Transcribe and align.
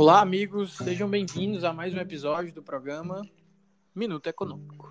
Olá, 0.00 0.22
amigos, 0.22 0.78
sejam 0.78 1.10
bem-vindos 1.10 1.62
a 1.62 1.74
mais 1.74 1.92
um 1.92 1.98
episódio 1.98 2.54
do 2.54 2.62
programa 2.62 3.20
Minuto 3.94 4.28
Econômico. 4.28 4.90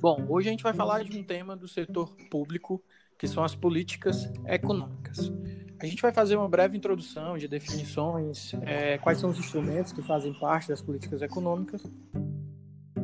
Bom, 0.00 0.26
hoje 0.28 0.46
a 0.46 0.52
gente 0.52 0.62
vai 0.62 0.72
falar 0.72 1.02
de 1.02 1.18
um 1.18 1.24
tema 1.24 1.56
do 1.56 1.66
setor 1.66 2.14
público, 2.30 2.80
que 3.18 3.26
são 3.26 3.42
as 3.42 3.56
políticas 3.56 4.32
econômicas. 4.46 5.32
A 5.80 5.86
gente 5.86 6.00
vai 6.00 6.12
fazer 6.12 6.36
uma 6.36 6.48
breve 6.48 6.76
introdução 6.76 7.36
de 7.36 7.48
definições, 7.48 8.54
é, 8.62 8.96
quais 8.98 9.18
são 9.18 9.30
os 9.30 9.40
instrumentos 9.40 9.92
que 9.92 10.02
fazem 10.02 10.32
parte 10.34 10.68
das 10.68 10.80
políticas 10.80 11.20
econômicas, 11.20 11.82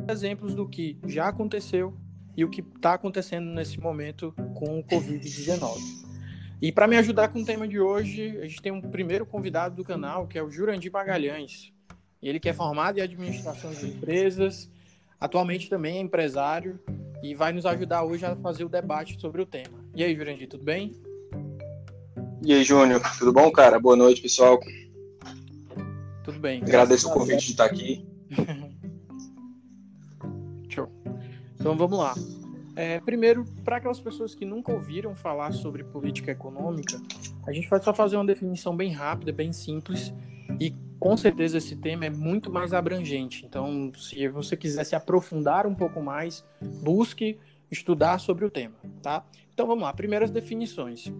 exemplos 0.09 0.55
do 0.55 0.65
que 0.65 0.97
já 1.05 1.27
aconteceu 1.27 1.93
e 2.37 2.45
o 2.45 2.49
que 2.49 2.61
está 2.61 2.93
acontecendo 2.93 3.47
nesse 3.51 3.77
momento 3.77 4.33
com 4.53 4.79
o 4.79 4.83
Covid-19. 4.85 6.04
E 6.61 6.71
para 6.71 6.87
me 6.87 6.95
ajudar 6.97 7.27
com 7.27 7.41
o 7.41 7.45
tema 7.45 7.67
de 7.67 7.79
hoje, 7.79 8.37
a 8.41 8.47
gente 8.47 8.61
tem 8.61 8.71
um 8.71 8.81
primeiro 8.81 9.25
convidado 9.25 9.75
do 9.75 9.83
canal, 9.83 10.25
que 10.27 10.37
é 10.37 10.43
o 10.43 10.49
Jurandir 10.49 10.91
Magalhães. 10.91 11.73
Ele 12.21 12.39
que 12.39 12.49
é 12.49 12.53
formado 12.53 12.97
em 12.97 13.01
administração 13.01 13.71
de 13.71 13.87
empresas, 13.87 14.69
atualmente 15.19 15.69
também 15.69 15.97
é 15.97 16.01
empresário 16.01 16.79
e 17.21 17.35
vai 17.35 17.51
nos 17.51 17.65
ajudar 17.65 18.03
hoje 18.03 18.25
a 18.25 18.35
fazer 18.35 18.63
o 18.63 18.69
debate 18.69 19.19
sobre 19.19 19.41
o 19.41 19.45
tema. 19.45 19.83
E 19.93 20.03
aí, 20.03 20.15
Jurandir, 20.15 20.47
tudo 20.47 20.63
bem? 20.63 20.93
E 22.41 22.53
aí, 22.53 22.63
Júnior, 22.63 23.01
tudo 23.17 23.33
bom, 23.33 23.51
cara? 23.51 23.79
Boa 23.79 23.95
noite, 23.95 24.21
pessoal. 24.21 24.59
Tudo 26.23 26.39
bem. 26.39 26.61
Agradeço 26.61 27.09
o 27.09 27.13
convite 27.13 27.45
de 27.45 27.51
estar 27.51 27.65
aqui. 27.65 28.07
Show. 30.69 30.89
Então 31.59 31.77
vamos 31.77 31.99
lá. 31.99 32.15
É, 32.75 32.99
primeiro, 32.99 33.45
para 33.63 33.77
aquelas 33.77 33.99
pessoas 34.01 34.35
que 34.35 34.45
nunca 34.45 34.71
ouviram 34.71 35.15
falar 35.15 35.53
sobre 35.53 35.83
política 35.83 36.31
econômica, 36.31 37.01
a 37.47 37.53
gente 37.53 37.69
vai 37.69 37.81
só 37.81 37.93
fazer 37.93 38.17
uma 38.17 38.25
definição 38.25 38.75
bem 38.75 38.91
rápida, 38.91 39.31
bem 39.31 39.53
simples, 39.53 40.13
e 40.59 40.73
com 40.99 41.15
certeza 41.15 41.57
esse 41.57 41.75
tema 41.75 42.05
é 42.05 42.09
muito 42.09 42.51
mais 42.51 42.73
abrangente. 42.73 43.45
Então, 43.45 43.91
se 43.95 44.27
você 44.27 44.57
quiser 44.57 44.83
se 44.83 44.95
aprofundar 44.95 45.65
um 45.65 45.73
pouco 45.73 46.01
mais, 46.01 46.43
busque 46.81 47.37
estudar 47.71 48.19
sobre 48.19 48.45
o 48.45 48.51
tema, 48.51 48.75
tá? 49.01 49.25
Então 49.53 49.65
vamos 49.65 49.83
lá, 49.83 49.93
primeiras 49.93 50.29
definições. 50.29 51.11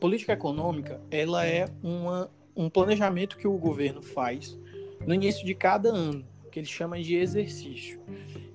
Política 0.00 0.32
econômica, 0.32 1.00
ela 1.10 1.46
é 1.46 1.66
uma, 1.82 2.30
um 2.56 2.70
planejamento 2.70 3.36
que 3.36 3.46
o 3.46 3.58
governo 3.58 4.00
faz 4.00 4.58
no 5.06 5.12
início 5.12 5.44
de 5.44 5.54
cada 5.54 5.90
ano, 5.90 6.24
que 6.58 6.60
ele 6.60 6.66
chama 6.66 7.00
de 7.00 7.14
exercício. 7.14 8.00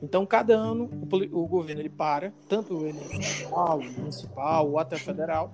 Então, 0.02 0.26
cada 0.26 0.54
ano, 0.54 0.90
o, 1.32 1.44
o 1.44 1.48
governo 1.48 1.82
ele 1.82 1.90
para, 1.90 2.34
tanto 2.50 2.76
o 2.76 2.88
estadual, 2.88 3.82
municipal 3.82 4.70
ou 4.70 4.78
até 4.78 4.98
federal, 4.98 5.54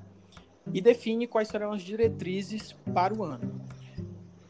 e 0.73 0.81
define 0.81 1.27
quais 1.27 1.47
serão 1.47 1.72
as 1.72 1.83
diretrizes 1.83 2.75
para 2.94 3.14
o 3.14 3.23
ano. 3.23 3.61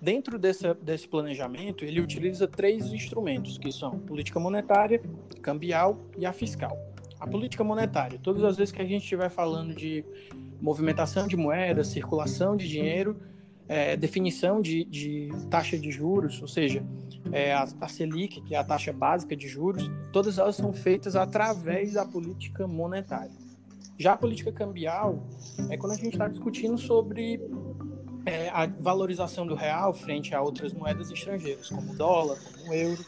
Dentro 0.01 0.39
dessa, 0.39 0.73
desse 0.73 1.07
planejamento, 1.07 1.83
ele 1.83 1.99
utiliza 1.99 2.47
três 2.47 2.93
instrumentos, 2.93 3.57
que 3.57 3.69
são 3.71 3.99
política 3.99 4.39
monetária, 4.39 5.01
cambial 5.41 5.99
e 6.17 6.25
a 6.25 6.31
fiscal. 6.31 6.77
A 7.19 7.27
política 7.27 7.65
monetária, 7.65 8.17
todas 8.23 8.45
as 8.45 8.55
vezes 8.55 8.71
que 8.71 8.81
a 8.81 8.85
gente 8.85 9.03
estiver 9.03 9.29
falando 9.29 9.75
de 9.75 10.05
movimentação 10.61 11.27
de 11.27 11.35
moeda, 11.35 11.83
circulação 11.83 12.55
de 12.55 12.69
dinheiro, 12.69 13.19
é, 13.69 13.95
definição 13.95 14.59
de, 14.59 14.83
de, 14.85 15.29
taxa 15.49 15.77
de 15.77 15.91
juros, 15.91 16.41
ou 16.41 16.47
seja, 16.47 16.83
é, 17.31 17.53
a, 17.53 17.67
a, 17.81 17.87
Selic, 17.87 18.41
que 18.41 18.55
é 18.55 18.57
a 18.57 18.63
taxa 18.63 18.91
básica 18.93 19.35
de 19.35 19.47
juros, 19.47 19.89
todas 20.11 20.37
elas 20.37 20.55
são 20.55 20.73
feitas 20.73 21.15
através 21.15 21.93
da 21.93 22.05
política 22.05 22.67
monetária. 22.67 23.31
Já 23.97 24.13
a 24.13 24.17
política 24.17 24.51
cambial 24.51 25.23
é 25.69 25.77
quando 25.77 25.93
a 25.93 25.95
gente 25.95 26.13
está 26.13 26.27
discutindo 26.27 26.77
sobre 26.77 27.41
é, 28.25 28.49
a 28.49 28.65
valorização 28.65 29.45
do 29.45 29.55
real 29.55 29.93
frente 29.93 30.33
a 30.33 30.41
outras 30.41 30.73
moedas 30.73 31.11
estrangeiras, 31.11 31.69
como 31.69 31.91
o 31.91 31.95
dólar, 31.95 32.37
como 32.39 32.71
o 32.71 32.73
euro. 32.73 33.05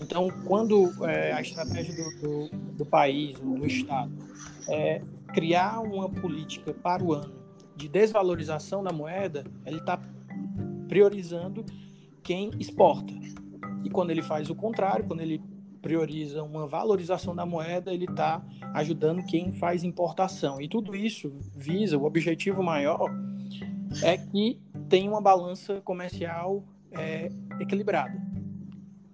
Então, 0.00 0.28
quando 0.44 0.92
é, 1.06 1.32
a 1.32 1.40
estratégia 1.40 1.94
do, 1.94 2.20
do, 2.20 2.56
do 2.74 2.86
país, 2.86 3.38
do 3.40 3.64
Estado, 3.66 4.12
é 4.68 5.00
criar 5.32 5.80
uma 5.80 6.08
política 6.08 6.74
para 6.74 7.02
o 7.02 7.14
ano 7.14 7.34
de 7.76 7.88
desvalorização 7.88 8.82
da 8.82 8.92
moeda, 8.92 9.44
ele 9.64 9.78
está 9.78 10.00
priorizando 10.88 11.64
quem 12.22 12.50
exporta. 12.58 13.12
E 13.86 13.88
quando 13.88 14.10
ele 14.10 14.20
faz 14.20 14.50
o 14.50 14.54
contrário, 14.56 15.04
quando 15.04 15.20
ele 15.20 15.40
prioriza 15.80 16.42
uma 16.42 16.66
valorização 16.66 17.36
da 17.36 17.46
moeda, 17.46 17.94
ele 17.94 18.06
está 18.06 18.44
ajudando 18.74 19.24
quem 19.24 19.52
faz 19.52 19.84
importação. 19.84 20.60
E 20.60 20.66
tudo 20.66 20.96
isso 20.96 21.32
visa, 21.54 21.96
o 21.96 22.04
objetivo 22.04 22.64
maior 22.64 23.08
é 24.02 24.18
que 24.18 24.58
tenha 24.88 25.08
uma 25.08 25.20
balança 25.20 25.80
comercial 25.82 26.64
é, 26.90 27.30
equilibrada. 27.60 28.20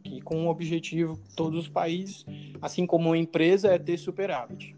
Que 0.02 0.22
com 0.22 0.46
o 0.46 0.48
objetivo, 0.48 1.20
todos 1.36 1.58
os 1.58 1.68
países, 1.68 2.24
assim 2.62 2.86
como 2.86 3.10
uma 3.10 3.18
empresa, 3.18 3.68
é 3.68 3.78
ter 3.78 3.98
superávit. 3.98 4.74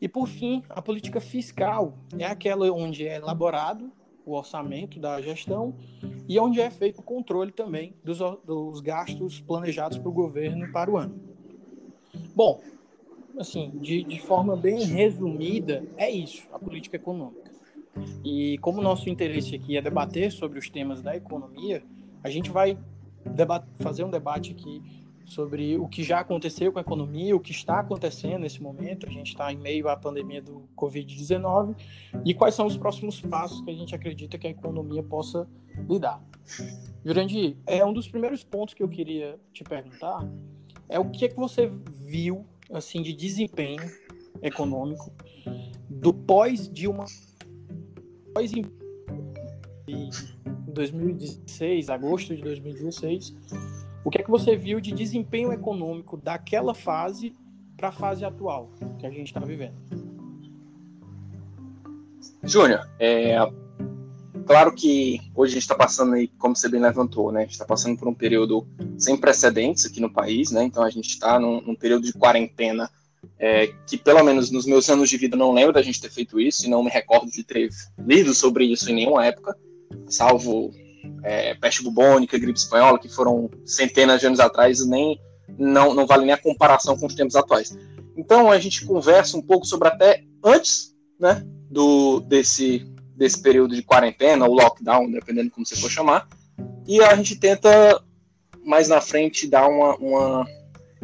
E 0.00 0.08
por 0.08 0.26
fim, 0.26 0.62
a 0.70 0.80
política 0.80 1.20
fiscal 1.20 1.92
é 2.18 2.24
aquela 2.24 2.72
onde 2.72 3.06
é 3.06 3.16
elaborado 3.16 3.92
o 4.26 4.32
orçamento 4.32 4.98
da 4.98 5.20
gestão 5.20 5.74
e 6.28 6.38
onde 6.38 6.60
é 6.60 6.70
feito 6.70 7.00
o 7.00 7.02
controle 7.02 7.52
também 7.52 7.94
dos, 8.02 8.18
dos 8.44 8.80
gastos 8.80 9.40
planejados 9.40 9.98
para 9.98 10.08
o 10.08 10.12
governo 10.12 10.70
para 10.72 10.90
o 10.90 10.96
ano. 10.96 11.14
Bom, 12.34 12.60
assim, 13.38 13.70
de, 13.80 14.02
de 14.02 14.20
forma 14.20 14.56
bem 14.56 14.84
resumida, 14.84 15.84
é 15.96 16.10
isso, 16.10 16.46
a 16.52 16.58
política 16.58 16.96
econômica. 16.96 17.52
E 18.24 18.58
como 18.58 18.80
nosso 18.82 19.08
interesse 19.08 19.54
aqui 19.54 19.76
é 19.76 19.82
debater 19.82 20.32
sobre 20.32 20.58
os 20.58 20.68
temas 20.68 21.00
da 21.00 21.16
economia, 21.16 21.82
a 22.22 22.30
gente 22.30 22.50
vai 22.50 22.76
fazer 23.76 24.04
um 24.04 24.10
debate 24.10 24.52
aqui 24.52 24.82
sobre 25.24 25.76
o 25.78 25.88
que 25.88 26.02
já 26.02 26.20
aconteceu 26.20 26.72
com 26.72 26.78
a 26.78 26.82
economia, 26.82 27.34
o 27.34 27.40
que 27.40 27.50
está 27.50 27.80
acontecendo 27.80 28.40
nesse 28.40 28.62
momento. 28.62 29.06
A 29.06 29.10
gente 29.10 29.28
está 29.28 29.52
em 29.52 29.56
meio 29.56 29.88
à 29.88 29.96
pandemia 29.96 30.42
do 30.42 30.68
Covid-19 30.76 31.74
e 32.24 32.34
quais 32.34 32.54
são 32.54 32.66
os 32.66 32.76
próximos 32.76 33.20
passos 33.20 33.60
que 33.62 33.70
a 33.70 33.74
gente 33.74 33.94
acredita 33.94 34.38
que 34.38 34.46
a 34.46 34.50
economia 34.50 35.02
possa 35.02 35.48
lidar. 35.88 36.22
Jurandir, 37.04 37.56
é 37.66 37.84
um 37.84 37.92
dos 37.92 38.06
primeiros 38.08 38.44
pontos 38.44 38.74
que 38.74 38.82
eu 38.82 38.88
queria 38.88 39.38
te 39.52 39.64
perguntar 39.64 40.28
é 40.88 40.98
o 40.98 41.10
que 41.10 41.24
é 41.24 41.28
que 41.28 41.36
você 41.36 41.70
viu 42.04 42.46
assim 42.72 43.02
de 43.02 43.12
desempenho 43.12 43.82
econômico 44.42 45.12
do 45.88 46.12
pós 46.12 46.68
Dilma 46.68 47.04
pós 48.34 48.52
2016, 50.66 51.88
agosto 51.88 52.34
de 52.34 52.42
2016 52.42 53.34
o 54.04 54.10
que 54.10 54.18
é 54.18 54.22
que 54.22 54.30
você 54.30 54.54
viu 54.54 54.80
de 54.80 54.92
desempenho 54.92 55.52
econômico 55.52 56.16
daquela 56.16 56.74
fase 56.74 57.34
para 57.76 57.88
a 57.88 57.92
fase 57.92 58.24
atual 58.24 58.70
que 58.98 59.06
a 59.06 59.10
gente 59.10 59.28
está 59.28 59.40
vivendo? 59.40 59.74
Júnior, 62.42 62.86
é, 62.98 63.36
claro 64.46 64.74
que 64.74 65.20
hoje 65.34 65.52
a 65.52 65.54
gente 65.54 65.62
está 65.62 65.74
passando 65.74 66.14
aí, 66.14 66.28
como 66.28 66.54
você 66.54 66.68
bem 66.68 66.80
levantou, 66.80 67.32
né? 67.32 67.40
A 67.40 67.42
gente 67.44 67.52
está 67.52 67.64
passando 67.64 67.98
por 67.98 68.06
um 68.06 68.14
período 68.14 68.66
sem 68.98 69.16
precedentes 69.16 69.86
aqui 69.86 70.00
no 70.00 70.12
país, 70.12 70.50
né? 70.50 70.62
Então 70.64 70.82
a 70.82 70.90
gente 70.90 71.08
está 71.08 71.40
num, 71.40 71.62
num, 71.62 71.74
período 71.74 72.04
de 72.04 72.12
quarentena 72.12 72.90
é, 73.38 73.68
que, 73.86 73.96
pelo 73.96 74.22
menos 74.22 74.50
nos 74.50 74.66
meus 74.66 74.88
anos 74.90 75.08
de 75.08 75.16
vida, 75.16 75.36
não 75.36 75.52
lembro 75.52 75.72
da 75.72 75.82
gente 75.82 76.00
ter 76.00 76.10
feito 76.10 76.38
isso 76.38 76.66
e 76.66 76.68
não 76.68 76.82
me 76.82 76.90
recordo 76.90 77.30
de 77.30 77.42
ter 77.42 77.70
lido 77.98 78.34
sobre 78.34 78.66
isso 78.66 78.90
em 78.90 78.94
nenhuma 78.94 79.24
época, 79.24 79.56
salvo 80.06 80.70
é, 81.22 81.54
peste 81.54 81.82
bubônica, 81.82 82.38
gripe 82.38 82.58
espanhola, 82.58 82.98
que 82.98 83.08
foram 83.08 83.50
centenas 83.64 84.20
de 84.20 84.26
anos 84.26 84.40
atrás, 84.40 84.86
nem 84.86 85.20
não, 85.58 85.94
não 85.94 86.06
vale 86.06 86.24
nem 86.24 86.34
a 86.34 86.38
comparação 86.38 86.96
com 86.96 87.06
os 87.06 87.14
tempos 87.14 87.36
atuais. 87.36 87.76
Então 88.16 88.50
a 88.50 88.58
gente 88.58 88.84
conversa 88.84 89.36
um 89.36 89.42
pouco 89.42 89.66
sobre 89.66 89.88
até 89.88 90.22
antes 90.44 90.94
né, 91.18 91.44
do, 91.70 92.20
desse, 92.20 92.86
desse 93.16 93.40
período 93.40 93.74
de 93.74 93.82
quarentena, 93.82 94.46
ou 94.46 94.54
lockdown, 94.54 95.10
dependendo 95.10 95.50
como 95.50 95.66
você 95.66 95.76
for 95.76 95.90
chamar, 95.90 96.28
e 96.86 97.02
a 97.02 97.14
gente 97.16 97.36
tenta 97.36 98.02
mais 98.64 98.88
na 98.88 99.00
frente 99.00 99.46
dar 99.46 99.68
uma, 99.68 99.96
uma 99.96 100.46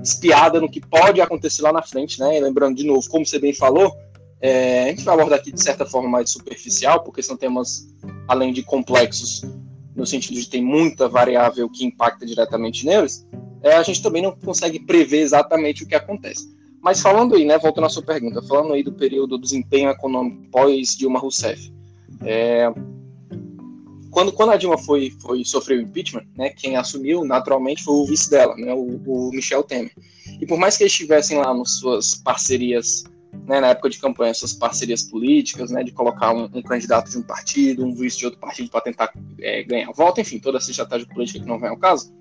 espiada 0.03 0.61
no 0.61 0.71
que 0.71 0.81
pode 0.81 1.21
acontecer 1.21 1.63
lá 1.63 1.73
na 1.73 1.83
frente, 1.83 2.19
né? 2.19 2.39
E 2.39 2.41
lembrando 2.41 2.77
de 2.77 2.85
novo, 2.85 3.09
como 3.09 3.27
você 3.27 3.39
bem 3.39 3.53
falou, 3.53 3.95
é, 4.41 4.85
a 4.85 4.89
gente 4.89 5.05
vai 5.05 5.15
abordar 5.15 5.39
aqui 5.39 5.53
de 5.53 5.63
certa 5.63 5.85
forma 5.85 6.09
mais 6.09 6.31
superficial, 6.31 7.03
porque 7.03 7.23
são 7.23 7.37
temas, 7.37 7.87
além 8.27 8.53
de 8.53 8.63
complexos, 8.63 9.43
no 9.95 10.07
sentido 10.07 10.41
de 10.41 10.49
ter 10.49 10.61
muita 10.61 11.09
variável 11.09 11.69
que 11.69 11.85
impacta 11.85 12.25
diretamente 12.25 12.87
neles, 12.87 13.27
é, 13.63 13.75
a 13.75 13.83
gente 13.83 14.03
também 14.03 14.23
não 14.23 14.33
consegue 14.33 14.81
prever 14.81 15.21
exatamente 15.21 15.85
o 15.85 15.87
que 15.87 15.95
acontece. 15.95 16.49
Mas 16.81 17.01
falando 17.01 17.35
aí, 17.35 17.45
né, 17.45 17.59
voltando 17.59 17.87
à 17.87 17.91
sua 17.91 18.03
pergunta, 18.03 18.43
falando 18.43 18.73
aí 18.73 18.83
do 18.83 18.93
período 18.93 19.37
do 19.37 19.43
desempenho 19.43 19.91
econômico 19.91 20.51
pós 20.51 20.97
Dilma 20.97 21.19
Rousseff, 21.19 21.71
é, 22.23 22.73
quando, 24.11 24.33
quando 24.33 24.51
a 24.51 24.57
Dilma 24.57 24.79
foi, 24.79 25.13
foi 25.21 25.45
sofreu 25.45 25.81
impeachment, 25.81 26.25
né, 26.37 26.51
quem 26.51 26.77
assumiu 26.77 27.25
naturalmente 27.25 27.85
foi 27.85 27.95
o 27.95 28.07
vice 28.07 28.31
dela, 28.31 28.57
né, 28.57 28.73
o, 28.73 29.01
o 29.07 29.31
Michel 29.31 29.63
Temer. 29.63 29.93
E 30.41 30.47
por 30.47 30.59
mais 30.59 30.77
que 30.77 30.83
eles 30.83 30.93
estivessem 30.93 31.39
lá 31.39 31.53
nas 31.55 31.79
suas 31.79 32.15
parcerias 32.15 33.05
né, 33.51 33.59
na 33.61 33.67
época 33.71 33.91
de 33.91 33.99
campanha, 33.99 34.31
essas 34.31 34.53
parcerias 34.53 35.03
políticas, 35.03 35.73
né, 35.73 35.83
de 35.83 35.91
colocar 35.91 36.33
um, 36.33 36.45
um 36.55 36.63
candidato 36.63 37.11
de 37.11 37.19
um 37.19 37.23
partido, 37.23 37.85
um 37.85 37.93
vice 37.93 38.19
de 38.19 38.27
outro 38.27 38.39
partido 38.39 38.71
para 38.71 38.81
tentar 38.81 39.13
é, 39.41 39.65
ganhar 39.65 39.91
voto, 39.91 40.21
enfim, 40.21 40.39
toda 40.39 40.59
essa 40.59 40.71
estratégia 40.71 41.09
política 41.09 41.41
que 41.41 41.47
não 41.47 41.59
vem 41.59 41.69
ao 41.69 41.77
caso. 41.77 42.15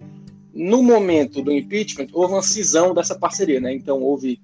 No 0.52 0.81
momento 0.81 1.44
do 1.44 1.52
impeachment, 1.52 2.08
houve 2.14 2.34
uma 2.34 2.42
cisão 2.42 2.96
dessa 2.96 3.14
parceria, 3.14 3.62
né? 3.62 3.72
Então, 3.72 4.02
houve 4.02 4.42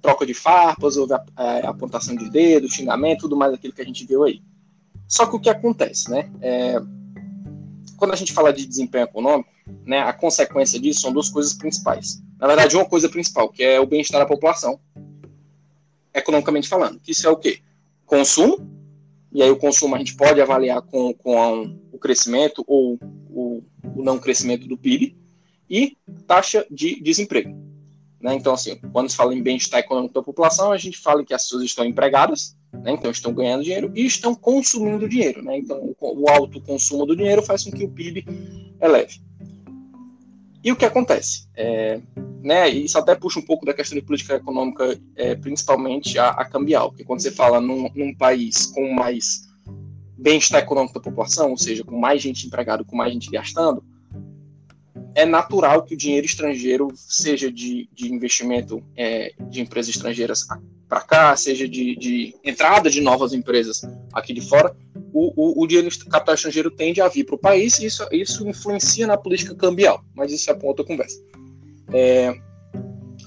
troca 0.00 0.24
de 0.24 0.32
farpas, 0.32 0.96
houve 0.96 1.12
a, 1.12 1.22
a, 1.36 1.44
a 1.58 1.68
apontação 1.68 2.16
de 2.16 2.30
dedo, 2.30 2.72
xingamento, 2.72 3.20
tudo 3.20 3.36
mais 3.36 3.52
aquilo 3.52 3.74
que 3.74 3.82
a 3.82 3.84
gente 3.84 4.06
viu 4.06 4.24
aí. 4.24 4.40
Só 5.06 5.26
que 5.26 5.36
o 5.36 5.38
que 5.38 5.50
acontece, 5.50 6.10
né? 6.10 6.30
É, 6.40 6.80
quando 7.98 8.14
a 8.14 8.16
gente 8.16 8.32
fala 8.32 8.50
de 8.50 8.64
desempenho 8.64 9.04
econômico, 9.04 9.50
né, 9.84 10.00
a 10.00 10.12
consequência 10.14 10.80
disso 10.80 11.02
são 11.02 11.12
duas 11.12 11.28
coisas 11.28 11.52
principais. 11.52 12.22
Na 12.40 12.46
verdade, 12.46 12.76
uma 12.76 12.86
coisa 12.86 13.10
principal, 13.10 13.50
que 13.50 13.62
é 13.62 13.78
o 13.78 13.86
bem-estar 13.86 14.18
da 14.18 14.26
população, 14.26 14.80
economicamente 16.14 16.68
falando. 16.68 17.00
Isso 17.06 17.26
é 17.26 17.30
o 17.30 17.36
quê? 17.36 17.60
Consumo, 18.06 18.70
e 19.32 19.42
aí 19.42 19.50
o 19.50 19.56
consumo 19.56 19.96
a 19.96 19.98
gente 19.98 20.14
pode 20.14 20.40
avaliar 20.40 20.80
com, 20.82 21.12
com 21.12 21.42
a, 21.42 21.52
o 21.92 21.98
crescimento 21.98 22.64
ou 22.66 22.98
o, 23.28 23.62
o, 23.82 24.02
não 24.02 24.18
crescimento 24.18 24.68
do 24.68 24.78
PIB, 24.78 25.16
e 25.68 25.96
taxa 26.26 26.64
de 26.70 27.00
desemprego. 27.02 27.50
Né? 28.20 28.34
Então, 28.34 28.54
assim, 28.54 28.76
quando 28.92 29.10
se 29.10 29.16
fala 29.16 29.34
em 29.34 29.42
bem-estar 29.42 29.80
econômico 29.80 30.14
da 30.14 30.22
população, 30.22 30.70
a 30.70 30.78
gente 30.78 30.98
fala 30.98 31.24
que 31.24 31.34
as 31.34 31.42
pessoas 31.42 31.64
estão 31.64 31.84
empregadas, 31.84 32.56
né? 32.72 32.92
então 32.92 33.10
estão 33.10 33.34
ganhando 33.34 33.64
dinheiro 33.64 33.92
e 33.94 34.06
estão 34.06 34.34
consumindo 34.34 35.08
dinheiro. 35.08 35.42
Né? 35.42 35.58
Então, 35.58 35.94
o 36.00 36.30
alto 36.30 36.60
consumo 36.60 37.04
do 37.04 37.16
dinheiro 37.16 37.42
faz 37.42 37.64
com 37.64 37.72
que 37.72 37.84
o 37.84 37.90
PIB 37.90 38.24
eleve. 38.80 39.20
E 40.62 40.72
o 40.72 40.76
que 40.76 40.86
acontece? 40.86 41.46
É, 41.54 42.00
né, 42.44 42.68
isso 42.68 42.98
até 42.98 43.14
puxa 43.14 43.38
um 43.38 43.42
pouco 43.42 43.64
da 43.64 43.72
questão 43.72 43.98
de 43.98 44.04
política 44.04 44.34
econômica, 44.34 45.00
é, 45.16 45.34
principalmente 45.34 46.18
a, 46.18 46.28
a, 46.28 46.44
cambial, 46.44 46.90
porque 46.90 47.02
quando 47.02 47.20
você 47.20 47.30
fala 47.30 47.58
num, 47.58 47.88
num 47.94 48.14
país 48.14 48.66
com 48.66 48.92
mais 48.92 49.48
bem-estar 50.18 50.62
econômico 50.62 50.92
da 50.92 51.00
população, 51.00 51.52
ou 51.52 51.56
seja, 51.56 51.82
com 51.82 51.98
mais 51.98 52.20
gente 52.20 52.46
empregada, 52.46 52.84
com 52.84 52.94
mais 52.94 53.14
gente 53.14 53.30
gastando, 53.30 53.82
é 55.14 55.24
natural 55.24 55.84
que 55.84 55.94
o 55.94 55.96
dinheiro 55.96 56.26
estrangeiro, 56.26 56.92
seja 56.94 57.50
de, 57.50 57.88
de 57.94 58.12
investimento 58.12 58.84
é, 58.94 59.32
de 59.48 59.62
empresas 59.62 59.94
estrangeiras 59.94 60.46
para 60.86 61.00
cá, 61.00 61.34
seja 61.36 61.66
de, 61.66 61.96
de, 61.96 62.34
entrada 62.44 62.90
de 62.90 63.00
novas 63.00 63.32
empresas 63.32 63.82
aqui 64.12 64.34
de 64.34 64.42
fora, 64.42 64.76
o, 65.14 65.32
o, 65.34 65.62
o 65.62 65.66
dinheiro 65.66 65.88
capital 66.10 66.34
estrangeiro 66.34 66.70
tende 66.70 67.00
a 67.00 67.08
vir 67.08 67.24
para 67.24 67.36
o 67.36 67.38
país 67.38 67.78
e 67.78 67.86
isso, 67.86 68.06
isso 68.12 68.46
influencia 68.46 69.06
na 69.06 69.16
política 69.16 69.54
cambial, 69.54 70.04
mas 70.14 70.30
isso 70.30 70.50
é 70.50 70.54
para 70.54 70.68
outra 70.68 70.84
conversa. 70.84 71.18
É, 71.94 72.36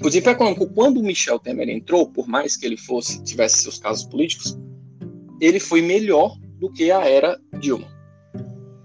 o 0.02 0.10
desempenho 0.10 0.36
econômico, 0.36 0.68
quando 0.68 1.00
o 1.00 1.04
Michel 1.04 1.40
Temer 1.40 1.70
entrou, 1.70 2.12
por 2.12 2.28
mais 2.28 2.58
que 2.58 2.66
ele 2.66 2.76
fosse 2.76 3.24
tivesse 3.24 3.64
seus 3.64 3.80
casos 3.80 4.06
políticos, 4.06 4.60
ele 5.40 5.60
foi 5.60 5.82
melhor 5.82 6.38
do 6.60 6.70
que 6.70 6.92
a 6.92 7.08
era 7.08 7.40
Dilma. 7.60 7.88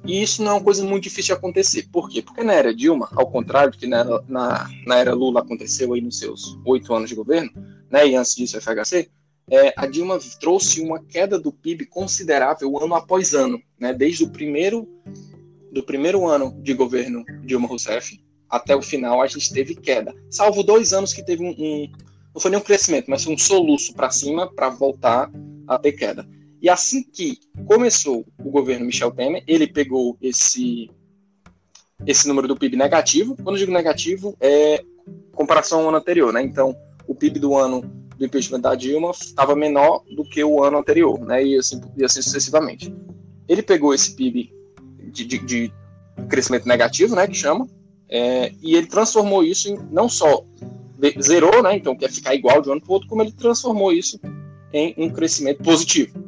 E 0.04 0.22
isso 0.22 0.42
não 0.42 0.52
é 0.52 0.54
uma 0.54 0.64
coisa 0.64 0.84
muito 0.84 1.04
difícil 1.04 1.34
de 1.34 1.38
acontecer. 1.38 1.88
Por 1.92 2.08
quê? 2.08 2.22
Porque 2.22 2.44
na 2.44 2.54
era 2.54 2.74
Dilma, 2.74 3.08
ao 3.12 3.28
contrário 3.28 3.72
do 3.72 3.78
que 3.78 3.86
na, 3.86 4.04
na, 4.28 4.70
na 4.86 4.98
era 4.98 5.14
Lula 5.14 5.40
aconteceu 5.40 5.92
aí 5.92 6.00
nos 6.00 6.18
seus 6.18 6.56
oito 6.64 6.94
anos 6.94 7.10
de 7.10 7.16
governo, 7.16 7.50
né, 7.90 8.06
e 8.06 8.14
antes 8.14 8.36
disso 8.36 8.60
FHC, 8.60 9.10
é, 9.50 9.74
a 9.76 9.86
Dilma 9.86 10.18
trouxe 10.40 10.80
uma 10.80 11.02
queda 11.02 11.38
do 11.38 11.52
PIB 11.52 11.86
considerável 11.86 12.78
ano 12.78 12.94
após 12.94 13.34
ano, 13.34 13.60
né, 13.78 13.92
desde 13.92 14.22
o 14.22 14.30
primeiro 14.30 14.88
do 15.72 15.82
primeiro 15.82 16.26
ano 16.26 16.52
de 16.62 16.72
governo 16.74 17.24
Dilma 17.44 17.66
Rousseff 17.66 18.22
até 18.52 18.76
o 18.76 18.82
final 18.82 19.22
a 19.22 19.26
gente 19.26 19.50
teve 19.50 19.74
queda, 19.74 20.14
salvo 20.30 20.62
dois 20.62 20.92
anos 20.92 21.14
que 21.14 21.24
teve 21.24 21.42
um, 21.42 21.54
um 21.58 21.90
não 22.34 22.40
foi 22.40 22.50
nem 22.50 22.60
um 22.60 22.62
crescimento, 22.62 23.10
mas 23.10 23.24
foi 23.24 23.34
um 23.34 23.38
soluço 23.38 23.94
para 23.94 24.10
cima 24.10 24.46
para 24.52 24.68
voltar 24.68 25.30
a 25.66 25.78
ter 25.78 25.92
queda. 25.92 26.28
E 26.60 26.68
assim 26.68 27.02
que 27.02 27.38
começou 27.66 28.26
o 28.38 28.50
governo 28.50 28.86
Michel 28.86 29.10
Temer, 29.10 29.42
ele 29.46 29.66
pegou 29.66 30.16
esse 30.20 30.90
esse 32.06 32.26
número 32.26 32.48
do 32.48 32.56
PIB 32.56 32.76
negativo. 32.76 33.36
Quando 33.36 33.56
eu 33.56 33.60
digo 33.60 33.72
negativo, 33.72 34.36
é 34.40 34.82
comparação 35.32 35.80
ao 35.80 35.88
ano 35.88 35.98
anterior, 35.98 36.32
né? 36.32 36.42
Então, 36.42 36.76
o 37.06 37.14
PIB 37.14 37.38
do 37.38 37.56
ano 37.56 37.80
do 38.16 38.24
impeachment 38.24 38.60
da 38.60 38.74
Dilma 38.74 39.10
estava 39.10 39.54
menor 39.54 40.02
do 40.14 40.24
que 40.24 40.42
o 40.42 40.62
ano 40.62 40.78
anterior, 40.78 41.18
né? 41.20 41.44
E 41.44 41.56
assim, 41.56 41.80
e 41.96 42.04
assim 42.04 42.22
sucessivamente. 42.22 42.94
Ele 43.48 43.62
pegou 43.62 43.94
esse 43.94 44.14
PIB 44.14 44.52
de, 45.12 45.24
de, 45.24 45.38
de 45.38 45.72
crescimento 46.28 46.66
negativo, 46.66 47.14
né? 47.14 47.26
Que 47.26 47.34
chama, 47.34 47.68
é, 48.14 48.52
e 48.60 48.76
ele 48.76 48.86
transformou 48.86 49.42
isso 49.42 49.70
em 49.70 49.78
não 49.90 50.06
só 50.06 50.44
zerou, 51.18 51.62
né? 51.62 51.74
Então 51.74 51.96
quer 51.96 52.10
ficar 52.10 52.34
igual 52.34 52.60
de 52.60 52.68
um 52.68 52.72
ano 52.72 52.82
para 52.82 52.90
o 52.90 52.92
outro, 52.92 53.08
como 53.08 53.22
ele 53.22 53.32
transformou 53.32 53.90
isso 53.90 54.20
em 54.70 54.94
um 54.98 55.08
crescimento 55.08 55.62
positivo. 55.62 56.22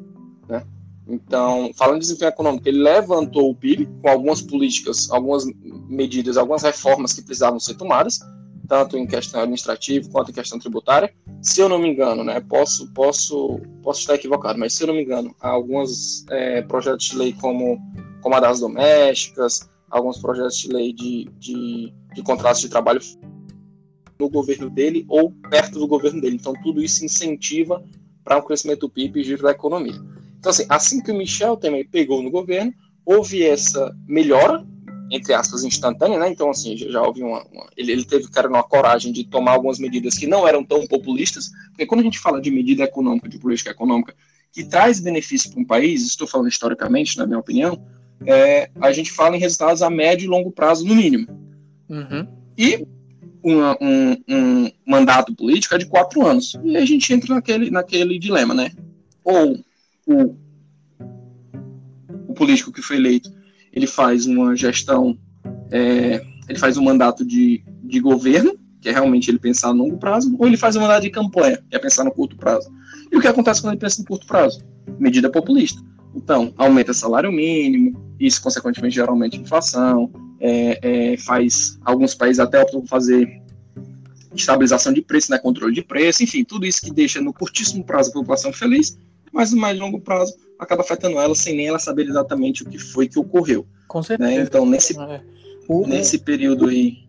Né? 0.49 0.65
Então, 1.07 1.71
falando 1.77 1.97
de 1.97 2.07
desempenho 2.07 2.31
econômico, 2.31 2.67
ele 2.67 2.79
levantou 2.79 3.51
o 3.51 3.55
PIB 3.55 3.87
com 4.01 4.09
algumas 4.09 4.41
políticas, 4.41 5.11
algumas 5.11 5.45
medidas, 5.87 6.39
algumas 6.39 6.63
reformas 6.63 7.13
que 7.13 7.21
precisavam 7.21 7.61
ser 7.61 7.75
tomadas, 7.75 8.19
tanto 8.67 8.97
em 8.97 9.07
questão 9.07 9.43
administrativa 9.43 10.09
quanto 10.11 10.31
em 10.31 10.35
questão 10.35 10.59
tributária. 10.59 11.13
Se 11.43 11.61
eu 11.61 11.69
não 11.69 11.79
me 11.79 11.91
engano, 11.91 12.25
né, 12.25 12.41
posso, 12.41 12.91
posso, 12.95 13.61
posso 13.83 14.01
estar 14.01 14.15
equivocado, 14.15 14.59
mas 14.59 14.73
se 14.73 14.83
eu 14.83 14.87
não 14.87 14.95
me 14.95 15.03
engano, 15.03 15.37
há 15.39 15.51
alguns 15.51 16.25
é, 16.31 16.63
projetos 16.63 17.11
de 17.11 17.17
lei 17.19 17.35
como, 17.35 17.79
como 18.23 18.35
a 18.35 18.41
das 18.41 18.61
domésticas, 18.61 19.69
alguns 19.95 20.19
projetos 20.19 20.59
de 20.59 20.69
lei 20.69 20.93
de, 20.93 21.31
de, 21.39 21.95
de 22.15 22.23
contratos 22.23 22.61
de 22.61 22.69
trabalho 22.69 23.01
no 24.19 24.29
governo 24.29 24.69
dele 24.69 25.05
ou 25.09 25.31
perto 25.49 25.79
do 25.79 25.87
governo 25.87 26.21
dele. 26.21 26.35
Então, 26.35 26.53
tudo 26.65 26.83
isso 26.83 27.05
incentiva 27.05 27.83
para 28.25 28.39
um 28.39 28.43
crescimento 28.43 28.81
do 28.81 28.91
PIB 28.91 29.21
e 29.21 29.25
giro 29.25 29.45
da 29.45 29.53
economia. 29.53 29.95
Então, 30.39 30.51
assim, 30.51 30.67
assim 30.69 31.01
que 31.01 31.13
o 31.13 31.17
Michel 31.17 31.57
também 31.57 31.85
pegou 31.85 32.21
no 32.21 32.31
governo, 32.31 32.75
houve 33.07 33.45
essa 33.45 33.97
melhora, 34.05 34.67
entre 35.13 35.33
aspas, 35.33 35.63
instantânea, 35.63 36.19
né? 36.19 36.29
Então, 36.29 36.51
assim, 36.51 36.77
já, 36.77 36.91
já 36.91 37.03
houve 37.03 37.23
uma. 37.23 37.45
uma 37.53 37.69
ele, 37.77 37.93
ele, 37.93 38.05
teve, 38.05 38.29
cara, 38.29 38.49
uma 38.49 38.65
coragem 38.65 39.13
de 39.13 39.23
tomar 39.25 39.53
algumas 39.53 39.79
medidas 39.79 40.19
que 40.19 40.27
não 40.27 40.47
eram 40.47 40.65
tão 40.65 40.85
populistas, 40.89 41.53
porque 41.69 41.87
quando 41.87 42.01
a 42.01 42.05
gente 42.05 42.19
fala 42.19 42.41
de 42.41 42.51
medida 42.51 42.83
econômica, 42.83 43.29
de 43.29 43.39
política 43.39 43.71
econômica, 43.71 44.13
que 44.51 44.65
traz 44.65 44.99
benefício 44.99 45.53
para 45.53 45.61
um 45.61 45.65
país, 45.65 46.05
estou 46.05 46.27
falando 46.27 46.49
historicamente, 46.49 47.17
na 47.17 47.27
minha 47.27 47.39
opinião, 47.39 47.81
é, 48.27 48.71
a 48.81 48.93
gente 48.93 49.13
fala 49.13 49.37
em 49.37 49.41
resultados 49.41 49.83
a 49.83 49.91
médio 49.91 50.25
e 50.25 50.29
longo 50.29 50.51
prazo, 50.51 50.87
no 50.87 50.95
mínimo. 50.95 51.27
Uhum. 51.89 52.27
E 52.57 52.87
uma, 53.43 53.77
um, 53.81 54.17
um, 54.29 54.71
mandato 54.87 55.35
político 55.35 55.75
é 55.75 55.79
de 55.79 55.87
quatro 55.87 56.27
anos. 56.27 56.59
E 56.63 56.77
a 56.77 56.85
gente 56.85 57.13
entra 57.13 57.35
naquele, 57.35 57.71
naquele 57.71 58.19
dilema, 58.19 58.55
né? 58.55 58.71
Ou 59.23 59.59
o, 60.07 60.37
o 62.29 62.35
político 62.35 62.73
que 62.73 62.83
foi 62.83 62.97
eleito 62.97 63.31
ele 63.75 63.89
faz 63.89 64.25
uma 64.25 64.55
gestão, 64.55 65.19
é, 65.71 66.25
ele 66.49 66.59
faz 66.59 66.77
um 66.77 66.85
mandato 66.85 67.25
de, 67.25 67.63
de 67.83 67.99
governo, 67.99 68.57
que 68.81 68.89
é 68.89 68.93
realmente 68.93 69.31
ele 69.31 69.39
pensar 69.39 69.73
no 69.75 69.83
longo 69.83 69.99
prazo, 69.99 70.35
ou 70.39 70.47
ele 70.47 70.57
faz 70.57 70.77
um 70.77 70.81
mandato 70.81 71.03
de 71.03 71.11
campanha, 71.11 71.61
que 71.69 71.75
é 71.75 71.79
pensar 71.79 72.05
no 72.05 72.13
curto 72.13 72.37
prazo. 72.37 72.71
E 73.11 73.17
o 73.17 73.21
que 73.21 73.27
acontece 73.27 73.61
quando 73.61 73.73
ele 73.73 73.81
pensa 73.81 74.01
no 74.01 74.07
curto 74.07 74.27
prazo? 74.27 74.63
Medida 74.99 75.29
populista. 75.29 75.83
Então, 76.15 76.53
aumenta 76.57 76.93
salário 76.95 77.33
mínimo, 77.33 78.01
isso 78.19 78.41
consequentemente 78.43 78.95
gera 78.95 79.11
aumento 79.11 79.33
de 79.33 79.41
inflação, 79.41 80.11
é, 80.41 81.13
é, 81.13 81.17
faz 81.17 81.79
alguns 81.85 82.15
países 82.15 82.39
até 82.41 82.61
optam 82.63 82.81
por 82.81 82.89
fazer 82.89 83.43
estabilização 84.35 84.93
de 84.93 85.01
preço, 85.01 85.31
né, 85.31 85.39
controle 85.39 85.75
de 85.75 85.83
preço, 85.83 86.23
enfim, 86.23 86.45
tudo 86.45 86.67
isso 86.67 86.81
que 86.81 86.91
deixa 86.91 87.21
no 87.21 87.33
curtíssimo 87.33 87.85
prazo 87.85 88.11
a 88.11 88.15
população 88.15 88.53
feliz 88.53 88.99
mas 89.35 89.53
no 89.53 89.61
mais 89.61 89.77
longo 89.77 90.01
prazo 90.01 90.37
acaba 90.59 90.83
afetando 90.83 91.19
ela 91.19 91.35
sem 91.35 91.57
nem 91.57 91.67
ela 91.67 91.79
saber 91.81 92.07
exatamente 92.07 92.63
o 92.63 92.67
que 92.67 92.79
foi 92.79 93.09
que 93.09 93.19
ocorreu. 93.19 93.67
Com 93.89 93.99
né? 93.99 94.05
certeza. 94.05 94.31
Né? 94.31 94.43
Então, 94.43 94.65
nesse, 94.65 94.99
é. 94.99 95.21
o, 95.69 95.87
nesse 95.87 96.19
período 96.19 96.69
aí. 96.69 97.05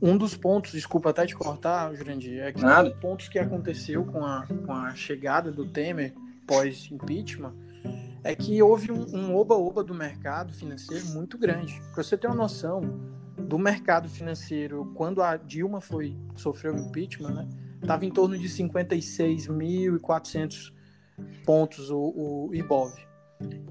Um 0.00 0.16
dos 0.16 0.36
pontos, 0.36 0.72
desculpa 0.72 1.10
até 1.10 1.26
te 1.26 1.34
cortar, 1.34 1.92
Jurandir, 1.94 2.40
é 2.40 2.52
que 2.52 2.62
Nada. 2.62 2.88
um 2.88 2.92
dos 2.92 3.00
pontos 3.00 3.28
que 3.28 3.38
aconteceu 3.38 4.04
com 4.04 4.24
a, 4.24 4.46
com 4.46 4.72
a 4.72 4.94
chegada 4.94 5.50
do 5.50 5.66
Temer 5.66 6.14
pós-impeachment 6.46 7.52
é 8.24 8.34
que 8.34 8.60
houve 8.62 8.90
um 8.90 9.36
oba-oba 9.36 9.84
do 9.84 9.94
mercado 9.94 10.50
financeiro 10.52 11.04
muito 11.08 11.36
grande. 11.36 11.78
Para 11.92 12.02
você 12.02 12.16
ter 12.16 12.26
uma 12.26 12.34
noção 12.34 12.80
do 13.36 13.58
mercado 13.58 14.08
financeiro, 14.08 14.90
quando 14.94 15.22
a 15.22 15.36
Dilma 15.36 15.82
foi 15.82 16.16
sofreu 16.34 16.74
impeachment, 16.74 17.34
né, 17.34 17.46
estava 17.82 18.06
em 18.06 18.10
torno 18.10 18.38
de 18.38 18.48
56.400 18.48 20.72
pontos 21.44 21.90
o, 21.90 22.48
o 22.48 22.54
Ibov. 22.54 22.94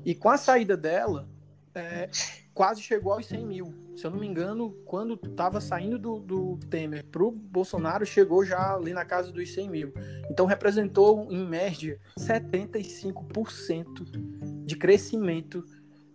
E 0.05 0.13
com 0.13 0.29
a 0.29 0.38
saída 0.38 0.77
dela, 0.77 1.27
é, 1.74 2.07
quase 2.53 2.79
chegou 2.81 3.13
aos 3.13 3.25
100 3.25 3.45
mil. 3.45 3.74
Se 3.95 4.05
eu 4.05 4.12
não 4.12 4.19
me 4.19 4.27
engano, 4.27 4.71
quando 4.85 5.13
estava 5.13 5.62
saindo 5.62 6.00
do, 6.00 6.19
do 6.19 6.59
Temer 6.69 7.05
para 7.05 7.23
o 7.23 7.31
Bolsonaro, 7.31 8.05
chegou 8.05 8.43
já 8.43 8.75
ali 8.75 8.91
na 8.93 9.05
casa 9.05 9.31
dos 9.31 9.53
100 9.53 9.69
mil. 9.69 9.93
Então 10.29 10.45
representou, 10.45 11.31
em 11.31 11.45
média, 11.45 11.97
75% 12.19 14.65
de 14.65 14.75
crescimento 14.75 15.63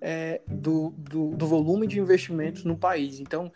é, 0.01 0.43
do, 0.49 0.93
do, 0.97 1.37
do, 1.37 1.47
volume 1.47 1.87
de 1.87 2.01
investimentos 2.01 2.65
no 2.65 2.77
país. 2.77 3.21
Então, 3.21 3.53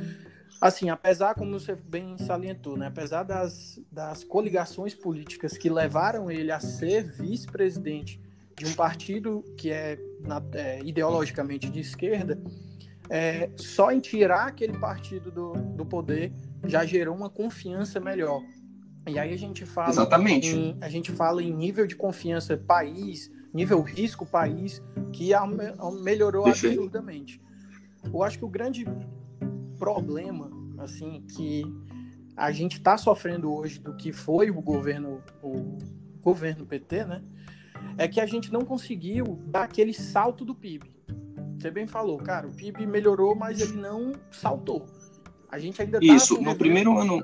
Assim, 0.62 0.91
apesar, 0.91 1.35
como 1.35 1.59
você 1.59 1.75
bem 1.75 2.17
salientou, 2.19 2.76
né, 2.76 2.87
apesar 2.87 3.25
das, 3.25 3.81
das 3.91 4.23
coligações 4.23 4.95
políticas 4.95 5.59
que 5.59 5.69
levaram 5.69 6.31
ele 6.31 6.52
a 6.52 6.61
ser 6.61 7.02
vice-presidente 7.02 8.21
de 8.57 8.67
um 8.67 8.73
partido 8.75 9.43
que 9.57 9.73
é, 9.73 9.99
na, 10.21 10.41
é 10.52 10.79
ideologicamente 10.85 11.69
de 11.69 11.81
esquerda, 11.81 12.41
é, 13.12 13.50
só 13.57 13.92
em 13.92 14.00
tirar 14.00 14.47
aquele 14.47 14.78
partido 14.78 15.31
do, 15.31 15.52
do 15.52 15.85
poder 15.85 16.33
já 16.64 16.83
gerou 16.87 17.14
uma 17.14 17.28
confiança 17.28 18.00
melhor. 18.00 18.40
E 19.07 19.19
aí 19.19 19.35
a 19.35 19.37
gente 19.37 19.66
fala 19.66 19.90
Exatamente. 19.90 20.49
Em, 20.49 20.78
a 20.81 20.88
gente 20.88 21.12
fala 21.12 21.42
em 21.42 21.52
nível 21.52 21.87
de 21.87 21.95
confiança 21.95 22.57
país, 22.57 23.31
nível 23.52 23.83
risco 23.83 24.25
país, 24.25 24.83
que 25.12 25.28
melhorou 26.02 26.45
Perfeito. 26.45 26.73
absurdamente. 26.73 27.38
Eu 28.02 28.23
acho 28.23 28.38
que 28.38 28.47
o 28.47 28.49
grande 28.49 28.87
problema, 29.78 30.50
assim, 30.78 31.23
que 31.37 31.64
a 32.35 32.50
gente 32.50 32.78
está 32.78 32.97
sofrendo 32.97 33.52
hoje 33.52 33.78
do 33.78 33.95
que 33.95 34.11
foi 34.11 34.50
o 34.50 34.62
governo, 34.62 35.23
o 35.42 35.76
governo 36.23 36.64
PT, 36.64 37.04
né? 37.04 37.23
É 37.99 38.09
que 38.09 38.23
a 38.23 38.26
gente 38.26 38.50
não 38.50 38.62
conseguiu 38.62 39.38
dar 39.49 39.64
aquele 39.64 39.92
salto 39.92 40.47
do 40.47 40.54
PIB. 40.54 41.02
Você 41.62 41.71
bem 41.71 41.87
falou, 41.87 42.19
cara, 42.19 42.49
o 42.49 42.50
PIB 42.50 42.88
melhorou, 42.88 43.37
mas 43.37 43.61
ele 43.61 43.81
não 43.81 44.14
saltou. 44.33 44.85
A 45.49 45.61
gente 45.61 45.81
ainda 45.81 46.00
tá 46.00 46.04
Isso, 46.04 46.42
no 46.42 46.57
primeiro 46.57 46.99
ano. 46.99 47.23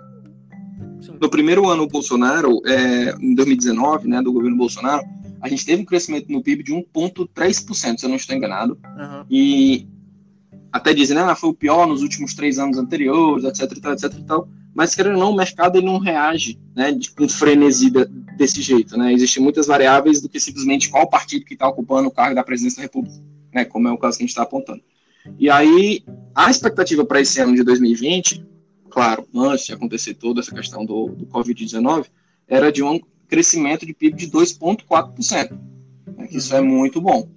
Sim. 1.01 1.19
No 1.21 1.29
primeiro 1.29 1.69
ano 1.69 1.89
Bolsonaro, 1.89 2.61
é, 2.65 3.17
em 3.21 3.35
2019, 3.35 4.07
né, 4.07 4.23
do 4.23 4.33
governo 4.33 4.57
Bolsonaro, 4.57 5.05
a 5.41 5.49
gente 5.49 5.67
teve 5.67 5.83
um 5.83 5.85
crescimento 5.85 6.31
no 6.31 6.41
PIB 6.41 6.63
de 6.63 6.73
1,3%, 6.73 7.99
se 7.99 8.07
eu 8.07 8.09
não 8.09 8.15
estou 8.15 8.37
enganado. 8.37 8.79
Uhum. 8.97 9.25
E 9.29 9.89
até 10.71 10.95
dizendo, 10.95 11.23
ah, 11.23 11.35
foi 11.35 11.51
o 11.51 11.55
pior 11.55 11.89
nos 11.89 12.03
últimos 12.03 12.33
três 12.33 12.61
anos 12.61 12.79
anteriores, 12.79 13.45
etc, 13.45 13.73
etc, 13.73 13.87
etc 13.87 14.21
e 14.21 14.25
tal. 14.25 14.49
Mas, 14.73 14.95
querendo 14.95 15.15
ou 15.15 15.21
não, 15.21 15.33
o 15.33 15.37
mercado 15.37 15.79
ele 15.79 15.87
não 15.87 15.99
reage 15.99 16.61
né, 16.77 16.93
de, 16.93 17.11
com 17.11 17.29
frenesi 17.29 17.91
de, 17.91 18.05
desse 18.37 18.63
jeito. 18.63 18.97
Né? 18.97 19.13
Existem 19.13 19.43
muitas 19.43 19.67
variáveis 19.67 20.21
do 20.21 20.29
que 20.29 20.39
simplesmente 20.39 20.91
qual 20.91 21.11
partido 21.11 21.45
que 21.45 21.55
está 21.55 21.67
ocupando 21.67 22.07
o 22.07 22.13
cargo 22.13 22.37
da 22.37 22.45
presidência 22.45 22.77
da 22.77 22.83
República, 22.83 23.17
né, 23.53 23.65
como 23.65 23.89
é 23.89 23.93
o 23.93 23.99
caso 23.99 24.17
que 24.17 24.23
a 24.23 24.27
gente 24.27 24.31
está 24.31 24.43
apontando. 24.43 24.83
E 25.39 25.51
aí, 25.51 26.03
a 26.35 26.51
expectativa 26.51 27.05
para 27.05 27.21
esse 27.21 27.41
ano 27.41 27.55
de 27.55 27.63
2020, 27.63 28.45
claro, 28.89 29.27
antes 29.35 29.67
de 29.67 29.73
acontecer 29.73 30.15
toda 30.15 30.41
essa 30.41 30.55
questão 30.55 30.85
do, 30.85 31.09
do 31.09 31.27
Covid-19, 31.27 32.07
era 32.47 32.73
de 32.73 32.83
um 32.83 33.01
crescimento 33.29 33.85
de 33.85 33.93
PIB 33.93 34.17
de 34.17 34.31
2,4%. 34.31 35.59
Né, 36.17 36.29
isso 36.31 36.55
é 36.55 36.61
muito 36.61 37.01
bom. 37.01 37.29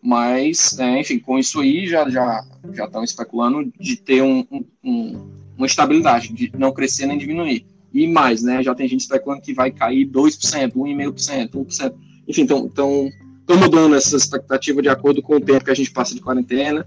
Mas, 0.00 0.78
é, 0.78 1.00
enfim, 1.00 1.20
com 1.20 1.38
isso 1.38 1.60
aí 1.60 1.86
já 1.86 2.08
já 2.10 2.44
já 2.72 2.86
estão 2.86 3.04
especulando 3.04 3.72
de 3.78 3.96
ter 3.96 4.20
um, 4.20 4.44
um, 4.82 5.30
uma 5.56 5.66
estabilidade, 5.66 6.32
de 6.32 6.50
não 6.58 6.72
crescer 6.72 7.06
nem 7.06 7.16
diminuir. 7.16 7.64
E 7.92 8.08
mais, 8.08 8.42
né? 8.42 8.62
Já 8.62 8.74
tem 8.74 8.88
gente 8.88 9.02
especulando 9.02 9.42
que 9.42 9.54
vai 9.54 9.70
cair 9.70 10.06
2%, 10.06 10.72
1,5%, 10.72 11.50
1%. 11.50 11.94
Enfim, 12.26 12.42
então 12.42 13.10
estão 13.42 13.56
mudando 13.56 13.94
essa 13.94 14.16
expectativa 14.16 14.80
de 14.80 14.88
acordo 14.88 15.20
com 15.20 15.36
o 15.36 15.40
tempo 15.40 15.64
que 15.64 15.70
a 15.70 15.74
gente 15.74 15.90
passa 15.90 16.14
de 16.14 16.20
quarentena. 16.20 16.86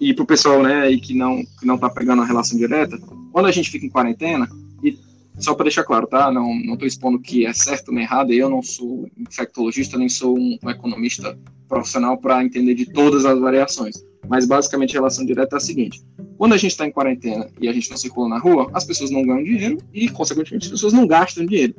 E 0.00 0.12
para 0.12 0.24
o 0.24 0.26
pessoal 0.26 0.62
né, 0.62 0.82
aí 0.82 1.00
que 1.00 1.14
não 1.14 1.40
está 1.40 1.60
que 1.60 1.66
não 1.66 1.78
tá 1.78 1.88
pegando 1.88 2.22
a 2.22 2.26
relação 2.26 2.58
direta, 2.58 2.98
quando 3.32 3.46
a 3.46 3.52
gente 3.52 3.70
fica 3.70 3.86
em 3.86 3.90
quarentena, 3.90 4.48
e 4.82 4.98
só 5.38 5.54
para 5.54 5.64
deixar 5.64 5.84
claro, 5.84 6.06
tá? 6.06 6.30
Não 6.32 6.52
estou 6.72 6.86
expondo 6.86 7.20
que 7.20 7.46
é 7.46 7.52
certo 7.52 7.90
ou 7.90 7.98
errado, 7.98 8.32
eu 8.32 8.50
não 8.50 8.62
sou 8.62 9.08
infectologista, 9.16 9.96
nem 9.96 10.08
sou 10.08 10.36
um, 10.36 10.58
um 10.62 10.70
economista 10.70 11.38
profissional 11.68 12.18
para 12.18 12.44
entender 12.44 12.74
de 12.74 12.86
todas 12.86 13.24
as 13.24 13.38
variações. 13.38 14.04
Mas 14.28 14.46
basicamente 14.46 14.92
a 14.92 15.00
relação 15.00 15.24
direta 15.24 15.56
é 15.56 15.58
a 15.58 15.60
seguinte: 15.60 16.02
quando 16.36 16.54
a 16.54 16.56
gente 16.56 16.72
está 16.72 16.86
em 16.86 16.90
quarentena 16.90 17.48
e 17.60 17.68
a 17.68 17.72
gente 17.72 17.90
não 17.90 17.96
circula 17.96 18.28
na 18.28 18.38
rua, 18.38 18.70
as 18.72 18.84
pessoas 18.84 19.10
não 19.10 19.22
ganham 19.22 19.44
dinheiro 19.44 19.78
e, 19.92 20.08
consequentemente, 20.08 20.66
as 20.66 20.72
pessoas 20.72 20.92
não 20.92 21.06
gastam 21.06 21.46
dinheiro. 21.46 21.74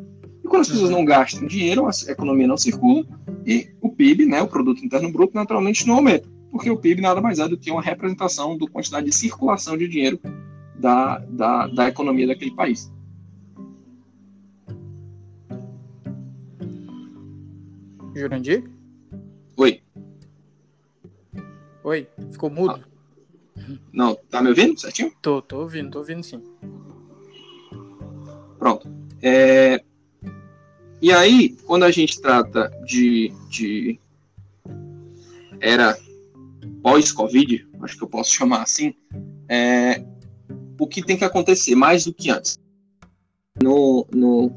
E 0.46 0.48
quando 0.48 0.62
as 0.62 0.70
pessoas 0.70 0.92
não 0.92 1.04
gastam 1.04 1.48
dinheiro, 1.48 1.88
a 1.88 2.12
economia 2.12 2.46
não 2.46 2.56
circula 2.56 3.04
e 3.48 3.68
o 3.82 3.90
PIB, 3.90 4.28
né, 4.28 4.44
o 4.44 4.48
Produto 4.48 4.86
Interno 4.86 5.12
Bruto, 5.12 5.34
naturalmente 5.34 5.88
não 5.88 5.96
aumenta, 5.96 6.30
porque 6.52 6.70
o 6.70 6.78
PIB 6.78 7.02
nada 7.02 7.20
mais 7.20 7.40
é 7.40 7.48
do 7.48 7.58
que 7.58 7.72
uma 7.72 7.82
representação 7.82 8.56
da 8.56 8.68
quantidade 8.68 9.08
de 9.08 9.12
circulação 9.12 9.76
de 9.76 9.88
dinheiro 9.88 10.20
da, 10.76 11.18
da, 11.18 11.66
da 11.66 11.88
economia 11.88 12.28
daquele 12.28 12.52
país. 12.52 12.94
Jurandir? 18.16 18.70
Oi. 19.58 19.82
Oi, 21.84 22.08
ficou 22.32 22.52
mudo? 22.52 22.86
Ah. 23.58 23.64
Não, 23.92 24.16
tá 24.30 24.44
me 24.44 24.50
ouvindo 24.50 24.80
certinho? 24.80 25.12
Tô, 25.24 25.42
tô 25.42 25.62
ouvindo, 25.62 25.90
tô 25.90 25.98
ouvindo 25.98 26.22
sim. 26.22 26.40
Pronto. 28.60 28.88
É... 29.24 29.84
E 31.06 31.12
aí, 31.12 31.50
quando 31.68 31.84
a 31.84 31.92
gente 31.92 32.20
trata 32.20 32.68
de, 32.84 33.32
de 33.48 34.00
era 35.60 35.96
pós-Covid, 36.82 37.64
acho 37.84 37.96
que 37.96 38.04
eu 38.04 38.10
posso 38.10 38.34
chamar 38.34 38.64
assim, 38.64 38.92
é... 39.48 40.04
o 40.80 40.88
que 40.88 41.06
tem 41.06 41.16
que 41.16 41.24
acontecer 41.24 41.76
mais 41.76 42.06
do 42.06 42.12
que 42.12 42.32
antes? 42.32 42.58
No, 43.62 44.08
no, 44.12 44.52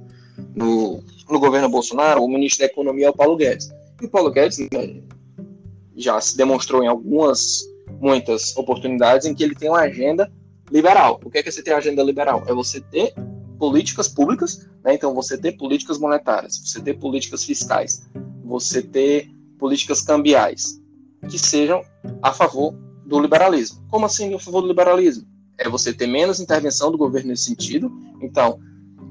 no, 0.56 1.04
no 1.28 1.38
governo 1.38 1.68
Bolsonaro, 1.68 2.24
o 2.24 2.28
ministro 2.28 2.60
da 2.60 2.72
Economia 2.72 3.08
é 3.08 3.10
o 3.10 3.14
Paulo 3.14 3.36
Guedes. 3.36 3.68
E 4.00 4.06
o 4.06 4.08
Paulo 4.08 4.30
Guedes 4.30 4.58
né, 4.72 5.02
já 5.98 6.18
se 6.18 6.34
demonstrou 6.34 6.82
em 6.82 6.86
algumas, 6.86 7.62
muitas 8.00 8.56
oportunidades 8.56 9.26
em 9.26 9.34
que 9.34 9.44
ele 9.44 9.54
tem 9.54 9.68
uma 9.68 9.80
agenda 9.80 10.32
liberal. 10.72 11.20
O 11.22 11.30
que 11.30 11.36
é, 11.36 11.42
que 11.42 11.52
você 11.52 11.62
ter 11.62 11.74
agenda 11.74 12.02
liberal? 12.02 12.42
É 12.48 12.54
você 12.54 12.80
ter 12.80 13.12
políticas 13.58 14.08
públicas, 14.08 14.68
né? 14.84 14.94
então 14.94 15.14
você 15.14 15.36
ter 15.36 15.52
políticas 15.52 15.98
monetárias, 15.98 16.58
você 16.58 16.80
ter 16.80 16.94
políticas 16.94 17.44
fiscais, 17.44 18.08
você 18.44 18.82
ter 18.82 19.30
políticas 19.58 20.00
cambiais 20.02 20.80
que 21.28 21.38
sejam 21.38 21.82
a 22.22 22.32
favor 22.32 22.74
do 23.04 23.20
liberalismo. 23.20 23.84
Como 23.88 24.06
assim 24.06 24.32
a 24.34 24.38
favor 24.38 24.62
do 24.62 24.68
liberalismo? 24.68 25.26
É 25.58 25.68
você 25.68 25.92
ter 25.92 26.06
menos 26.06 26.38
intervenção 26.38 26.92
do 26.92 26.98
governo 26.98 27.30
nesse 27.30 27.44
sentido. 27.44 27.90
Então, 28.22 28.60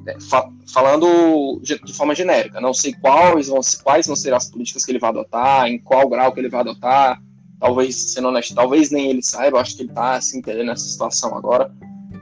é, 0.08 0.18
fa 0.20 0.50
falando 0.74 1.60
de, 1.62 1.94
forma 1.94 2.16
genérica, 2.16 2.62
não 2.62 2.74
sei 2.74 2.94
quais 2.94 3.48
vão, 3.48 3.60
quais 3.84 4.08
vão 4.08 4.16
ser 4.16 4.34
as 4.34 4.50
políticas 4.50 4.86
que 4.86 4.92
ele 4.92 5.00
vai 5.00 5.10
adotar, 5.10 5.68
em 5.68 5.78
qual 5.80 6.08
grau 6.08 6.32
que 6.32 6.40
ele 6.40 6.50
vai 6.50 6.62
adotar, 6.62 7.22
talvez, 7.60 7.96
sendo 7.96 8.30
honesto, 8.30 8.56
talvez 8.56 8.92
nem 8.92 9.10
ele 9.10 9.22
saiba, 9.22 9.60
acho 9.60 9.76
que 9.76 9.84
ele 9.84 9.90
está 9.90 10.20
se 10.22 10.38
entendendo 10.38 10.68
nessa 10.68 10.88
situação 10.88 11.36
agora, 11.36 11.74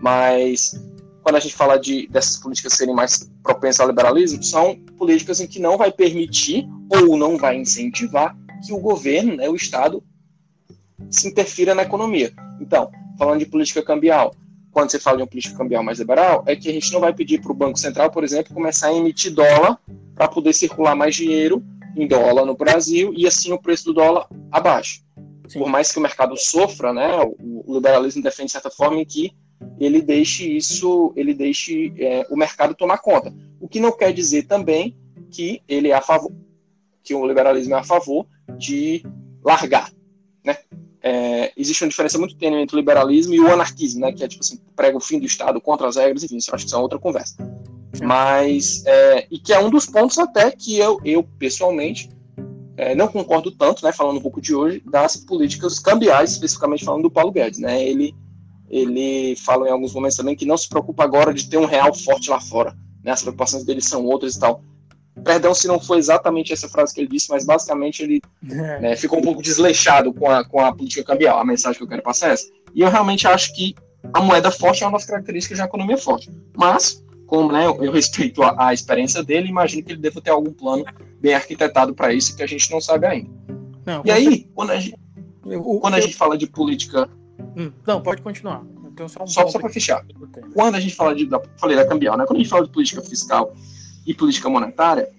mas 0.01 0.74
quando 1.25 1.38
a 1.38 1.39
gente 1.39 1.55
fala 1.55 1.79
de, 1.79 2.05
dessas 2.05 2.38
políticas 2.38 2.74
serem 2.74 2.94
mais 2.94 3.27
propensas 3.41 3.79
ao 3.79 3.88
liberalismo, 3.88 4.44
são 4.44 4.75
políticas 4.96 5.41
em 5.41 5.48
que 5.48 5.58
não 5.58 5.75
vai 5.75 5.91
permitir 5.91 6.70
ou 6.88 7.17
não 7.17 7.36
vai 7.36 7.58
incentivar 7.58 8.38
que 8.63 8.72
o 8.72 8.77
governo, 8.77 9.36
né, 9.36 9.50
o 9.50 9.55
Estado, 9.55 10.03
se 11.10 11.27
interfira 11.27 11.74
na 11.74 11.82
economia. 11.82 12.32
Então, 12.62 12.91
falando 13.17 13.39
de 13.39 13.48
política 13.48 13.82
cambial, 13.82 14.36
quando 14.72 14.91
você 14.91 15.00
fala 15.00 15.17
de 15.17 15.24
uma 15.24 15.27
política 15.27 15.58
cambial 15.58 15.82
mais 15.82 15.98
liberal, 15.98 16.44
é 16.46 16.55
que 16.55 16.70
a 16.70 16.72
gente 16.72 16.94
não 16.94 17.00
vai 17.00 17.12
pedir 17.12 17.41
para 17.41 17.51
o 17.51 17.55
Banco 17.55 17.79
Central, 17.79 18.12
por 18.12 18.24
exemplo, 18.24 18.53
começar 18.53 18.89
a 18.89 18.94
emitir 18.94 19.34
dólar 19.34 19.79
para 20.13 20.27
poder 20.27 20.53
circular 20.53 20.96
mais 20.96 21.15
dinheiro 21.15 21.65
em 21.98 22.08
dólar 22.08 22.46
no 22.46 22.55
Brasil 22.55 23.12
e 23.17 23.25
assim 23.25 23.51
o 23.51 23.60
preço 23.60 23.86
do 23.86 23.94
dólar 23.94 24.27
abaixo. 24.51 25.01
Sim. 25.48 25.58
Por 25.58 25.70
mais 25.70 25.91
que 25.91 25.98
o 25.98 26.01
mercado 26.03 26.38
sofra, 26.38 26.94
né, 26.94 27.17
o 27.39 27.74
liberalismo 27.74 28.22
defende 28.22 28.48
de 28.48 28.51
certa 28.51 28.70
forma 28.70 29.01
em 29.01 29.05
que 29.05 29.34
ele 29.79 30.01
deixe 30.01 30.50
isso, 30.50 31.13
ele 31.15 31.34
deixe 31.34 31.94
é, 31.98 32.25
o 32.29 32.38
mercado 32.38 32.75
tomar 32.75 33.00
conta. 33.00 33.34
O 33.60 33.67
que 33.67 33.79
não 33.79 33.91
quer 33.91 34.13
dizer 34.13 34.44
também 34.44 34.98
que 35.29 35.62
ele 35.67 35.89
é 35.89 35.94
a 35.94 36.01
favor, 36.01 36.32
que 37.03 37.13
o 37.13 37.25
liberalismo 37.25 37.75
é 37.75 37.79
a 37.79 37.84
favor 37.84 38.25
de 38.58 39.03
largar, 39.44 39.91
né? 40.44 40.58
é, 41.05 41.53
existe 41.55 41.84
uma 41.84 41.89
diferença 41.89 42.17
muito 42.17 42.36
tênue 42.36 42.60
entre 42.60 42.75
o 42.75 42.79
liberalismo 42.79 43.36
e 43.36 43.39
o 43.39 43.53
anarquismo, 43.53 44.01
né, 44.01 44.12
que 44.12 44.24
é 44.24 44.27
tipo 44.27 44.44
assim, 44.44 44.60
prega 44.75 44.98
o 44.98 45.00
fim 45.00 45.20
do 45.20 45.25
Estado 45.27 45.62
contra 45.62 45.88
as 45.88 45.98
regras, 45.98 46.24
enfim, 46.24 46.38
isso 46.38 46.50
acho 46.51 46.65
que 46.65 46.70
isso 46.70 46.75
é 46.75 46.79
outra 46.79 46.98
conversa. 46.98 47.36
Mas, 48.01 48.84
é, 48.88 49.27
e 49.29 49.38
que 49.38 49.53
é 49.53 49.60
um 49.60 49.70
dos 49.70 49.86
pontos 49.86 50.17
até 50.17 50.50
que 50.50 50.79
eu, 50.79 51.00
eu 51.05 51.24
pessoalmente, 51.38 52.10
é, 52.75 52.96
não 52.96 53.08
concordo 53.08 53.51
tanto, 53.51 53.86
né, 53.86 53.91
falando 53.91 54.17
um 54.17 54.22
pouco 54.22 54.41
de 54.41 54.55
hoje, 54.55 54.82
das 54.84 55.15
políticas 55.15 55.77
cambiais, 55.77 56.32
especificamente 56.32 56.84
falando 56.84 57.03
do 57.03 57.12
Paulo 57.12 57.32
Guedes, 57.32 57.60
né, 57.60 57.88
ele, 57.88 58.15
ele 58.70 59.36
fala 59.38 59.68
em 59.68 59.72
alguns 59.72 59.94
momentos 59.94 60.18
também 60.18 60.36
que 60.36 60.46
não 60.46 60.58
se 60.58 60.68
preocupa 60.68 61.04
agora 61.04 61.34
de 61.34 61.50
ter 61.50 61.58
um 61.58 61.66
real 61.66 61.94
forte 61.94 62.30
lá 62.30 62.40
fora, 62.40 62.76
né, 63.04 63.12
as 63.12 63.22
preocupações 63.22 63.64
dele 63.64 63.82
são 63.82 64.04
outras 64.06 64.36
e 64.36 64.40
tal. 64.40 64.64
Perdão 65.24 65.54
se 65.54 65.68
não 65.68 65.80
foi 65.80 65.98
exatamente 65.98 66.52
essa 66.52 66.68
frase 66.68 66.94
que 66.94 67.00
ele 67.00 67.08
disse, 67.08 67.30
mas 67.30 67.46
basicamente 67.46 68.04
ele 68.04 68.22
é. 68.50 68.80
né, 68.80 68.96
ficou 68.98 69.20
um 69.20 69.22
pouco 69.22 69.42
desleixado 69.42 70.14
com 70.14 70.30
a, 70.30 70.44
com 70.44 70.60
a 70.60 70.74
política 70.74 71.04
cambial. 71.04 71.40
A 71.40 71.46
mensagem 71.46 71.78
que 71.78 71.84
eu 71.84 71.88
quero 71.88 72.04
passar 72.04 72.30
é 72.30 72.34
essa. 72.34 72.48
E 72.74 72.82
eu 72.82 72.90
realmente 72.90 73.26
acho 73.26 73.56
que 73.56 73.74
a 74.14 74.22
moeda 74.22 74.52
forte 74.52 74.84
é 74.84 74.88
uma 74.88 74.98
das 74.98 75.06
características 75.06 75.60
da 75.60 75.66
economia 75.66 75.98
forte. 75.98 76.30
Mas, 76.56 77.04
como 77.26 77.52
né, 77.52 77.66
eu, 77.66 77.92
respeito 77.92 78.44
a, 78.44 78.68
a, 78.68 78.74
experiência 78.74 79.24
dele, 79.24 79.48
imagino 79.48 79.84
que 79.84 79.94
ele 79.94 80.02
deva 80.02 80.20
ter 80.20 80.32
algum 80.32 80.52
plano 80.52 80.84
bem 81.20 81.34
arquitetado 81.34 81.94
para 81.94 82.14
isso 82.14 82.36
que 82.36 82.44
a 82.44 82.48
gente 82.48 82.70
não 82.70 82.82
sabe 82.82 83.08
ainda. 83.08 83.30
Não, 83.86 84.02
e 84.04 84.12
aí, 84.12 84.50
quando 84.54 84.72
a 84.72 84.80
gente, 84.80 84.98
eu, 85.46 85.64
quando 85.80 85.94
a 85.94 86.02
gente 86.02 86.16
fala 86.16 86.38
de 86.38 86.48
política. 86.48 87.10
Hum, 87.56 87.72
não, 87.86 88.01
pode 88.01 88.22
continuar. 88.22 88.63
Então, 88.92 89.08
só, 89.08 89.24
um 89.24 89.27
só, 89.27 89.48
só 89.48 89.60
para 89.60 89.70
fechar. 89.70 90.06
Quando 90.54 90.75
a 90.75 90.80
gente 90.80 90.96
fala 90.96 91.13
de. 91.13 91.25
Da, 91.25 91.42
falei 91.58 91.75
da 91.75 91.86
cambial, 91.86 92.18
né? 92.18 92.25
Quando 92.25 92.38
a 92.38 92.42
gente 92.42 92.50
fala 92.50 92.65
de 92.65 92.72
política 92.72 93.01
fiscal 93.01 93.54
e 94.06 94.13
política 94.13 94.50
monetária, 94.50 95.10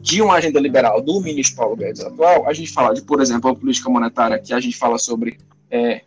de 0.00 0.22
uma 0.22 0.34
agenda 0.34 0.58
liberal 0.58 1.02
do 1.02 1.20
ministro 1.20 1.56
Paulo 1.56 1.76
Guedes 1.76 2.02
atual, 2.02 2.48
a 2.48 2.52
gente 2.52 2.72
fala 2.72 2.94
de, 2.94 3.02
por 3.02 3.20
exemplo, 3.20 3.50
a 3.50 3.54
política 3.54 3.90
monetária, 3.90 4.38
que 4.38 4.52
a 4.52 4.60
gente 4.60 4.76
fala 4.76 4.98
sobre 4.98 5.38
é, 5.70 6.02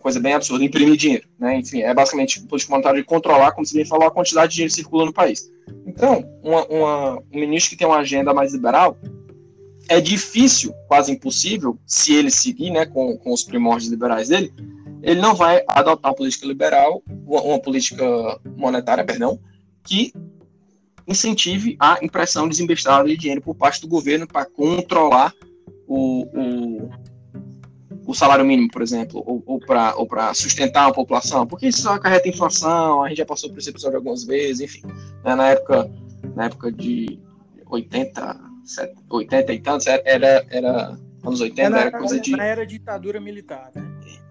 coisa 0.00 0.20
bem 0.20 0.34
absurda, 0.34 0.64
imprimir 0.64 0.96
dinheiro. 0.96 1.26
Né? 1.38 1.58
Enfim, 1.58 1.82
é 1.82 1.92
basicamente 1.92 2.40
política 2.42 2.72
monetária 2.72 3.00
de 3.00 3.06
controlar, 3.06 3.52
como 3.52 3.66
você 3.66 3.74
bem 3.74 3.86
falou, 3.86 4.06
a 4.06 4.10
quantidade 4.10 4.50
de 4.50 4.56
dinheiro 4.56 4.70
que 4.70 4.76
circula 4.76 5.06
no 5.06 5.12
país. 5.12 5.50
Então, 5.86 6.24
uma, 6.42 6.64
uma, 6.66 7.22
um 7.32 7.40
ministro 7.40 7.70
que 7.70 7.76
tem 7.76 7.86
uma 7.86 7.98
agenda 7.98 8.32
mais 8.32 8.52
liberal, 8.52 8.98
é 9.88 10.00
difícil, 10.00 10.72
quase 10.88 11.12
impossível, 11.12 11.78
se 11.86 12.14
ele 12.14 12.30
seguir 12.30 12.70
né, 12.70 12.86
com, 12.86 13.16
com 13.18 13.32
os 13.32 13.42
primórdios 13.42 13.90
liberais 13.90 14.28
dele, 14.28 14.52
ele 15.02 15.20
não 15.20 15.34
vai 15.34 15.62
adotar 15.68 16.10
uma 16.10 16.16
política 16.16 16.46
liberal, 16.46 17.02
uma, 17.26 17.42
uma 17.42 17.60
política 17.60 18.04
monetária, 18.56 19.04
perdão, 19.04 19.38
que 19.82 20.12
incentive 21.06 21.76
a 21.78 21.98
impressão 22.02 22.48
desinvestada 22.48 23.06
de 23.06 23.16
dinheiro 23.16 23.42
por 23.42 23.54
parte 23.54 23.80
do 23.82 23.88
governo 23.88 24.26
para 24.26 24.46
controlar 24.46 25.34
o, 25.86 26.22
o, 26.22 26.90
o, 28.06 28.14
salário 28.14 28.44
mínimo, 28.44 28.70
por 28.70 28.80
exemplo, 28.80 29.22
ou, 29.26 29.42
ou 29.44 29.60
para 29.60 30.32
sustentar 30.32 30.88
a 30.88 30.92
população, 30.92 31.46
porque 31.46 31.68
isso 31.68 31.86
acarreta 31.90 32.28
inflação, 32.28 33.02
a 33.02 33.08
gente 33.10 33.18
já 33.18 33.26
passou 33.26 33.50
por 33.50 33.58
esse 33.58 33.68
episódio 33.68 33.98
algumas 33.98 34.24
vezes, 34.24 34.60
enfim, 34.62 34.86
né, 35.22 35.34
na 35.34 35.50
época 35.50 35.90
na 36.34 36.46
época 36.46 36.72
de 36.72 37.18
80, 37.66 38.40
80 39.10 39.52
e 39.52 39.60
tantos, 39.60 39.86
era, 39.86 40.44
era 40.50 40.98
anos 41.24 41.40
80, 41.40 41.62
era, 41.62 41.80
era 41.80 41.98
coisa 41.98 42.20
de... 42.20 42.40
Era 42.40 42.66
ditadura 42.66 43.20
militar, 43.20 43.70
né? 43.74 43.82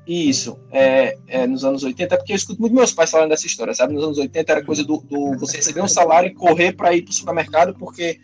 Isso, 0.06 0.60
é, 0.70 1.18
é, 1.28 1.48
nos 1.48 1.64
anos 1.64 1.82
80, 1.82 2.18
porque 2.18 2.34
eu 2.34 2.36
escuto 2.36 2.60
muito 2.60 2.76
meus 2.76 2.92
pais 2.92 3.10
falando 3.10 3.30
dessa 3.30 3.48
história, 3.48 3.74
sabe? 3.74 3.94
Nos 3.94 4.04
anos 4.04 4.18
80 4.18 4.52
era 4.52 4.66
coisa 4.66 4.84
do, 4.84 4.98
do 4.98 5.38
você 5.40 5.58
receber 5.58 5.82
um 5.82 5.88
salário 5.88 6.30
e 6.30 6.34
correr 6.34 6.74
para 6.74 6.94
ir 6.94 7.04
para 7.04 7.12
o 7.12 7.16
supermercado, 7.16 7.74
porque 7.76 8.20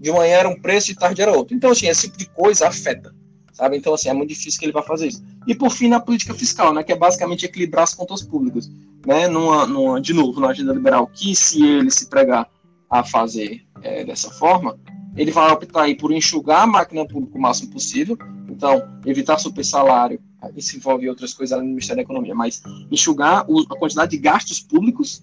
de 0.00 0.10
manhã 0.10 0.38
era 0.38 0.48
um 0.48 0.60
preço 0.60 0.90
e 0.90 0.94
tarde 0.94 1.22
era 1.22 1.30
outro. 1.30 1.54
Então, 1.54 1.70
assim, 1.70 1.86
esse 1.86 2.08
tipo 2.08 2.18
de 2.18 2.26
coisa 2.30 2.66
afeta, 2.66 3.14
sabe? 3.52 3.76
Então, 3.76 3.94
assim, 3.94 4.08
é 4.08 4.12
muito 4.12 4.30
difícil 4.30 4.58
que 4.58 4.66
ele 4.66 4.72
vá 4.72 4.82
fazer 4.82 5.06
isso. 5.06 5.22
E, 5.46 5.54
por 5.54 5.70
fim, 5.70 5.88
na 5.88 6.00
política 6.00 6.34
fiscal, 6.34 6.74
né? 6.74 6.82
Que 6.82 6.92
é 6.92 6.96
basicamente 6.96 7.44
equilibrar 7.44 7.84
as 7.84 7.94
contas 7.94 8.22
públicas, 8.22 8.68
né? 9.06 9.28
Numa, 9.28 9.66
numa, 9.66 10.00
de 10.00 10.12
novo, 10.12 10.40
na 10.40 10.48
agenda 10.48 10.72
liberal, 10.72 11.06
que 11.06 11.36
se 11.36 11.64
ele 11.64 11.92
se 11.92 12.08
pregar 12.08 12.50
a 12.90 13.04
fazer 13.04 13.62
é, 13.82 14.04
dessa 14.04 14.30
forma, 14.30 14.76
ele 15.16 15.30
vai 15.30 15.50
optar 15.50 15.82
aí 15.82 15.94
por 15.94 16.12
enxugar 16.12 16.62
a 16.62 16.66
máquina 16.66 17.06
pública 17.06 17.36
o 17.36 17.40
máximo 17.40 17.70
possível, 17.70 18.16
então, 18.48 18.82
evitar 19.06 19.38
super 19.38 19.64
salário, 19.64 20.20
isso 20.56 20.76
envolve 20.76 21.08
outras 21.08 21.32
coisas 21.34 21.52
além 21.52 21.66
do 21.66 21.70
Ministério 21.70 21.96
da 21.96 22.02
Economia, 22.02 22.34
mas 22.34 22.62
enxugar 22.90 23.40
a 23.40 23.76
quantidade 23.76 24.10
de 24.10 24.18
gastos 24.18 24.60
públicos 24.60 25.22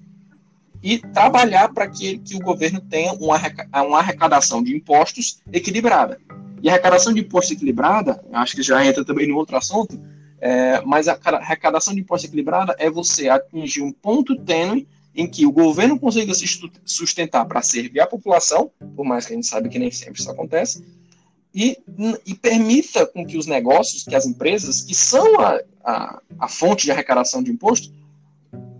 e 0.82 1.00
trabalhar 1.00 1.74
para 1.74 1.88
que, 1.88 2.20
que 2.20 2.36
o 2.36 2.39
governo 2.39 2.79
tenha 2.82 3.13
uma, 3.13 3.38
uma 3.86 4.00
arrecadação 4.00 4.62
de 4.63 4.75
impostos 4.75 5.41
equilibrada. 5.51 6.20
E 6.62 6.70
a 6.70 6.74
arrecadação 6.74 7.13
de 7.13 7.22
impostos 7.22 7.51
equilibrada, 7.51 8.24
acho 8.34 8.56
que 8.56 8.63
já 8.63 8.86
entra 8.86 9.03
também 9.03 9.27
no 9.27 9.36
outro 9.36 9.58
assunto, 9.58 10.00
é, 10.39 10.82
mas 10.82 11.08
a 11.08 11.17
arrecadação 11.24 11.94
de 11.94 12.01
impostos 12.01 12.27
equilibrada 12.27 12.75
é 12.77 12.89
você 12.89 13.27
atingir 13.27 13.82
um 13.82 13.91
ponto 13.91 14.36
tênue 14.36 14.88
em 15.17 15.27
que 15.27 15.47
o 15.47 15.51
governo 15.51 16.00
consiga 16.00 16.31
se 16.36 16.45
sustentar 16.86 17.43
para 17.45 17.63
servir 17.63 18.00
a 18.00 18.05
população, 18.05 18.69
por 18.95 19.03
mais 19.03 19.25
que 19.25 19.33
a 19.33 19.36
gente 19.36 19.47
sabe 19.47 19.67
que 19.67 19.79
nem 19.79 19.89
sempre 19.89 20.21
isso 20.21 20.29
acontece, 20.29 20.86
e, 21.53 21.75
e 22.24 22.36
permita 22.36 23.03
com 23.07 23.25
que 23.25 23.36
os 23.36 23.47
negócios, 23.47 24.03
que 24.03 24.15
as 24.15 24.27
empresas, 24.27 24.81
que 24.81 24.93
são 24.93 25.39
a, 25.39 25.59
a, 25.83 26.21
a 26.38 26.47
fonte 26.47 26.86
de 26.86 26.91
arrecadação 26.91 27.41
de 27.41 27.50
imposto, 27.50 27.91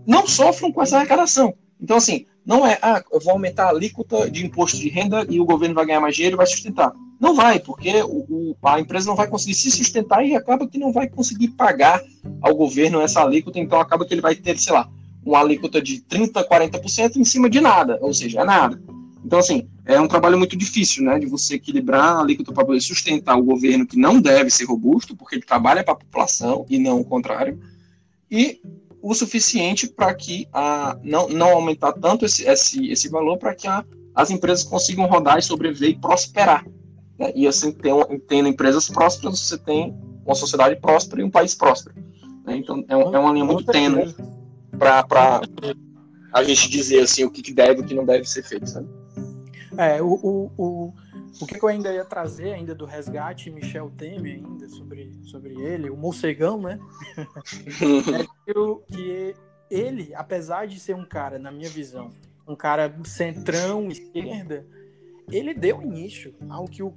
não 0.06 0.28
sofram 0.28 0.70
com 0.70 0.80
essa 0.80 0.98
arrecadação. 0.98 1.52
Então, 1.80 1.96
assim, 1.96 2.24
não 2.46 2.64
é, 2.64 2.78
ah, 2.80 3.02
eu 3.12 3.18
vou 3.18 3.32
aumentar 3.32 3.64
a 3.64 3.70
alíquota 3.70 4.30
de 4.30 4.46
imposto 4.46 4.78
de 4.78 4.88
renda 4.88 5.26
e 5.28 5.40
o 5.40 5.44
governo 5.44 5.74
vai 5.74 5.86
ganhar 5.86 6.00
mais 6.00 6.14
dinheiro 6.14 6.36
e 6.36 6.38
vai 6.38 6.46
sustentar. 6.46 6.92
Não 7.18 7.34
vai, 7.34 7.58
porque 7.58 8.00
o, 8.02 8.24
o, 8.30 8.56
a 8.62 8.78
empresa 8.78 9.08
não 9.08 9.16
vai 9.16 9.26
conseguir 9.26 9.54
se 9.54 9.72
sustentar 9.72 10.24
e 10.24 10.36
acaba 10.36 10.68
que 10.68 10.78
não 10.78 10.92
vai 10.92 11.08
conseguir 11.08 11.48
pagar 11.48 12.00
ao 12.40 12.54
governo 12.54 13.00
essa 13.00 13.20
alíquota, 13.20 13.58
então 13.58 13.80
acaba 13.80 14.06
que 14.06 14.14
ele 14.14 14.20
vai 14.20 14.36
ter, 14.36 14.56
sei 14.56 14.72
lá, 14.72 14.88
uma 15.28 15.40
alíquota 15.40 15.80
de 15.80 16.00
30%, 16.00 16.32
40% 16.48 17.16
em 17.16 17.24
cima 17.24 17.50
de 17.50 17.60
nada, 17.60 17.98
ou 18.00 18.14
seja, 18.14 18.40
é 18.40 18.44
nada. 18.44 18.80
Então, 19.24 19.38
assim, 19.38 19.68
é 19.84 20.00
um 20.00 20.08
trabalho 20.08 20.38
muito 20.38 20.56
difícil, 20.56 21.04
né, 21.04 21.18
de 21.18 21.26
você 21.26 21.56
equilibrar 21.56 22.16
a 22.16 22.20
alíquota 22.20 22.52
para 22.52 22.64
poder 22.64 22.80
sustentar 22.80 23.36
o 23.36 23.42
governo 23.42 23.86
que 23.86 23.98
não 23.98 24.20
deve 24.20 24.48
ser 24.48 24.64
robusto, 24.64 25.14
porque 25.14 25.34
ele 25.34 25.44
trabalha 25.44 25.84
para 25.84 25.92
a 25.92 25.98
população 25.98 26.64
e 26.68 26.78
não 26.78 27.00
o 27.00 27.04
contrário, 27.04 27.60
e 28.30 28.60
o 29.02 29.14
suficiente 29.14 29.86
para 29.86 30.14
que 30.14 30.48
a, 30.52 30.98
não, 31.02 31.28
não 31.28 31.50
aumentar 31.50 31.92
tanto 31.92 32.24
esse, 32.24 32.48
esse, 32.48 32.90
esse 32.90 33.08
valor 33.08 33.36
para 33.36 33.54
que 33.54 33.68
a, 33.68 33.84
as 34.14 34.30
empresas 34.30 34.64
consigam 34.64 35.06
rodar 35.06 35.38
e 35.38 35.42
sobreviver 35.42 35.90
e 35.90 35.98
prosperar. 35.98 36.66
Né? 37.18 37.32
E 37.34 37.46
assim, 37.46 37.70
tendo, 37.70 38.06
tendo 38.26 38.48
empresas 38.48 38.88
prósperas, 38.88 39.40
você 39.40 39.58
tem 39.58 39.94
uma 40.24 40.34
sociedade 40.34 40.76
próspera 40.76 41.20
e 41.20 41.24
um 41.24 41.30
país 41.30 41.54
próspero. 41.54 41.94
Né? 42.44 42.56
Então, 42.56 42.84
é, 42.88 42.94
é 42.94 43.18
uma 43.18 43.32
linha 43.32 43.44
muito 43.44 43.70
tênue 43.70 44.14
para 44.76 45.40
a 46.32 46.44
gente 46.44 46.68
dizer 46.68 47.00
assim 47.00 47.24
o 47.24 47.30
que 47.30 47.52
deve 47.52 47.80
e 47.80 47.84
o 47.84 47.86
que 47.86 47.94
não 47.94 48.04
deve 48.04 48.24
ser 48.24 48.42
feito, 48.42 48.68
sabe? 48.68 48.88
É, 49.76 50.02
o, 50.02 50.14
o, 50.14 50.52
o, 50.58 50.94
o 51.40 51.46
que 51.46 51.62
eu 51.62 51.68
ainda 51.68 51.92
ia 51.92 52.04
trazer 52.04 52.52
ainda 52.52 52.74
do 52.74 52.84
resgate 52.84 53.50
Michel 53.50 53.90
Temer 53.96 54.42
ainda 54.44 54.68
sobre, 54.68 55.12
sobre 55.22 55.54
ele, 55.54 55.88
o 55.88 55.96
morcegão, 55.96 56.60
né? 56.60 56.78
é 58.48 58.92
que 58.92 59.34
ele, 59.70 60.14
apesar 60.14 60.66
de 60.66 60.80
ser 60.80 60.94
um 60.94 61.04
cara, 61.04 61.38
na 61.38 61.50
minha 61.50 61.68
visão, 61.68 62.10
um 62.46 62.56
cara 62.56 62.92
centrão, 63.04 63.88
esquerda, 63.88 64.66
ele 65.30 65.52
deu 65.52 65.82
início 65.82 66.34
ao 66.48 66.64
que 66.64 66.82
o 66.82 66.94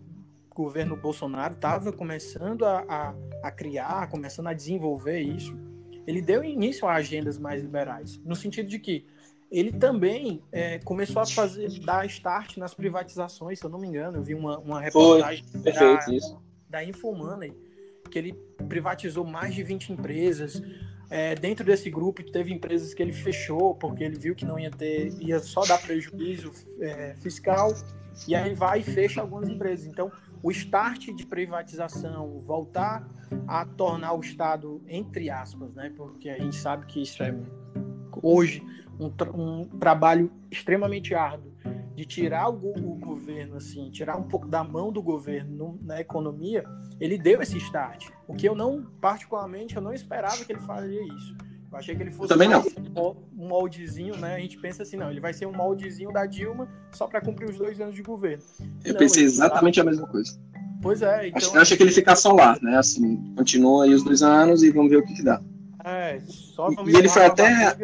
governo 0.49 0.95
Bolsonaro 0.95 1.53
estava 1.53 1.91
começando 1.91 2.65
a, 2.65 2.85
a, 2.87 3.15
a, 3.43 3.51
criar, 3.51 4.09
começando 4.09 4.47
a 4.47 4.53
desenvolver 4.53 5.19
isso. 5.19 5.57
Ele 6.05 6.21
deu 6.21 6.43
início 6.43 6.87
a 6.87 6.93
agendas 6.93 7.37
mais 7.37 7.61
liberais, 7.61 8.19
no 8.25 8.35
sentido 8.35 8.67
de 8.67 8.79
que 8.79 9.05
ele 9.51 9.71
também 9.71 10.41
é, 10.51 10.79
começou 10.79 11.21
a 11.21 11.25
fazer 11.25 11.69
dar 11.81 12.05
start 12.05 12.57
nas 12.57 12.73
privatizações, 12.73 13.59
se 13.59 13.65
eu 13.65 13.69
não 13.69 13.79
me 13.79 13.87
engano. 13.87 14.17
Eu 14.17 14.23
vi 14.23 14.33
uma, 14.33 14.57
uma 14.57 14.79
reportagem 14.79 15.43
Foi, 15.45 15.61
perfeito, 15.61 16.05
da, 16.05 16.13
isso. 16.15 16.41
da 16.69 16.83
Infomoney 16.83 17.53
que 18.11 18.19
ele 18.19 18.33
privatizou 18.67 19.25
mais 19.25 19.55
de 19.55 19.63
20 19.63 19.93
empresas. 19.93 20.61
É, 21.09 21.35
dentro 21.35 21.65
desse 21.65 21.89
grupo 21.89 22.23
teve 22.23 22.53
empresas 22.53 22.93
que 22.93 23.01
ele 23.01 23.11
fechou 23.11 23.73
porque 23.75 24.03
ele 24.03 24.17
viu 24.17 24.35
que 24.35 24.45
não 24.45 24.59
ia 24.59 24.69
ter, 24.69 25.11
ia 25.19 25.39
só 25.39 25.65
dar 25.65 25.81
prejuízo 25.81 26.51
é, 26.79 27.15
fiscal. 27.15 27.73
E 28.27 28.35
aí 28.35 28.53
vai 28.53 28.81
e 28.81 28.83
fecha 28.83 29.21
algumas 29.21 29.49
empresas. 29.49 29.87
Então, 29.87 30.11
o 30.43 30.51
start 30.51 31.09
de 31.13 31.25
privatização, 31.25 32.39
voltar 32.39 33.07
a 33.47 33.65
tornar 33.65 34.13
o 34.13 34.19
Estado, 34.19 34.81
entre 34.87 35.29
aspas, 35.29 35.75
né? 35.75 35.91
Porque 35.95 36.29
a 36.29 36.37
gente 36.37 36.55
sabe 36.55 36.85
que 36.85 37.01
isso 37.01 37.21
é 37.23 37.35
hoje 38.21 38.63
um, 38.99 39.09
tra 39.09 39.31
um 39.31 39.65
trabalho 39.65 40.31
extremamente 40.49 41.15
árduo 41.15 41.51
de 41.95 42.05
tirar 42.05 42.49
o, 42.49 42.71
o, 42.71 42.95
governo, 42.95 43.57
assim, 43.57 43.89
tirar 43.91 44.17
um 44.17 44.23
pouco 44.23 44.47
da 44.47 44.63
mão 44.63 44.91
do 44.91 45.01
governo 45.01 45.55
no, 45.55 45.79
na 45.81 45.99
economia, 45.99 46.63
ele 46.99 47.17
deu 47.17 47.41
esse 47.41 47.57
start. 47.57 48.09
O 48.27 48.33
que 48.33 48.47
eu 48.47 48.55
não, 48.55 48.85
particularmente, 48.99 49.75
eu 49.75 49.81
não 49.81 49.93
esperava 49.93 50.43
que 50.43 50.51
ele 50.51 50.61
faria 50.61 51.03
isso. 51.13 51.35
Eu 51.71 51.77
achei 51.77 51.95
que 51.95 52.03
ele 52.03 52.11
fosse 52.11 52.27
Também 52.27 52.49
não. 52.49 52.61
um 52.95 53.47
moldezinho, 53.47 54.17
né? 54.17 54.35
A 54.35 54.39
gente 54.39 54.57
pensa 54.57 54.83
assim, 54.83 54.97
não, 54.97 55.09
ele 55.09 55.21
vai 55.21 55.33
ser 55.33 55.45
um 55.45 55.53
moldezinho 55.53 56.11
da 56.11 56.25
Dilma 56.25 56.67
só 56.91 57.07
para 57.07 57.21
cumprir 57.21 57.49
os 57.49 57.57
dois 57.57 57.79
anos 57.79 57.95
de 57.95 58.01
governo. 58.01 58.43
Eu 58.83 58.93
não, 58.93 58.99
pensei 58.99 59.23
exatamente 59.23 59.75
tá... 59.75 59.81
a 59.81 59.85
mesma 59.85 60.05
coisa. 60.07 60.37
Pois 60.81 61.01
é. 61.01 61.29
Então... 61.29 61.37
Acho, 61.37 61.57
acho 61.57 61.77
que 61.77 61.83
ele 61.83 61.91
fica 61.91 62.15
só 62.15 62.33
lá, 62.33 62.57
né? 62.61 62.77
Assim, 62.77 63.17
continua 63.37 63.85
aí 63.85 63.93
os 63.93 64.03
dois 64.03 64.21
anos 64.21 64.63
e 64.63 64.71
vamos 64.71 64.89
ver 64.89 64.97
o 64.97 65.05
que, 65.05 65.13
que 65.13 65.23
dá. 65.23 65.41
É, 65.85 66.19
só 66.27 66.69
e, 66.69 66.91
e 66.91 66.95
ele 66.95 67.07
foi 67.07 67.25
até. 67.25 67.75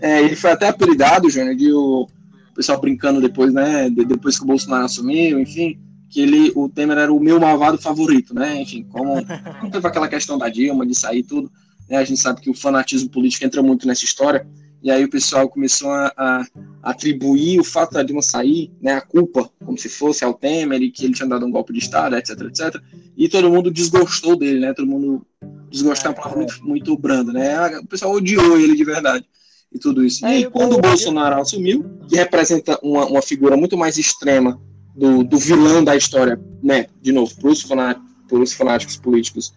É, 0.00 0.20
ele 0.22 0.36
foi 0.36 0.50
até 0.50 0.68
apelidado, 0.68 1.30
Júnior, 1.30 1.54
de 1.54 1.72
o 1.72 2.08
pessoal 2.54 2.80
brincando 2.80 3.20
depois, 3.20 3.52
né? 3.52 3.88
Depois 3.90 4.36
que 4.36 4.44
o 4.44 4.46
Bolsonaro 4.46 4.84
assumiu, 4.84 5.38
enfim, 5.38 5.78
que 6.10 6.20
ele, 6.20 6.52
o 6.56 6.68
Temer 6.68 6.98
era 6.98 7.12
o 7.12 7.20
meu 7.20 7.38
malvado 7.38 7.78
favorito, 7.78 8.34
né? 8.34 8.60
Enfim, 8.60 8.84
como, 8.90 9.14
como 9.60 9.70
teve 9.70 9.86
aquela 9.86 10.08
questão 10.08 10.36
da 10.36 10.48
Dilma, 10.48 10.84
de 10.84 10.94
sair 10.94 11.22
tudo, 11.22 11.50
né? 11.88 11.96
A 11.96 12.04
gente 12.04 12.20
sabe 12.20 12.40
que 12.40 12.50
o 12.50 12.54
fanatismo 12.54 13.08
político 13.08 13.44
entra 13.44 13.62
muito 13.62 13.86
nessa 13.86 14.04
história. 14.04 14.46
E 14.82 14.90
aí 14.90 15.04
o 15.04 15.10
pessoal 15.10 15.48
começou 15.48 15.90
a, 15.90 16.12
a, 16.16 16.46
atribuir 16.82 17.58
o 17.58 17.64
fato 17.64 17.94
da 17.94 18.02
Dilma 18.02 18.22
sair, 18.22 18.70
né, 18.80 18.92
a 18.92 19.00
culpa, 19.00 19.50
como 19.64 19.76
se 19.76 19.88
fosse 19.88 20.24
ao 20.24 20.34
Temer 20.34 20.80
e 20.80 20.90
que 20.90 21.04
ele 21.04 21.14
tinha 21.14 21.28
dado 21.28 21.44
um 21.44 21.50
golpe 21.50 21.72
de 21.72 21.80
Estado, 21.80 22.14
etc, 22.16 22.40
etc. 22.42 22.80
E 23.16 23.28
todo 23.28 23.50
mundo 23.50 23.72
desgostou 23.72 24.36
dele, 24.36 24.60
né? 24.60 24.72
Todo 24.72 24.86
mundo 24.86 25.26
desgostou 25.68 26.10
é 26.10 26.14
uma 26.14 26.16
palavra 26.16 26.38
muito, 26.38 26.64
muito 26.64 26.96
branda, 26.96 27.32
né? 27.32 27.78
O 27.78 27.86
pessoal 27.86 28.12
odiou 28.12 28.56
ele 28.56 28.76
de 28.76 28.84
verdade 28.84 29.24
e 29.72 29.78
tudo 29.78 30.04
isso. 30.04 30.24
É, 30.24 30.40
e 30.40 30.50
quando 30.50 30.76
o 30.76 30.80
Bolsonaro 30.80 31.40
assumiu, 31.40 31.84
que 32.08 32.16
representa 32.16 32.78
uma, 32.80 33.04
uma 33.06 33.22
figura 33.22 33.56
muito 33.56 33.76
mais 33.76 33.98
extrema 33.98 34.60
do, 34.94 35.24
do 35.24 35.38
vilão 35.38 35.82
da 35.82 35.96
história, 35.96 36.40
né? 36.62 36.86
De 37.02 37.10
novo, 37.10 37.34
para 37.36 38.38
os 38.38 38.52
fanáticos 38.52 38.96
políticos 38.96 39.52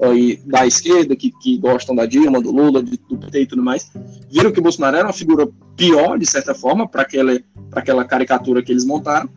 aí, 0.00 0.40
da 0.44 0.66
esquerda, 0.66 1.14
que, 1.14 1.30
que 1.42 1.58
gostam 1.58 1.94
da 1.94 2.06
Dilma, 2.06 2.40
do 2.40 2.50
Lula, 2.50 2.82
do 2.82 3.18
PT 3.18 3.42
e 3.42 3.46
tudo 3.46 3.62
mais, 3.62 3.90
viram 4.30 4.50
que 4.50 4.58
o 4.58 4.62
Bolsonaro 4.62 4.96
era 4.96 5.06
uma 5.06 5.12
figura 5.12 5.48
pior, 5.76 6.18
de 6.18 6.26
certa 6.26 6.54
forma, 6.54 6.88
para 6.88 7.02
aquela, 7.02 7.38
aquela 7.72 8.04
caricatura 8.04 8.62
que 8.62 8.72
eles 8.72 8.84
montaram. 8.84 9.28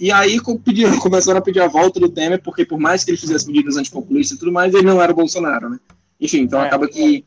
E 0.00 0.12
aí 0.12 0.40
pediram, 0.64 0.96
começaram 1.00 1.38
a 1.38 1.42
pedir 1.42 1.60
a 1.60 1.68
volta 1.68 1.98
do 1.98 2.08
Temer, 2.08 2.42
porque 2.42 2.64
por 2.64 2.78
mais 2.78 3.02
que 3.02 3.10
ele 3.10 3.18
fizesse 3.18 3.46
medidas 3.46 3.76
antipopulistas 3.76 4.36
e 4.36 4.40
tudo 4.40 4.52
mais, 4.52 4.72
ele 4.72 4.86
não 4.86 5.02
era 5.02 5.12
o 5.12 5.16
Bolsonaro, 5.16 5.68
né? 5.68 5.78
Enfim, 6.20 6.40
então 6.40 6.60
é, 6.60 6.66
acaba 6.66 6.88
que 6.88 7.24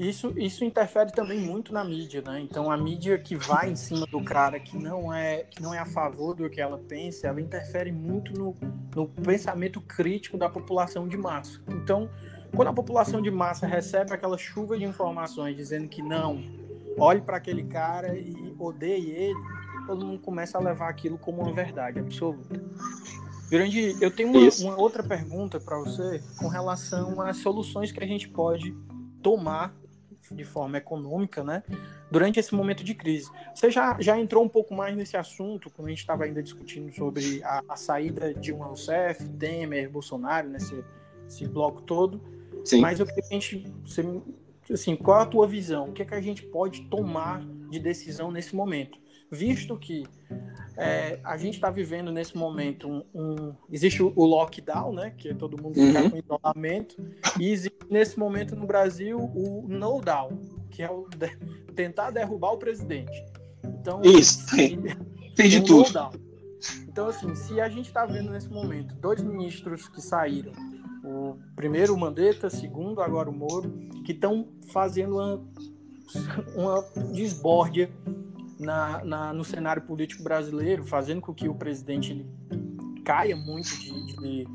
isso, 0.00 0.32
isso 0.38 0.64
interfere 0.64 1.12
também 1.12 1.38
muito 1.38 1.74
na 1.74 1.84
mídia, 1.84 2.22
né? 2.22 2.40
Então 2.40 2.70
a 2.70 2.76
mídia 2.76 3.18
que 3.18 3.36
vai 3.36 3.70
em 3.70 3.76
cima 3.76 4.06
do 4.06 4.24
cara 4.24 4.58
que 4.58 4.74
não 4.78 5.12
é 5.12 5.44
que 5.44 5.60
não 5.60 5.74
é 5.74 5.78
a 5.78 5.84
favor 5.84 6.34
do 6.34 6.48
que 6.48 6.58
ela 6.58 6.78
pensa, 6.78 7.26
ela 7.26 7.38
interfere 7.38 7.92
muito 7.92 8.32
no, 8.32 8.56
no 8.96 9.06
pensamento 9.06 9.78
crítico 9.78 10.38
da 10.38 10.48
população 10.48 11.06
de 11.06 11.18
massa. 11.18 11.60
Então, 11.68 12.08
quando 12.56 12.68
a 12.68 12.72
população 12.72 13.20
de 13.20 13.30
massa 13.30 13.66
recebe 13.66 14.14
aquela 14.14 14.38
chuva 14.38 14.78
de 14.78 14.84
informações 14.84 15.54
dizendo 15.54 15.86
que 15.86 16.00
não, 16.00 16.42
olhe 16.96 17.20
para 17.20 17.36
aquele 17.36 17.64
cara 17.64 18.16
e 18.16 18.54
odeie 18.58 19.10
ele, 19.10 19.38
todo 19.86 20.06
mundo 20.06 20.20
começa 20.20 20.56
a 20.56 20.62
levar 20.62 20.88
aquilo 20.88 21.18
como 21.18 21.42
uma 21.42 21.52
verdade 21.52 21.98
absoluta. 21.98 22.58
Grande, 23.50 23.96
eu 24.00 24.10
tenho 24.10 24.30
uma, 24.30 24.48
uma 24.60 24.80
outra 24.80 25.02
pergunta 25.02 25.60
para 25.60 25.78
você 25.78 26.22
com 26.38 26.48
relação 26.48 27.20
às 27.20 27.36
soluções 27.36 27.92
que 27.92 28.02
a 28.02 28.06
gente 28.06 28.28
pode 28.28 28.74
tomar 29.22 29.74
de 30.30 30.44
forma 30.44 30.78
econômica, 30.78 31.42
né, 31.42 31.62
durante 32.10 32.38
esse 32.38 32.54
momento 32.54 32.84
de 32.84 32.94
crise. 32.94 33.30
Você 33.54 33.70
já, 33.70 33.96
já 34.00 34.18
entrou 34.18 34.44
um 34.44 34.48
pouco 34.48 34.74
mais 34.74 34.96
nesse 34.96 35.16
assunto, 35.16 35.70
quando 35.70 35.88
a 35.88 35.90
gente 35.90 36.00
estava 36.00 36.24
ainda 36.24 36.42
discutindo 36.42 36.90
sobre 36.92 37.42
a, 37.42 37.62
a 37.68 37.76
saída 37.76 38.32
de 38.32 38.52
um 38.52 38.58
Rousseff, 38.58 39.28
Temer, 39.30 39.90
Bolsonaro, 39.90 40.48
nesse 40.48 40.84
esse 41.30 41.46
bloco 41.46 41.80
todo. 41.82 42.20
Sim. 42.64 42.80
Mas 42.80 43.00
eu 43.00 43.06
queria 43.06 43.22
que 43.22 43.28
a 43.28 43.38
gente, 43.38 43.66
você, 43.84 44.04
assim, 44.72 44.96
qual 44.96 45.20
é 45.20 45.22
a 45.22 45.26
tua 45.26 45.46
visão? 45.46 45.88
O 45.88 45.92
que 45.92 46.02
é 46.02 46.04
que 46.04 46.14
a 46.14 46.20
gente 46.20 46.42
pode 46.42 46.82
tomar 46.82 47.42
de 47.70 47.78
decisão 47.78 48.30
nesse 48.30 48.54
momento? 48.54 48.98
Visto 49.30 49.78
que 49.78 50.04
é, 50.76 51.20
a 51.22 51.36
gente 51.36 51.54
está 51.54 51.70
vivendo 51.70 52.10
nesse 52.10 52.36
momento 52.36 52.88
um, 52.88 53.04
um, 53.14 53.54
existe 53.70 54.02
o 54.02 54.24
lockdown, 54.24 54.94
né, 54.94 55.12
que 55.16 55.28
é 55.28 55.34
todo 55.34 55.60
mundo 55.60 55.74
fica 55.74 56.02
uhum. 56.02 56.10
com 56.10 56.16
isolamento, 56.16 56.96
e 57.38 57.50
existe 57.50 57.78
nesse 57.90 58.18
momento 58.18 58.56
no 58.56 58.66
Brasil 58.66 59.18
o 59.18 59.66
no 59.68 60.00
down, 60.00 60.38
que 60.70 60.82
é 60.82 60.90
o 60.90 61.06
de, 61.16 61.36
tentar 61.74 62.10
derrubar 62.10 62.52
o 62.52 62.56
presidente. 62.56 63.24
Então 63.62 64.00
isso 64.02 64.46
tem, 64.56 64.80
tem 65.36 65.48
de 65.50 65.62
tudo. 65.62 66.10
Então 66.88 67.08
assim, 67.08 67.34
se 67.34 67.60
a 67.60 67.68
gente 67.68 67.86
está 67.88 68.06
vendo 68.06 68.30
nesse 68.30 68.48
momento 68.48 68.94
dois 68.94 69.22
ministros 69.22 69.86
que 69.88 70.00
saíram, 70.00 70.52
o 71.04 71.36
primeiro 71.56 71.94
o 71.94 71.98
Mandetta, 71.98 72.48
segundo 72.48 73.02
agora 73.02 73.28
o 73.28 73.32
Moro, 73.34 73.70
que 74.04 74.12
estão 74.12 74.48
fazendo 74.72 75.16
uma, 75.16 75.42
uma 76.56 76.82
desbórdia 77.12 77.90
na, 78.60 79.04
na, 79.04 79.32
no 79.32 79.42
cenário 79.42 79.82
político 79.82 80.22
brasileiro, 80.22 80.84
fazendo 80.84 81.20
com 81.20 81.32
que 81.32 81.48
o 81.48 81.54
presidente 81.54 82.12
ele 82.12 82.26
caia 83.02 83.34
muito 83.34 83.70
de, 83.78 84.16
de, 84.16 84.48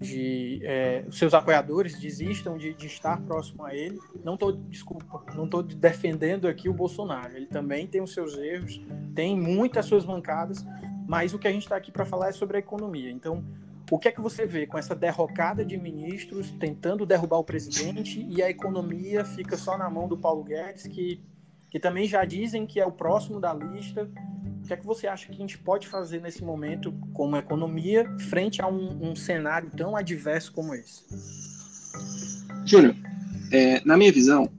de 0.00 0.60
é, 0.62 1.04
seus 1.10 1.34
apoiadores 1.34 1.98
desistam 1.98 2.56
de, 2.56 2.72
de, 2.72 2.86
estar 2.86 3.20
próximo 3.22 3.64
a 3.64 3.74
ele. 3.74 3.98
Não 4.24 4.34
estou, 4.34 4.52
desculpa, 4.52 5.24
não 5.34 5.44
estou 5.44 5.62
defendendo 5.62 6.46
aqui 6.46 6.68
o 6.68 6.72
Bolsonaro. 6.72 7.36
Ele 7.36 7.46
também 7.46 7.86
tem 7.86 8.00
os 8.00 8.14
seus 8.14 8.38
erros, 8.38 8.80
tem 9.14 9.38
muitas 9.38 9.86
suas 9.86 10.04
mancadas, 10.04 10.64
mas 11.06 11.34
o 11.34 11.38
que 11.38 11.48
a 11.48 11.52
gente 11.52 11.64
está 11.64 11.76
aqui 11.76 11.90
para 11.90 12.06
falar 12.06 12.28
é 12.28 12.32
sobre 12.32 12.58
a 12.58 12.60
economia. 12.60 13.10
Então, 13.10 13.44
o 13.90 13.98
que 13.98 14.06
é 14.06 14.12
que 14.12 14.20
você 14.20 14.46
vê 14.46 14.66
com 14.66 14.78
essa 14.78 14.94
derrocada 14.94 15.64
de 15.64 15.76
ministros 15.76 16.50
tentando 16.52 17.04
derrubar 17.04 17.38
o 17.38 17.44
presidente 17.44 18.24
e 18.30 18.40
a 18.40 18.48
economia 18.48 19.24
fica 19.24 19.56
só 19.56 19.76
na 19.76 19.90
mão 19.90 20.06
do 20.06 20.16
Paulo 20.16 20.44
Guedes, 20.44 20.86
que 20.86 21.20
que 21.70 21.78
também 21.78 22.06
já 22.06 22.24
dizem 22.24 22.66
que 22.66 22.80
é 22.80 22.86
o 22.86 22.92
próximo 22.92 23.40
da 23.40 23.52
lista. 23.52 24.10
O 24.62 24.66
que 24.66 24.72
é 24.72 24.76
que 24.76 24.86
você 24.86 25.06
acha 25.06 25.26
que 25.26 25.32
a 25.32 25.36
gente 25.36 25.58
pode 25.58 25.86
fazer 25.86 26.20
nesse 26.20 26.44
momento, 26.44 26.92
como 27.12 27.36
economia, 27.36 28.10
frente 28.28 28.60
a 28.60 28.66
um, 28.66 29.10
um 29.10 29.16
cenário 29.16 29.70
tão 29.70 29.96
adverso 29.96 30.52
como 30.52 30.74
esse? 30.74 31.04
Júnior, 32.64 32.94
é, 33.50 33.82
na 33.84 33.96
minha 33.96 34.12
visão, 34.12 34.50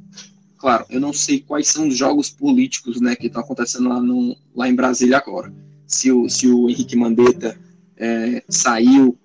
claro, 0.57 0.85
eu 0.89 0.99
não 0.99 1.13
sei 1.13 1.39
quais 1.39 1.67
são 1.67 1.87
os 1.87 1.97
jogos 1.97 2.29
políticos 2.29 2.99
né, 2.99 3.15
que 3.15 3.27
estão 3.27 3.41
acontecendo 3.41 3.89
lá, 3.89 4.01
no, 4.01 4.35
lá 4.55 4.67
em 4.67 4.75
Brasília 4.75 5.17
agora. 5.17 5.53
Se 5.85 6.11
o, 6.11 6.29
se 6.29 6.47
o 6.47 6.69
Henrique 6.69 6.95
Mandetta 6.95 7.59
é, 7.97 8.43
saiu, 8.47 9.17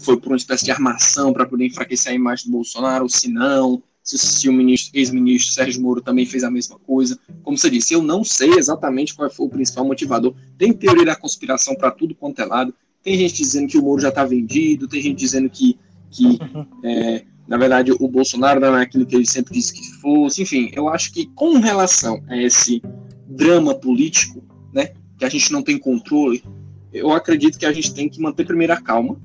foi 0.00 0.20
por 0.20 0.28
uma 0.28 0.36
espécie 0.36 0.64
de 0.64 0.70
armação 0.70 1.32
para 1.32 1.46
poder 1.46 1.66
enfraquecer 1.66 2.12
a 2.12 2.14
imagem 2.14 2.46
do 2.46 2.52
Bolsonaro, 2.52 3.08
se 3.08 3.28
não, 3.28 3.82
se, 4.02 4.48
o 4.48 4.68
ex-ministro 4.92 5.52
Sérgio 5.52 5.80
Moro 5.80 6.00
também 6.00 6.26
fez 6.26 6.42
a 6.42 6.50
mesma 6.50 6.78
coisa. 6.78 7.18
Como 7.42 7.56
você 7.56 7.70
disse, 7.70 7.94
eu 7.94 8.02
não 8.02 8.24
sei 8.24 8.54
exatamente 8.54 9.14
qual 9.14 9.30
foi 9.30 9.46
o 9.46 9.50
principal 9.50 9.84
motivador. 9.84 10.34
Tem 10.58 10.72
teoria 10.72 11.04
da 11.04 11.16
conspiração 11.16 11.74
para 11.74 11.90
tudo 11.90 12.14
quanto 12.14 12.40
é 12.40 12.44
lado. 12.44 12.74
Tem 13.02 13.16
gente 13.16 13.36
dizendo 13.36 13.68
que 13.68 13.78
o 13.78 13.82
Moro 13.82 14.00
já 14.00 14.08
está 14.08 14.24
vendido, 14.24 14.88
tem 14.88 15.00
gente 15.00 15.18
dizendo 15.18 15.48
que, 15.48 15.78
que 16.10 16.38
é, 16.84 17.24
na 17.46 17.56
verdade, 17.56 17.92
o 17.92 18.08
Bolsonaro 18.08 18.60
não 18.60 18.76
é 18.76 18.82
aquilo 18.82 19.06
que 19.06 19.14
ele 19.14 19.26
sempre 19.26 19.54
disse 19.54 19.72
que 19.72 19.84
fosse. 20.00 20.42
Enfim, 20.42 20.70
eu 20.74 20.88
acho 20.88 21.12
que 21.12 21.26
com 21.34 21.58
relação 21.58 22.22
a 22.28 22.36
esse 22.36 22.82
drama 23.28 23.74
político, 23.74 24.42
né, 24.72 24.90
que 25.18 25.24
a 25.24 25.28
gente 25.28 25.52
não 25.52 25.62
tem 25.62 25.78
controle, 25.78 26.42
eu 26.92 27.12
acredito 27.12 27.58
que 27.58 27.66
a 27.66 27.72
gente 27.72 27.94
tem 27.94 28.08
que 28.08 28.20
manter 28.20 28.44
primeiro 28.44 28.72
a 28.72 28.80
calma 28.80 29.16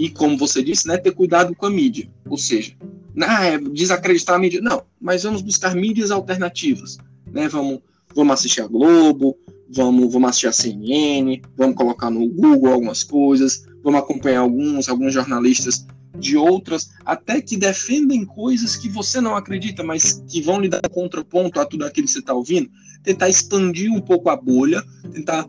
e, 0.00 0.08
como 0.08 0.34
você 0.38 0.62
disse, 0.62 0.88
né, 0.88 0.96
ter 0.96 1.12
cuidado 1.12 1.54
com 1.54 1.66
a 1.66 1.70
mídia. 1.70 2.10
Ou 2.26 2.38
seja, 2.38 2.72
ah, 3.20 3.44
é 3.44 3.58
desacreditar 3.58 4.34
a 4.34 4.38
mídia. 4.38 4.58
Não, 4.62 4.82
mas 4.98 5.24
vamos 5.24 5.42
buscar 5.42 5.74
mídias 5.74 6.10
alternativas. 6.10 6.96
Né? 7.30 7.46
Vamos, 7.48 7.80
vamos 8.16 8.32
assistir 8.32 8.62
a 8.62 8.66
Globo, 8.66 9.36
vamos, 9.68 10.10
vamos 10.10 10.30
assistir 10.30 10.46
a 10.46 10.52
CNN, 10.52 11.42
vamos 11.54 11.76
colocar 11.76 12.08
no 12.08 12.26
Google 12.26 12.72
algumas 12.72 13.02
coisas, 13.04 13.66
vamos 13.84 14.00
acompanhar 14.00 14.40
alguns, 14.40 14.88
alguns 14.88 15.12
jornalistas 15.12 15.86
de 16.18 16.34
outras, 16.34 16.88
até 17.04 17.42
que 17.42 17.58
defendem 17.58 18.24
coisas 18.24 18.76
que 18.76 18.88
você 18.88 19.20
não 19.20 19.36
acredita, 19.36 19.82
mas 19.84 20.24
que 20.30 20.40
vão 20.40 20.62
lhe 20.62 20.68
dar 20.68 20.80
contraponto 20.88 21.60
a 21.60 21.66
tudo 21.66 21.84
aquilo 21.84 22.06
que 22.06 22.12
você 22.14 22.20
está 22.20 22.32
ouvindo. 22.32 22.70
Tentar 23.02 23.28
expandir 23.28 23.92
um 23.92 24.00
pouco 24.00 24.30
a 24.30 24.36
bolha, 24.36 24.82
tentar 25.12 25.46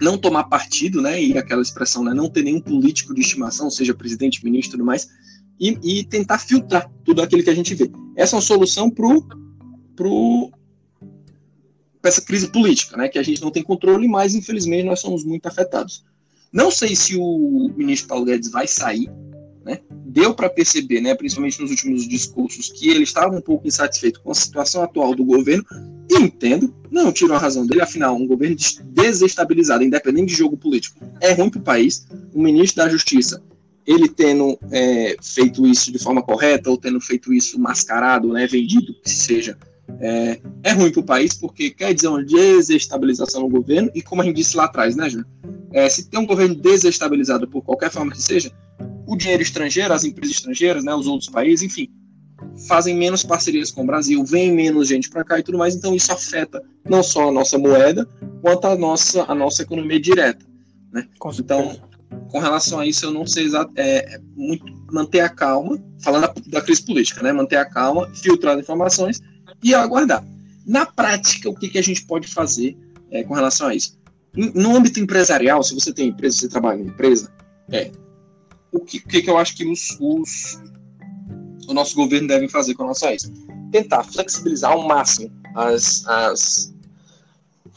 não 0.00 0.18
tomar 0.18 0.44
partido, 0.44 1.00
né? 1.00 1.22
E 1.22 1.38
aquela 1.38 1.62
expressão, 1.62 2.02
né? 2.04 2.12
Não 2.12 2.28
ter 2.28 2.42
nenhum 2.42 2.60
político 2.60 3.14
de 3.14 3.20
estimação, 3.20 3.70
seja 3.70 3.94
presidente, 3.94 4.44
ministro 4.44 4.72
tudo 4.72 4.84
mais, 4.84 5.08
e, 5.58 5.78
e, 5.82 6.04
tentar 6.04 6.38
filtrar 6.38 6.90
tudo 7.04 7.22
aquilo 7.22 7.42
que 7.42 7.50
a 7.50 7.54
gente 7.54 7.74
vê. 7.74 7.90
Essa 8.16 8.34
é 8.34 8.36
uma 8.36 8.42
solução 8.42 8.90
para 8.90 9.06
pro, 9.94 10.50
essa 12.02 12.20
crise 12.20 12.48
política, 12.48 12.96
né, 12.96 13.08
que 13.08 13.18
a 13.18 13.22
gente 13.22 13.40
não 13.40 13.50
tem 13.50 13.62
controle, 13.62 14.08
mas 14.08 14.34
infelizmente 14.34 14.84
nós 14.84 15.00
somos 15.00 15.24
muito 15.24 15.46
afetados. 15.46 16.04
Não 16.52 16.70
sei 16.70 16.94
se 16.94 17.16
o 17.16 17.72
ministro 17.76 18.08
Paulo 18.08 18.24
Guedes 18.24 18.50
vai 18.50 18.66
sair, 18.66 19.08
né? 19.64 19.80
Deu 20.06 20.34
para 20.34 20.48
perceber, 20.48 21.00
né, 21.00 21.14
principalmente 21.14 21.60
nos 21.60 21.70
últimos 21.70 22.06
discursos, 22.06 22.70
que 22.70 22.90
ele 22.90 23.04
estava 23.04 23.34
um 23.34 23.40
pouco 23.40 23.66
insatisfeito 23.66 24.20
com 24.20 24.30
a 24.30 24.34
situação 24.34 24.82
atual 24.82 25.14
do 25.14 25.24
governo. 25.24 25.64
E 26.10 26.16
entendo, 26.16 26.74
não 26.90 27.10
tiro 27.10 27.32
a 27.32 27.38
razão 27.38 27.66
dele, 27.66 27.80
afinal, 27.80 28.14
um 28.14 28.26
governo 28.26 28.56
desestabilizado, 28.84 29.82
independente 29.82 30.28
de 30.28 30.36
jogo 30.36 30.56
político, 30.56 31.00
é 31.20 31.32
ruim 31.32 31.48
para 31.48 31.60
o 31.60 31.64
país. 31.64 32.06
O 32.32 32.42
ministro 32.42 32.84
da 32.84 32.90
Justiça 32.90 33.42
ele 33.86 34.08
tendo 34.08 34.58
é, 34.70 35.16
feito 35.22 35.66
isso 35.66 35.92
de 35.92 35.98
forma 35.98 36.22
correta 36.22 36.70
ou 36.70 36.78
tendo 36.78 37.00
feito 37.00 37.32
isso 37.32 37.60
mascarado, 37.60 38.32
né, 38.32 38.46
vendido, 38.46 38.94
que 39.02 39.10
seja, 39.10 39.58
é, 40.00 40.40
é 40.62 40.72
ruim 40.72 40.90
para 40.90 41.00
o 41.00 41.04
país 41.04 41.34
porque 41.34 41.70
quer 41.70 41.92
dizer 41.92 42.08
uma 42.08 42.24
desestabilização 42.24 43.42
no 43.42 43.48
governo 43.48 43.90
e 43.94 44.02
como 44.02 44.22
a 44.22 44.24
gente 44.24 44.36
disse 44.36 44.56
lá 44.56 44.64
atrás, 44.64 44.96
né, 44.96 45.08
Júnior? 45.08 45.28
É, 45.72 45.88
se 45.88 46.08
tem 46.08 46.20
um 46.20 46.26
governo 46.26 46.54
desestabilizado 46.54 47.48
por 47.48 47.62
qualquer 47.62 47.90
forma 47.90 48.12
que 48.12 48.22
seja, 48.22 48.52
o 49.06 49.16
dinheiro 49.16 49.42
estrangeiro, 49.42 49.92
as 49.92 50.04
empresas 50.04 50.36
estrangeiras, 50.36 50.84
né, 50.84 50.94
os 50.94 51.06
outros 51.06 51.28
países, 51.28 51.62
enfim, 51.62 51.88
fazem 52.66 52.96
menos 52.96 53.22
parcerias 53.22 53.70
com 53.70 53.82
o 53.82 53.86
Brasil, 53.86 54.24
vem 54.24 54.52
menos 54.52 54.88
gente 54.88 55.10
para 55.10 55.24
cá 55.24 55.38
e 55.38 55.42
tudo 55.42 55.58
mais, 55.58 55.74
então 55.74 55.94
isso 55.94 56.12
afeta 56.12 56.62
não 56.88 57.02
só 57.02 57.28
a 57.28 57.32
nossa 57.32 57.58
moeda, 57.58 58.06
quanto 58.40 58.66
a 58.66 58.76
nossa, 58.76 59.24
a 59.24 59.34
nossa 59.34 59.62
economia 59.62 60.00
direta. 60.00 60.44
Né? 60.92 61.06
Então, 61.38 61.76
com 62.30 62.38
relação 62.38 62.78
a 62.78 62.86
isso, 62.86 63.06
eu 63.06 63.10
não 63.10 63.26
sei 63.26 63.44
exato, 63.44 63.72
é, 63.76 64.14
é, 64.14 64.20
muito 64.36 64.64
manter 64.92 65.20
a 65.20 65.28
calma, 65.28 65.82
falando 66.00 66.22
da, 66.22 66.34
da, 66.46 66.60
crise 66.60 66.84
política, 66.84 67.22
né? 67.22 67.32
Manter 67.32 67.56
a 67.56 67.64
calma, 67.64 68.08
filtrar 68.14 68.54
as 68.54 68.60
informações 68.60 69.20
e 69.62 69.74
aguardar. 69.74 70.24
Na 70.66 70.86
prática, 70.86 71.48
o 71.48 71.54
que, 71.54 71.68
que 71.68 71.78
a 71.78 71.82
gente 71.82 72.04
pode 72.06 72.28
fazer 72.28 72.76
é, 73.10 73.24
com 73.24 73.34
relação 73.34 73.68
a 73.68 73.74
isso? 73.74 73.98
No 74.36 74.76
âmbito 74.76 75.00
empresarial, 75.00 75.62
se 75.62 75.74
você 75.74 75.92
tem 75.92 76.08
empresa, 76.08 76.38
você 76.38 76.48
trabalha 76.48 76.80
em 76.80 76.86
empresa, 76.86 77.30
é 77.70 77.90
o 78.74 78.80
que, 78.80 78.98
que, 79.00 79.22
que 79.22 79.30
eu 79.30 79.38
acho 79.38 79.56
que 79.56 79.64
os, 79.64 79.96
os, 80.00 80.60
o 81.68 81.72
nosso 81.72 81.94
governo 81.94 82.28
deve 82.28 82.48
fazer 82.48 82.74
com 82.74 82.82
relação 82.82 83.08
a 83.08 83.14
isso? 83.14 83.32
Tentar 83.70 84.04
flexibilizar 84.04 84.72
ao 84.72 84.86
máximo 84.86 85.30
as, 85.54 86.04
as 86.06 86.74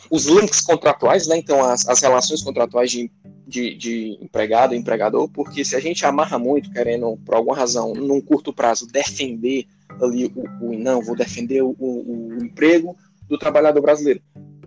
os 0.10 0.26
links 0.26 0.62
contratuais, 0.62 1.28
né? 1.28 1.38
Então, 1.38 1.64
as, 1.64 1.88
as 1.88 2.02
relações 2.02 2.42
contratuais 2.42 2.90
de, 2.90 3.12
de, 3.46 3.76
de 3.76 4.18
empregado 4.22 4.74
e 4.74 4.78
empregador, 4.78 5.30
porque 5.30 5.64
se 5.66 5.76
a 5.76 5.80
gente 5.80 6.06
amarra 6.06 6.40
muito, 6.40 6.72
querendo, 6.72 7.18
por 7.26 7.36
alguma 7.36 7.56
razão, 7.56 7.94
num 7.94 8.22
curto 8.22 8.54
prazo, 8.54 8.88
defender 8.88 9.66
ali 10.02 10.32
o, 10.36 10.66
o 10.66 10.78
não, 10.78 11.02
vou 11.02 11.16
defender 11.16 11.62
o, 11.62 11.76
o, 11.78 12.38
o 12.38 12.44
emprego 12.44 12.96
do 13.28 13.38
trabalhador 13.38 13.82
brasileiro. 13.82 14.22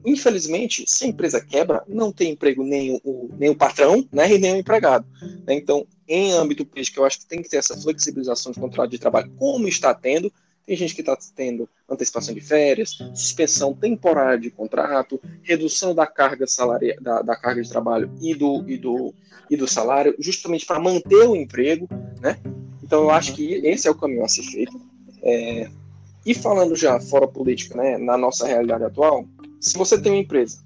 Infelizmente, 0.05 0.85
se 0.87 1.05
a 1.05 1.09
empresa 1.09 1.41
quebra, 1.41 1.83
não 1.89 2.13
tem 2.13 2.33
emprego 2.33 2.63
nem 2.65 3.01
o, 3.05 3.31
nem 3.39 3.51
o 3.51 3.57
patrão 3.57 4.07
né, 4.13 4.33
e 4.33 4.39
nem 4.39 4.55
o 4.55 4.57
empregado. 4.57 5.07
Né? 5.47 5.55
Então, 5.55 5.87
em 6.09 6.33
âmbito 6.33 6.65
político, 6.65 7.01
eu 7.01 7.05
acho 7.05 7.21
que 7.21 7.27
tem 7.27 7.43
que 7.43 7.49
ter 7.49 7.59
essa 7.59 7.77
flexibilização 7.77 8.53
de 8.53 8.61
contrato 8.61 8.91
de 8.91 8.99
trabalho, 8.99 9.31
como 9.39 9.69
está 9.69 9.95
tendo, 9.95 10.33
tem 10.67 10.77
gente 10.77 10.95
que 10.95 11.01
está 11.01 11.17
tendo 11.35 11.69
antecipação 11.89 12.35
de 12.35 12.41
férias, 12.41 12.99
suspensão 13.15 13.75
temporária 13.75 14.39
de 14.39 14.51
contrato, 14.51 15.21
redução 15.43 15.95
da 15.95 16.07
carga 16.07 16.47
salarial, 16.47 16.97
da, 17.01 17.23
da, 17.23 17.37
carga 17.37 17.63
de 17.63 17.69
trabalho 17.69 18.11
e 18.21 18.35
do, 18.35 18.65
e 18.69 18.77
do, 18.77 19.15
e 19.51 19.57
do 19.57 19.67
salário, 19.67 20.15
justamente 20.19 20.65
para 20.65 20.79
manter 20.79 21.29
o 21.29 21.35
emprego, 21.35 21.89
né? 22.21 22.39
Então 22.83 23.03
eu 23.03 23.11
acho 23.11 23.35
que 23.35 23.55
esse 23.67 23.89
é 23.89 23.91
o 23.91 23.97
caminho 23.97 24.25
a 24.25 24.29
ser 24.29 24.43
feito. 24.45 24.81
É, 25.23 25.69
e 26.25 26.35
falando 26.35 26.77
já 26.77 27.01
fora 27.01 27.27
política, 27.27 27.77
né, 27.77 27.99
na 27.99 28.17
nossa 28.17 28.47
realidade 28.47 28.85
atual, 28.85 29.27
se 29.61 29.77
você 29.77 30.01
tem 30.01 30.11
uma 30.11 30.21
empresa, 30.21 30.59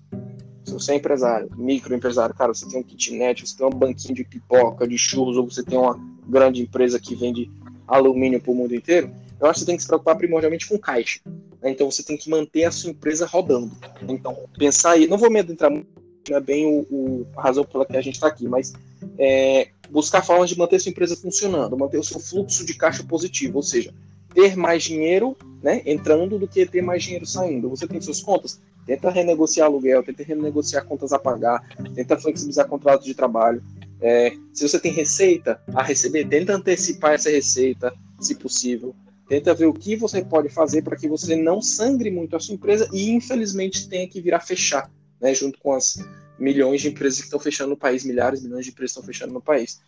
se 0.65 0.73
você 0.73 0.93
é 0.93 0.95
empresário, 0.95 1.51
microempresário, 1.57 2.35
cara, 2.35 2.55
você 2.55 2.67
tem 2.67 2.79
um 2.79 2.83
kitnet, 2.83 3.47
você 3.47 3.57
tem 3.57 3.67
um 3.67 3.71
banquinho 3.71 4.15
de 4.15 4.25
pipoca, 4.25 4.87
de 4.87 4.97
churros, 4.97 5.37
ou 5.37 5.51
você 5.51 5.63
tem 5.63 5.77
uma 5.77 5.99
grande 6.27 6.63
empresa 6.63 6.99
que 7.01 7.15
vende 7.15 7.51
alumínio 7.87 8.41
para 8.41 8.53
o 8.53 8.55
mundo 8.55 8.75
inteiro, 8.75 9.11
eu 9.41 9.47
acho 9.47 9.55
que 9.55 9.61
você 9.61 9.67
tem 9.67 9.77
que 9.77 9.83
se 9.83 9.89
preocupar 9.89 10.17
primordialmente 10.17 10.67
com 10.67 10.79
caixa. 10.79 11.21
Né? 11.61 11.71
Então 11.71 11.91
você 11.91 12.03
tem 12.03 12.17
que 12.17 12.31
manter 12.31 12.65
a 12.65 12.71
sua 12.71 12.91
empresa 12.91 13.27
rodando. 13.27 13.73
Então, 14.09 14.37
pensar 14.57 14.93
aí, 14.93 15.07
não 15.07 15.19
vou 15.19 15.31
me 15.31 15.41
adentrar 15.41 15.71
muito, 15.71 15.89
não 16.31 16.37
é 16.37 16.41
bem 16.41 16.65
o, 16.65 16.87
o, 16.91 17.27
a 17.37 17.43
razão 17.43 17.65
pela 17.65 17.85
que 17.85 17.97
a 17.97 18.01
gente 18.01 18.15
está 18.15 18.29
aqui, 18.29 18.49
mas 18.49 18.73
é, 19.19 19.69
buscar 19.91 20.25
formas 20.25 20.49
de 20.49 20.59
manter 20.59 20.77
a 20.77 20.81
sua 20.81 20.91
empresa 20.91 21.17
funcionando, 21.17 21.77
manter 21.77 21.99
o 21.99 22.05
seu 22.05 22.21
fluxo 22.21 22.65
de 22.65 22.75
caixa 22.75 23.03
positivo, 23.03 23.57
ou 23.57 23.63
seja, 23.63 23.93
ter 24.33 24.57
mais 24.57 24.83
dinheiro 24.83 25.37
né, 25.63 25.83
entrando 25.85 26.39
do 26.39 26.49
que 26.49 26.65
ter 26.67 26.83
mais 26.83 27.03
dinheiro 27.03 27.27
saindo. 27.27 27.69
Você 27.69 27.87
tem 27.87 28.01
suas 28.01 28.21
contas, 28.21 28.61
tenta 28.87 29.11
renegociar 29.11 29.67
aluguel, 29.67 30.03
tenta 30.03 30.23
renegociar 30.23 30.85
contas 30.85 31.13
a 31.13 31.19
pagar, 31.19 31.63
tenta 31.95 32.19
flexibilizar 32.19 32.67
contratos 32.67 33.07
de 33.07 33.15
trabalho. 33.15 33.63
É, 34.01 34.33
se 34.53 34.69
você 34.69 34.79
tem 34.79 34.93
receita 34.93 35.61
a 35.75 35.83
receber, 35.83 36.29
tenta 36.29 36.55
antecipar 36.55 37.15
essa 37.15 37.31
receita, 37.31 37.95
se 38.21 38.35
possível. 38.35 38.95
Tenta 39.29 39.55
ver 39.55 39.67
o 39.67 39.73
que 39.73 39.97
você 39.97 40.23
pode 40.23 40.51
fazer 40.51 40.83
para 40.83 40.97
que 40.97 41.09
você 41.09 41.35
não 41.35 41.63
sangre 41.63 42.11
muito 42.11 42.37
a 42.37 42.41
sua 42.41 42.55
empresa 42.55 42.89
e, 42.93 43.11
infelizmente, 43.11 43.89
tenha 43.89 44.07
que 44.07 44.21
vir 44.21 44.35
a 44.35 44.41
fechar, 44.41 44.91
né, 45.21 45.35
junto 45.35 45.59
com 45.59 45.73
as 45.73 45.97
milhões 46.39 46.83
de 46.83 46.89
empresas 46.89 47.21
que 47.21 47.25
estão 47.25 47.41
fechando 47.41 47.71
no 47.71 47.77
país, 47.77 48.05
milhares, 48.05 48.43
milhões 48.43 48.67
de 48.67 48.71
empresas 48.71 48.91
estão 48.91 49.03
fechando 49.03 49.33
no 49.33 49.41
país. 49.41 49.81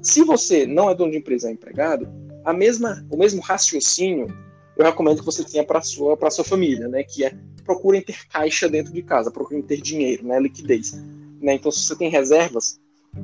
Se 0.00 0.24
você 0.24 0.66
não 0.66 0.88
é 0.88 0.94
dono 0.94 1.12
de 1.12 1.18
empresa, 1.18 1.48
é 1.48 1.52
empregado, 1.52 2.08
a 2.44 2.52
mesma, 2.52 3.04
o 3.10 3.16
mesmo 3.16 3.42
raciocínio 3.42 4.28
eu 4.76 4.84
recomendo 4.84 5.20
que 5.20 5.24
você 5.24 5.44
tenha 5.44 5.64
para 5.64 5.82
sua 5.82 6.16
para 6.16 6.30
sua 6.30 6.44
família, 6.44 6.88
né, 6.88 7.02
que 7.02 7.24
é 7.24 7.34
procurem 7.64 8.02
ter 8.02 8.26
caixa 8.28 8.68
dentro 8.68 8.92
de 8.92 9.02
casa, 9.02 9.30
procurem 9.30 9.62
ter 9.62 9.80
dinheiro, 9.80 10.26
né, 10.26 10.38
liquidez. 10.38 10.92
Né? 11.40 11.54
Então, 11.54 11.70
se 11.70 11.80
você 11.80 11.96
tem 11.96 12.10
reservas, 12.10 12.78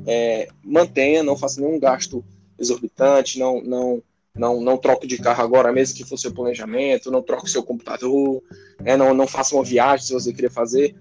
é, 0.05 0.47
mantenha, 0.63 1.23
não 1.23 1.37
faça 1.37 1.61
nenhum 1.61 1.79
gasto 1.79 2.23
exorbitante, 2.57 3.39
não, 3.39 3.61
não 3.61 4.03
não, 4.33 4.61
não 4.61 4.77
troque 4.77 5.05
de 5.05 5.17
carro 5.17 5.43
agora, 5.43 5.73
mesmo 5.73 5.97
que 5.97 6.05
fosse 6.05 6.23
seu 6.23 6.33
planejamento, 6.33 7.11
não 7.11 7.21
troque 7.21 7.49
seu 7.49 7.61
computador, 7.61 8.41
né, 8.79 8.95
não, 8.95 9.13
não 9.13 9.27
faça 9.27 9.53
uma 9.53 9.63
viagem 9.63 10.05
se 10.05 10.13
você 10.13 10.31
querer 10.31 10.49
fazer. 10.49 10.95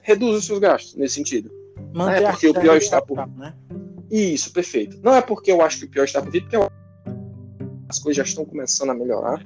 Reduza 0.00 0.38
os 0.38 0.44
seus 0.44 0.58
gastos 0.58 0.94
nesse 0.94 1.14
sentido. 1.14 1.50
não 1.94 2.10
é 2.10 2.30
porque 2.30 2.46
o 2.46 2.52
pior 2.52 2.76
está 2.76 3.00
por. 3.00 3.26
Né? 3.26 3.54
Isso, 4.10 4.52
perfeito. 4.52 5.00
Não 5.02 5.14
é 5.14 5.22
porque 5.22 5.50
eu 5.50 5.62
acho 5.62 5.78
que 5.78 5.84
o 5.86 5.88
pior 5.88 6.04
está 6.04 6.20
por 6.20 6.30
vir, 6.30 6.42
porque 6.42 6.56
eu... 6.56 6.70
as 7.88 7.98
coisas 7.98 8.18
já 8.18 8.22
estão 8.22 8.44
começando 8.44 8.90
a 8.90 8.94
melhorar, 8.94 9.42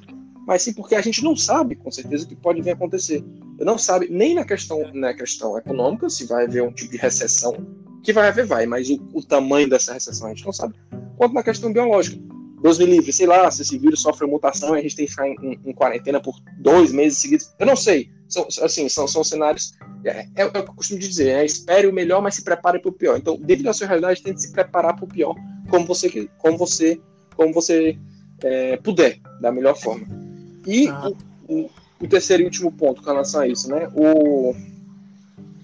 mas 0.48 0.62
sim 0.62 0.72
porque 0.72 0.94
a 0.94 1.02
gente 1.02 1.22
não 1.22 1.36
sabe, 1.36 1.76
com 1.76 1.90
certeza, 1.90 2.24
o 2.24 2.26
que 2.26 2.34
pode 2.34 2.62
vir 2.62 2.70
a 2.70 2.72
acontecer. 2.72 3.22
Não 3.60 3.76
sabe 3.76 4.08
nem 4.10 4.34
na 4.34 4.46
questão, 4.46 4.80
na 4.94 5.12
questão 5.12 5.58
econômica, 5.58 6.08
se 6.08 6.24
vai 6.24 6.46
haver 6.46 6.62
um 6.62 6.72
tipo 6.72 6.90
de 6.90 6.96
recessão, 6.96 7.54
que 8.02 8.14
vai 8.14 8.28
haver, 8.28 8.46
vai, 8.46 8.64
mas 8.64 8.88
o, 8.88 8.98
o 9.12 9.22
tamanho 9.22 9.68
dessa 9.68 9.92
recessão 9.92 10.26
a 10.26 10.30
gente 10.30 10.46
não 10.46 10.52
sabe, 10.54 10.74
quanto 11.18 11.34
na 11.34 11.42
questão 11.42 11.70
biológica 11.70 12.18
Deus 12.62 12.78
me 12.78 12.86
livre, 12.86 13.12
sei 13.12 13.26
lá, 13.26 13.50
se 13.50 13.60
esse 13.60 13.76
vírus 13.76 14.00
sofre 14.00 14.26
mutação 14.26 14.74
e 14.74 14.78
a 14.78 14.82
gente 14.82 14.96
tem 14.96 15.04
que 15.04 15.10
ficar 15.10 15.28
em, 15.28 15.36
em, 15.42 15.60
em 15.66 15.72
quarentena 15.74 16.18
por 16.18 16.34
dois 16.58 16.92
meses 16.92 17.18
seguidos. 17.18 17.54
Eu 17.58 17.66
não 17.66 17.76
sei. 17.76 18.10
São, 18.26 18.48
assim, 18.62 18.88
são, 18.88 19.06
são 19.06 19.22
cenários. 19.22 19.74
É, 20.02 20.10
é, 20.10 20.28
é 20.36 20.44
o 20.46 20.50
que 20.50 20.58
eu 20.58 20.74
costumo 20.74 20.98
dizer, 20.98 21.36
né? 21.36 21.44
espere 21.44 21.86
o 21.86 21.92
melhor, 21.92 22.20
mas 22.20 22.34
se 22.34 22.42
prepare 22.42 22.80
para 22.80 22.88
o 22.88 22.92
pior. 22.92 23.16
Então, 23.16 23.36
devido 23.36 23.68
à 23.68 23.72
sua 23.72 23.86
realidade, 23.86 24.22
tente 24.22 24.42
se 24.42 24.50
preparar 24.50 24.96
para 24.96 25.04
o 25.04 25.08
pior, 25.08 25.36
como 25.70 25.86
você, 25.86 26.28
como 26.38 26.58
você, 26.58 27.00
como 27.36 27.52
você 27.52 27.96
é, 28.42 28.76
puder, 28.78 29.20
da 29.40 29.52
melhor 29.52 29.76
forma. 29.76 30.27
E 30.68 30.86
ah. 30.86 31.10
o, 31.48 31.70
o, 31.98 32.06
terceiro 32.06 32.42
e 32.42 32.44
último 32.44 32.70
ponto 32.70 33.02
com 33.02 33.08
relação 33.08 33.40
a 33.40 33.48
isso, 33.48 33.70
né? 33.70 33.90
O, 33.94 34.54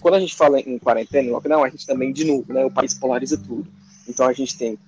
quando 0.01 0.15
a 0.15 0.21
gente 0.21 0.35
fala 0.35 0.59
em 0.59 0.79
quarentena, 0.79 1.29
em 1.29 1.31
lockdown, 1.31 1.63
a 1.63 1.69
gente 1.69 1.87
também, 1.87 2.11
de 2.11 2.25
novo, 2.25 2.51
né? 2.51 2.65
O 2.65 2.71
país 2.71 2.95
polariza 2.95 3.37
tudo. 3.37 3.67
Então, 4.09 4.27
a 4.27 4.33
gente 4.33 4.57
tem 4.57 4.79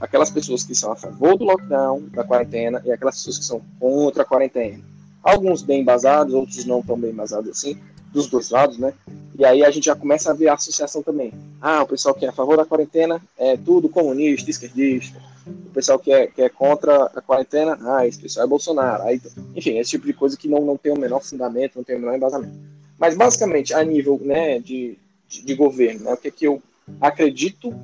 aquelas 0.00 0.30
pessoas 0.30 0.64
que 0.64 0.74
são 0.74 0.90
a 0.90 0.96
favor 0.96 1.36
do 1.36 1.44
lockdown, 1.44 2.08
da 2.08 2.24
quarentena, 2.24 2.82
e 2.82 2.90
aquelas 2.90 3.16
pessoas 3.16 3.38
que 3.38 3.44
são 3.44 3.60
contra 3.78 4.22
a 4.22 4.26
quarentena. 4.26 4.82
Alguns 5.22 5.62
bem 5.62 5.82
embasados, 5.82 6.32
outros 6.32 6.64
não 6.64 6.82
tão 6.82 6.98
bem 6.98 7.10
embasados 7.10 7.50
assim, 7.50 7.78
dos 8.10 8.26
dois 8.26 8.48
lados, 8.48 8.78
né? 8.78 8.94
E 9.38 9.44
aí 9.44 9.62
a 9.62 9.70
gente 9.70 9.84
já 9.84 9.94
começa 9.94 10.30
a 10.30 10.34
ver 10.34 10.48
a 10.48 10.54
associação 10.54 11.02
também. 11.02 11.32
Ah, 11.60 11.82
o 11.82 11.86
pessoal 11.86 12.14
que 12.14 12.24
é 12.24 12.30
a 12.30 12.32
favor 12.32 12.56
da 12.56 12.64
quarentena 12.64 13.20
é 13.36 13.54
tudo 13.56 13.88
comunista, 13.88 14.50
esquerdista. 14.50 15.20
O 15.66 15.70
pessoal 15.70 15.98
que 15.98 16.12
é, 16.12 16.26
que 16.26 16.42
é 16.42 16.48
contra 16.48 17.04
a 17.04 17.20
quarentena, 17.20 17.78
ah, 17.82 18.06
esse 18.06 18.18
pessoal 18.18 18.46
é 18.46 18.48
Bolsonaro. 18.48 19.02
Aí, 19.04 19.20
enfim, 19.54 19.78
esse 19.78 19.90
tipo 19.90 20.06
de 20.06 20.12
coisa 20.12 20.36
que 20.36 20.48
não, 20.48 20.64
não 20.64 20.76
tem 20.76 20.92
o 20.92 20.98
menor 20.98 21.22
fundamento, 21.22 21.76
não 21.76 21.84
tem 21.84 21.96
o 21.96 22.00
menor 22.00 22.16
embasamento. 22.16 22.58
Mas 22.98 23.16
basicamente, 23.16 23.72
a 23.72 23.82
nível 23.84 24.20
né, 24.22 24.58
de, 24.58 24.98
de, 25.28 25.44
de 25.44 25.54
governo, 25.54 26.04
né, 26.04 26.12
o 26.12 26.16
que, 26.16 26.28
é 26.28 26.30
que 26.30 26.46
eu 26.46 26.62
acredito 27.00 27.74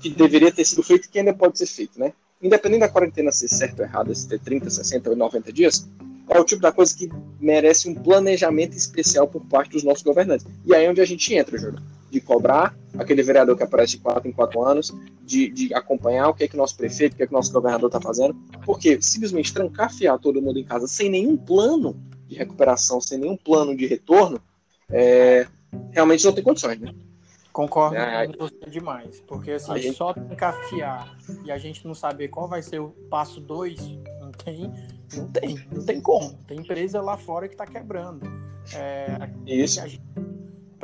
que 0.00 0.10
deveria 0.10 0.52
ter 0.52 0.64
sido 0.64 0.82
feito 0.82 1.06
e 1.06 1.08
que 1.08 1.18
ainda 1.18 1.32
pode 1.32 1.58
ser 1.58 1.66
feito, 1.66 1.98
né? 1.98 2.12
Independente 2.42 2.80
da 2.80 2.88
quarentena 2.88 3.32
ser 3.32 3.48
certo 3.48 3.80
ou 3.80 3.86
errado, 3.86 4.14
se 4.14 4.28
ter 4.28 4.38
30, 4.38 4.68
60 4.68 5.10
ou 5.10 5.16
90 5.16 5.52
dias, 5.52 5.88
é 6.28 6.38
o 6.38 6.44
tipo 6.44 6.60
da 6.60 6.72
coisa 6.72 6.94
que 6.94 7.10
merece 7.40 7.88
um 7.88 7.94
planejamento 7.94 8.76
especial 8.76 9.26
por 9.26 9.44
parte 9.46 9.72
dos 9.72 9.82
nossos 9.82 10.02
governantes. 10.02 10.46
E 10.64 10.74
aí 10.74 10.84
é 10.84 10.90
onde 10.90 11.00
a 11.00 11.04
gente 11.04 11.34
entra, 11.34 11.56
Júlio, 11.56 11.80
de 12.14 12.20
cobrar 12.20 12.76
aquele 12.96 13.24
vereador 13.24 13.56
que 13.56 13.64
aparece 13.64 13.96
de 13.96 13.98
4 13.98 14.28
em 14.28 14.32
4 14.32 14.62
anos, 14.62 14.94
de, 15.22 15.48
de 15.48 15.74
acompanhar 15.74 16.28
o 16.28 16.34
que 16.34 16.44
é 16.44 16.48
que 16.48 16.56
nosso 16.56 16.76
prefeito, 16.76 17.14
o 17.14 17.16
que 17.16 17.24
é 17.24 17.26
que 17.26 17.32
nosso 17.32 17.52
governador 17.52 17.88
está 17.88 18.00
fazendo, 18.00 18.36
porque 18.64 19.02
simplesmente 19.02 19.52
trancafiar 19.52 20.16
todo 20.20 20.40
mundo 20.40 20.60
em 20.60 20.64
casa 20.64 20.86
sem 20.86 21.10
nenhum 21.10 21.36
plano 21.36 22.00
de 22.28 22.36
recuperação, 22.36 23.00
sem 23.00 23.18
nenhum 23.18 23.36
plano 23.36 23.76
de 23.76 23.84
retorno, 23.84 24.40
é, 24.88 25.48
realmente 25.90 26.24
não 26.24 26.32
tem 26.32 26.44
condições, 26.44 26.78
né? 26.78 26.94
Concordo 27.52 27.96
é, 27.96 28.26
com 28.28 28.38
você 28.38 28.70
demais. 28.70 29.20
Porque 29.26 29.52
assim, 29.52 29.76
gente... 29.78 29.96
só 29.96 30.14
encafiar 30.30 31.16
e 31.44 31.50
a 31.50 31.58
gente 31.58 31.84
não 31.84 31.94
saber 31.94 32.28
qual 32.28 32.48
vai 32.48 32.62
ser 32.62 32.80
o 32.80 32.90
passo 33.10 33.40
2, 33.40 33.80
não 34.20 34.30
tem, 34.30 34.72
não 35.16 35.28
tem, 35.30 35.66
não 35.72 35.84
tem 35.84 36.00
como. 36.00 36.34
Tem 36.46 36.58
empresa 36.60 37.00
lá 37.00 37.16
fora 37.16 37.48
que 37.48 37.54
está 37.54 37.66
quebrando. 37.66 38.24
É, 38.72 39.30
Isso. 39.46 39.80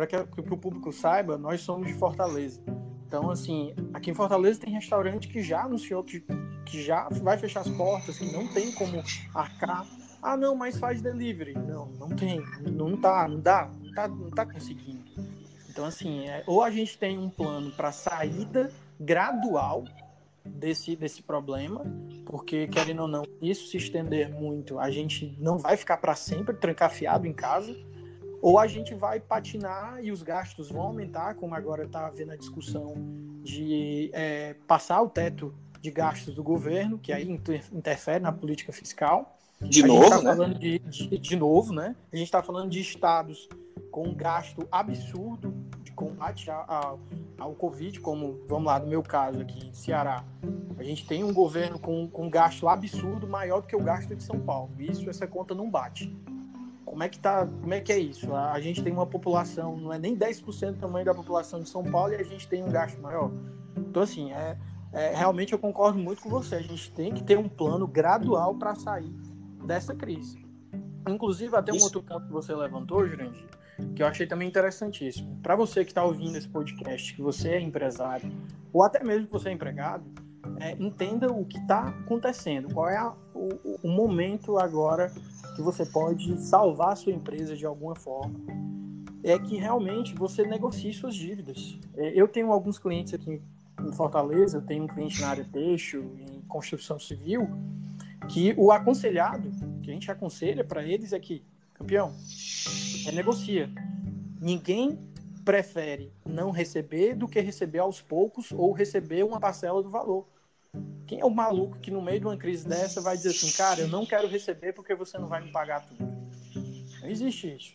Para 0.00 0.06
que, 0.06 0.16
que, 0.24 0.40
o 0.40 0.56
público 0.56 0.90
saiba, 0.94 1.36
nós 1.36 1.60
somos 1.60 1.86
de 1.86 1.92
Fortaleza. 1.92 2.62
Então, 3.06 3.30
assim, 3.30 3.74
aqui 3.92 4.10
em 4.10 4.14
Fortaleza 4.14 4.58
tem 4.58 4.72
restaurante 4.72 5.28
que 5.28 5.42
já 5.42 5.64
anunciou 5.64 6.02
que, 6.02 6.24
que 6.64 6.82
já 6.82 7.06
vai 7.20 7.36
fechar 7.36 7.60
as 7.60 7.68
portas, 7.68 8.16
que 8.16 8.32
não 8.32 8.46
tem 8.48 8.72
como 8.72 9.02
arcar. 9.34 9.86
Ah, 10.22 10.38
não, 10.38 10.56
mas 10.56 10.78
faz 10.78 11.02
delivery. 11.02 11.52
Não, 11.52 11.84
não 11.98 12.08
tem. 12.08 12.42
Não 12.62 12.96
tá, 12.96 13.28
não 13.28 13.40
dá, 13.40 13.70
não 13.78 13.92
tá, 13.92 14.08
não 14.08 14.30
tá 14.30 14.46
conseguindo. 14.46 15.04
Então, 15.68 15.84
assim, 15.84 16.26
é, 16.26 16.44
ou 16.46 16.62
a 16.62 16.70
gente 16.70 16.96
tem 16.96 17.18
um 17.18 17.28
plano 17.28 17.70
para 17.70 17.92
saída 17.92 18.72
gradual 18.98 19.84
desse, 20.46 20.96
desse 20.96 21.22
problema, 21.22 21.84
porque, 22.24 22.66
querendo 22.68 23.02
ou 23.02 23.08
não, 23.08 23.24
isso 23.42 23.68
se 23.68 23.76
estender 23.76 24.30
muito, 24.30 24.78
a 24.78 24.90
gente 24.90 25.36
não 25.38 25.58
vai 25.58 25.76
ficar 25.76 25.98
para 25.98 26.14
sempre 26.14 26.54
trancafiado 26.54 27.26
em 27.26 27.34
casa, 27.34 27.76
ou 28.42 28.58
a 28.58 28.66
gente 28.66 28.94
vai 28.94 29.20
patinar 29.20 30.02
e 30.02 30.10
os 30.10 30.22
gastos 30.22 30.70
vão 30.70 30.82
aumentar, 30.82 31.34
como 31.34 31.54
agora 31.54 31.84
está 31.84 32.06
havendo 32.06 32.32
a 32.32 32.36
discussão 32.36 32.94
de 33.42 34.10
é, 34.12 34.54
passar 34.66 35.02
o 35.02 35.08
teto 35.08 35.54
de 35.80 35.90
gastos 35.90 36.34
do 36.34 36.42
governo, 36.42 36.98
que 36.98 37.12
aí 37.12 37.28
interfere 37.72 38.20
na 38.20 38.32
política 38.32 38.72
fiscal. 38.72 39.38
De 39.60 39.82
a 39.82 39.86
novo, 39.86 40.08
tá 40.08 40.22
né? 40.22 40.36
Falando 40.36 40.58
de, 40.58 40.78
de, 40.78 41.18
de 41.18 41.36
novo, 41.36 41.72
né? 41.72 41.94
A 42.12 42.16
gente 42.16 42.26
está 42.26 42.42
falando 42.42 42.70
de 42.70 42.80
estados 42.80 43.48
com 43.90 44.08
um 44.08 44.14
gasto 44.14 44.66
absurdo 44.70 45.54
de 45.82 45.92
combate 45.92 46.50
ao, 46.50 46.98
ao 47.38 47.54
Covid, 47.54 48.00
como, 48.00 48.40
vamos 48.48 48.66
lá, 48.66 48.78
no 48.78 48.86
meu 48.86 49.02
caso 49.02 49.40
aqui, 49.40 49.68
em 49.68 49.74
Ceará. 49.74 50.24
A 50.78 50.82
gente 50.82 51.06
tem 51.06 51.24
um 51.24 51.32
governo 51.32 51.78
com, 51.78 52.08
com 52.08 52.26
um 52.26 52.30
gasto 52.30 52.68
absurdo 52.68 53.26
maior 53.26 53.60
do 53.60 53.66
que 53.66 53.76
o 53.76 53.82
gasto 53.82 54.14
de 54.14 54.22
São 54.22 54.40
Paulo. 54.40 54.70
Isso, 54.78 55.10
essa 55.10 55.26
conta 55.26 55.54
não 55.54 55.68
bate. 55.68 56.14
Como 56.90 57.04
é 57.04 57.08
que 57.08 57.20
tá, 57.20 57.46
como 57.46 57.72
é 57.72 57.80
que 57.80 57.92
é 57.92 57.98
isso? 58.00 58.34
A, 58.34 58.50
a 58.50 58.60
gente 58.60 58.82
tem 58.82 58.92
uma 58.92 59.06
população, 59.06 59.76
não 59.76 59.92
é 59.92 59.98
nem 59.98 60.16
10% 60.16 60.72
do 60.72 60.78
tamanho 60.78 61.04
da 61.04 61.14
população 61.14 61.60
de 61.60 61.68
São 61.68 61.84
Paulo 61.84 62.12
e 62.12 62.16
a 62.16 62.24
gente 62.24 62.48
tem 62.48 62.64
um 62.64 62.68
gasto 62.68 63.00
maior. 63.00 63.30
Então, 63.76 64.02
assim, 64.02 64.32
é, 64.32 64.58
é, 64.92 65.14
realmente 65.14 65.52
eu 65.52 65.58
concordo 65.58 66.00
muito 66.00 66.20
com 66.20 66.28
você. 66.28 66.56
A 66.56 66.62
gente 66.62 66.90
tem 66.90 67.14
que 67.14 67.22
ter 67.22 67.38
um 67.38 67.48
plano 67.48 67.86
gradual 67.86 68.56
para 68.56 68.74
sair 68.74 69.12
dessa 69.64 69.94
crise. 69.94 70.44
Inclusive, 71.08 71.54
até 71.54 71.72
um 71.72 71.76
Isso. 71.76 71.84
outro 71.84 72.02
ponto 72.02 72.26
que 72.26 72.32
você 72.32 72.52
levantou, 72.56 73.06
Jurandir, 73.06 73.46
que 73.94 74.02
eu 74.02 74.06
achei 74.08 74.26
também 74.26 74.48
interessantíssimo. 74.48 75.38
Para 75.40 75.54
você 75.54 75.84
que 75.84 75.92
está 75.92 76.02
ouvindo 76.02 76.36
esse 76.36 76.48
podcast, 76.48 77.14
que 77.14 77.22
você 77.22 77.50
é 77.50 77.60
empresário, 77.60 78.32
ou 78.72 78.82
até 78.82 79.02
mesmo 79.04 79.26
que 79.26 79.32
você 79.32 79.48
é 79.48 79.52
empregado, 79.52 80.04
é, 80.58 80.72
entenda 80.72 81.32
o 81.32 81.44
que 81.44 81.58
está 81.58 81.88
acontecendo, 81.88 82.74
qual 82.74 82.88
é 82.88 82.96
a, 82.96 83.14
o, 83.32 83.78
o, 83.82 83.88
momento 83.88 84.58
agora 84.58 85.10
que 85.60 85.62
você 85.62 85.84
pode 85.84 86.40
salvar 86.40 86.92
a 86.92 86.96
sua 86.96 87.12
empresa 87.12 87.54
de 87.54 87.66
alguma 87.66 87.94
forma. 87.94 88.40
É 89.22 89.38
que 89.38 89.56
realmente 89.58 90.14
você 90.14 90.42
negocie 90.42 90.92
suas 90.94 91.14
dívidas. 91.14 91.78
É, 91.94 92.18
eu 92.18 92.26
tenho 92.26 92.50
alguns 92.50 92.78
clientes 92.78 93.12
aqui 93.12 93.42
em 93.78 93.92
Fortaleza, 93.92 94.56
eu 94.56 94.62
tenho 94.62 94.84
um 94.84 94.86
cliente 94.86 95.20
na 95.20 95.28
área 95.28 95.44
teixo, 95.44 95.98
em 96.18 96.40
construção 96.48 96.98
civil, 96.98 97.46
que 98.28 98.54
o 98.56 98.72
aconselhado, 98.72 99.50
que 99.82 99.90
a 99.90 99.94
gente 99.94 100.10
aconselha 100.10 100.64
para 100.64 100.82
eles 100.82 101.12
é 101.12 101.20
que, 101.20 101.44
campeão, 101.74 102.14
renegocia. 103.04 103.70
Ninguém 104.40 104.98
prefere 105.44 106.10
não 106.24 106.50
receber 106.50 107.14
do 107.14 107.28
que 107.28 107.40
receber 107.40 107.80
aos 107.80 108.00
poucos 108.00 108.50
ou 108.52 108.72
receber 108.72 109.24
uma 109.24 109.38
parcela 109.38 109.82
do 109.82 109.90
valor. 109.90 110.26
Quem 111.06 111.20
é 111.20 111.24
o 111.24 111.30
maluco 111.30 111.78
que 111.78 111.90
no 111.90 112.00
meio 112.00 112.20
de 112.20 112.26
uma 112.26 112.36
crise 112.36 112.68
dessa 112.68 113.00
vai 113.00 113.16
dizer 113.16 113.30
assim, 113.30 113.50
cara, 113.52 113.80
eu 113.80 113.88
não 113.88 114.06
quero 114.06 114.28
receber 114.28 114.72
porque 114.72 114.94
você 114.94 115.18
não 115.18 115.26
vai 115.26 115.42
me 115.42 115.50
pagar 115.50 115.86
tudo? 115.86 116.04
Não 117.00 117.08
existe 117.08 117.54
isso. 117.54 117.72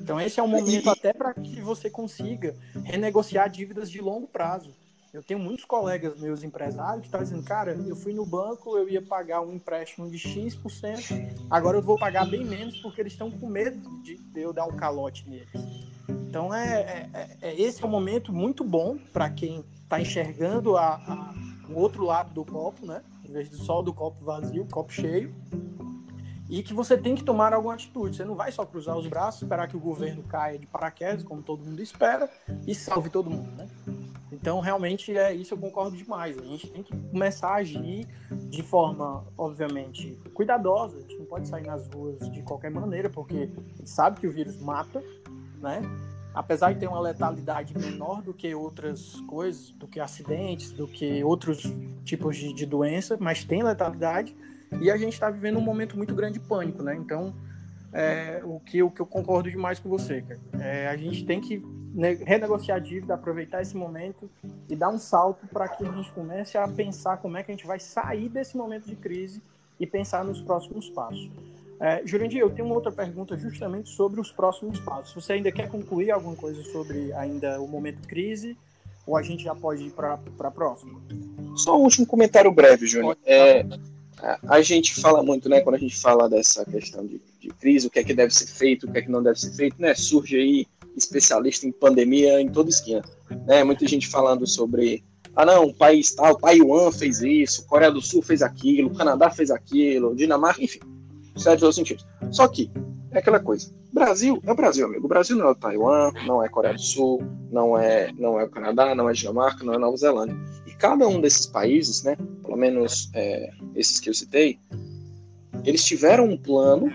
Então 0.00 0.20
esse 0.20 0.38
é 0.38 0.42
o 0.42 0.48
momento 0.48 0.90
até 0.90 1.12
para 1.12 1.34
que 1.34 1.60
você 1.60 1.90
consiga 1.90 2.54
renegociar 2.84 3.50
dívidas 3.50 3.90
de 3.90 4.00
longo 4.00 4.28
prazo. 4.28 4.74
Eu 5.12 5.22
tenho 5.22 5.40
muitos 5.40 5.64
colegas 5.64 6.20
meus 6.20 6.42
empresários 6.42 7.00
que 7.00 7.06
estão 7.06 7.22
dizendo, 7.22 7.42
cara, 7.42 7.72
eu 7.72 7.96
fui 7.96 8.12
no 8.12 8.26
banco, 8.26 8.76
eu 8.76 8.86
ia 8.88 9.00
pagar 9.00 9.40
um 9.40 9.54
empréstimo 9.54 10.10
de 10.10 10.18
X%, 10.18 10.58
agora 11.50 11.78
eu 11.78 11.82
vou 11.82 11.98
pagar 11.98 12.26
bem 12.26 12.44
menos 12.44 12.76
porque 12.82 13.00
eles 13.00 13.14
estão 13.14 13.30
com 13.30 13.46
medo 13.46 14.02
de 14.02 14.20
eu 14.34 14.52
dar 14.52 14.66
um 14.66 14.76
calote 14.76 15.26
neles. 15.28 15.48
Então 16.08 16.54
é, 16.54 16.80
é, 16.80 17.10
é, 17.14 17.48
é 17.48 17.60
esse 17.60 17.82
é 17.82 17.86
um 17.86 17.90
momento 17.90 18.30
muito 18.30 18.62
bom 18.62 18.98
para 19.10 19.30
quem 19.30 19.64
está 19.82 19.98
enxergando 19.98 20.76
a, 20.76 20.96
a, 20.96 21.34
o 21.68 21.78
outro 21.78 22.04
lado 22.04 22.32
do 22.32 22.44
copo, 22.44 22.86
né? 22.86 23.02
Em 23.24 23.32
vez 23.32 23.48
do 23.48 23.56
sol 23.56 23.82
do 23.82 23.92
copo 23.92 24.24
vazio, 24.24 24.66
copo 24.70 24.92
cheio. 24.92 25.34
E 26.48 26.62
que 26.62 26.72
você 26.72 26.96
tem 26.96 27.14
que 27.14 27.24
tomar 27.24 27.52
alguma 27.52 27.74
atitude. 27.74 28.16
Você 28.16 28.24
não 28.24 28.36
vai 28.36 28.52
só 28.52 28.64
cruzar 28.64 28.96
os 28.96 29.06
braços, 29.06 29.42
esperar 29.42 29.66
que 29.66 29.76
o 29.76 29.80
governo 29.80 30.22
caia 30.22 30.58
de 30.58 30.66
paraquedas, 30.66 31.24
como 31.24 31.42
todo 31.42 31.64
mundo 31.64 31.82
espera, 31.82 32.30
e 32.66 32.74
salve 32.74 33.10
todo 33.10 33.28
mundo, 33.28 33.50
né? 33.56 33.68
Então, 34.30 34.60
realmente, 34.60 35.16
é 35.16 35.34
isso 35.34 35.54
eu 35.54 35.58
concordo 35.58 35.96
demais. 35.96 36.38
A 36.38 36.44
gente 36.44 36.68
tem 36.68 36.82
que 36.82 36.96
começar 36.96 37.48
a 37.48 37.54
agir 37.56 38.06
de 38.48 38.62
forma, 38.62 39.24
obviamente, 39.36 40.16
cuidadosa. 40.34 40.98
A 40.98 41.00
gente 41.00 41.18
não 41.18 41.26
pode 41.26 41.48
sair 41.48 41.66
nas 41.66 41.88
ruas 41.88 42.18
de 42.30 42.42
qualquer 42.42 42.70
maneira, 42.70 43.10
porque 43.10 43.50
a 43.56 43.76
gente 43.78 43.90
sabe 43.90 44.20
que 44.20 44.26
o 44.26 44.30
vírus 44.30 44.56
mata, 44.60 45.02
né? 45.60 45.82
Apesar 46.36 46.74
de 46.74 46.80
ter 46.80 46.86
uma 46.86 47.00
letalidade 47.00 47.76
menor 47.76 48.20
do 48.20 48.34
que 48.34 48.54
outras 48.54 49.18
coisas, 49.22 49.70
do 49.70 49.88
que 49.88 49.98
acidentes, 49.98 50.70
do 50.70 50.86
que 50.86 51.24
outros 51.24 51.62
tipos 52.04 52.36
de, 52.36 52.52
de 52.52 52.66
doença, 52.66 53.16
mas 53.18 53.42
tem 53.42 53.62
letalidade. 53.62 54.36
E 54.78 54.90
a 54.90 54.98
gente 54.98 55.14
está 55.14 55.30
vivendo 55.30 55.58
um 55.58 55.62
momento 55.62 55.96
muito 55.96 56.14
grande 56.14 56.38
de 56.38 56.46
pânico, 56.46 56.82
né? 56.82 56.94
Então, 56.94 57.34
é, 57.90 58.42
o, 58.44 58.60
que, 58.60 58.82
o 58.82 58.90
que 58.90 59.00
eu 59.00 59.06
concordo 59.06 59.50
demais 59.50 59.78
com 59.78 59.88
você, 59.88 60.20
cara. 60.20 60.38
É, 60.60 60.88
a 60.88 60.96
gente 60.98 61.24
tem 61.24 61.40
que 61.40 61.64
renegociar 62.26 62.76
a 62.76 62.80
dívida, 62.80 63.14
aproveitar 63.14 63.62
esse 63.62 63.74
momento 63.74 64.28
e 64.68 64.76
dar 64.76 64.90
um 64.90 64.98
salto 64.98 65.46
para 65.46 65.66
que 65.66 65.86
a 65.86 65.90
gente 65.90 66.12
comece 66.12 66.58
a 66.58 66.68
pensar 66.68 67.16
como 67.16 67.38
é 67.38 67.42
que 67.42 67.50
a 67.50 67.54
gente 67.54 67.66
vai 67.66 67.80
sair 67.80 68.28
desse 68.28 68.58
momento 68.58 68.86
de 68.86 68.96
crise 68.96 69.42
e 69.80 69.86
pensar 69.86 70.22
nos 70.22 70.42
próximos 70.42 70.90
passos. 70.90 71.30
É, 71.80 72.02
Jurandir, 72.06 72.40
eu 72.40 72.50
tenho 72.50 72.66
uma 72.66 72.74
outra 72.74 72.90
pergunta 72.90 73.36
justamente 73.36 73.90
sobre 73.90 74.20
os 74.20 74.32
próximos 74.32 74.80
passos. 74.80 75.12
Você 75.14 75.34
ainda 75.34 75.52
quer 75.52 75.68
concluir 75.68 76.10
alguma 76.10 76.34
coisa 76.34 76.62
sobre 76.64 77.12
ainda 77.12 77.60
o 77.60 77.68
momento 77.68 78.06
crise 78.08 78.56
ou 79.06 79.16
a 79.16 79.22
gente 79.22 79.44
já 79.44 79.54
pode 79.54 79.84
ir 79.84 79.90
para 79.90 80.18
a 80.40 80.50
próxima? 80.50 81.00
Só 81.54 81.78
um 81.78 81.82
último 81.82 82.06
comentário 82.06 82.50
breve, 82.50 82.86
Júnior. 82.86 83.16
É, 83.24 83.64
a, 84.48 84.60
gente 84.62 84.94
fala 84.94 85.22
muito, 85.22 85.48
né, 85.48 85.60
quando 85.60 85.76
a 85.76 85.78
gente 85.78 85.96
fala 85.96 86.28
dessa 86.28 86.64
questão 86.64 87.06
de, 87.06 87.20
de, 87.40 87.48
crise, 87.48 87.86
o 87.86 87.90
que 87.90 87.98
é 87.98 88.04
que 88.04 88.14
deve 88.14 88.34
ser 88.34 88.46
feito, 88.46 88.86
o 88.86 88.92
que 88.92 88.98
é 88.98 89.02
que 89.02 89.10
não 89.10 89.22
deve 89.22 89.38
ser 89.38 89.52
feito, 89.52 89.80
né? 89.80 89.94
Surge 89.94 90.36
aí 90.36 90.66
especialista 90.96 91.66
em 91.66 91.72
pandemia 91.72 92.40
em 92.40 92.48
toda 92.48 92.70
esquina. 92.70 93.02
Né? 93.46 93.62
Muita 93.62 93.86
gente 93.86 94.08
falando 94.08 94.46
sobre 94.46 95.04
ah 95.34 95.44
não, 95.44 95.66
o 95.66 95.74
país 95.74 96.14
tal, 96.14 96.34
Taiwan 96.34 96.90
fez 96.90 97.20
isso, 97.20 97.66
Coreia 97.66 97.92
do 97.92 98.00
Sul 98.00 98.22
fez 98.22 98.40
aquilo, 98.40 98.94
Canadá 98.94 99.30
fez 99.30 99.50
aquilo, 99.50 100.16
Dinamarca, 100.16 100.64
enfim, 100.64 100.80
certo 101.36 101.60
todos 101.60 101.76
sentidos. 101.76 102.06
Só 102.30 102.48
que 102.48 102.70
é 103.10 103.18
aquela 103.18 103.40
coisa. 103.40 103.70
Brasil 103.92 104.42
é 104.44 104.52
o 104.52 104.54
Brasil, 104.54 104.86
amigo. 104.86 105.06
O 105.06 105.08
Brasil 105.08 105.36
não 105.36 105.46
é 105.46 105.50
o 105.50 105.54
Taiwan, 105.54 106.12
não 106.26 106.44
é 106.44 106.48
Coreia 106.48 106.74
do 106.74 106.80
Sul, 106.80 107.22
não 107.50 107.78
é, 107.78 108.12
não 108.12 108.38
é 108.38 108.44
o 108.44 108.50
Canadá, 108.50 108.94
não 108.94 109.08
é 109.08 109.12
Dinamarca, 109.12 109.64
não 109.64 109.74
é 109.74 109.78
Nova 109.78 109.96
Zelândia. 109.96 110.36
E 110.66 110.72
cada 110.72 111.06
um 111.08 111.20
desses 111.20 111.46
países, 111.46 112.02
né, 112.02 112.16
pelo 112.42 112.56
menos 112.56 113.10
é, 113.14 113.50
esses 113.74 114.00
que 114.00 114.10
eu 114.10 114.14
citei, 114.14 114.58
eles 115.64 115.84
tiveram 115.84 116.26
um 116.26 116.36
plano, 116.36 116.90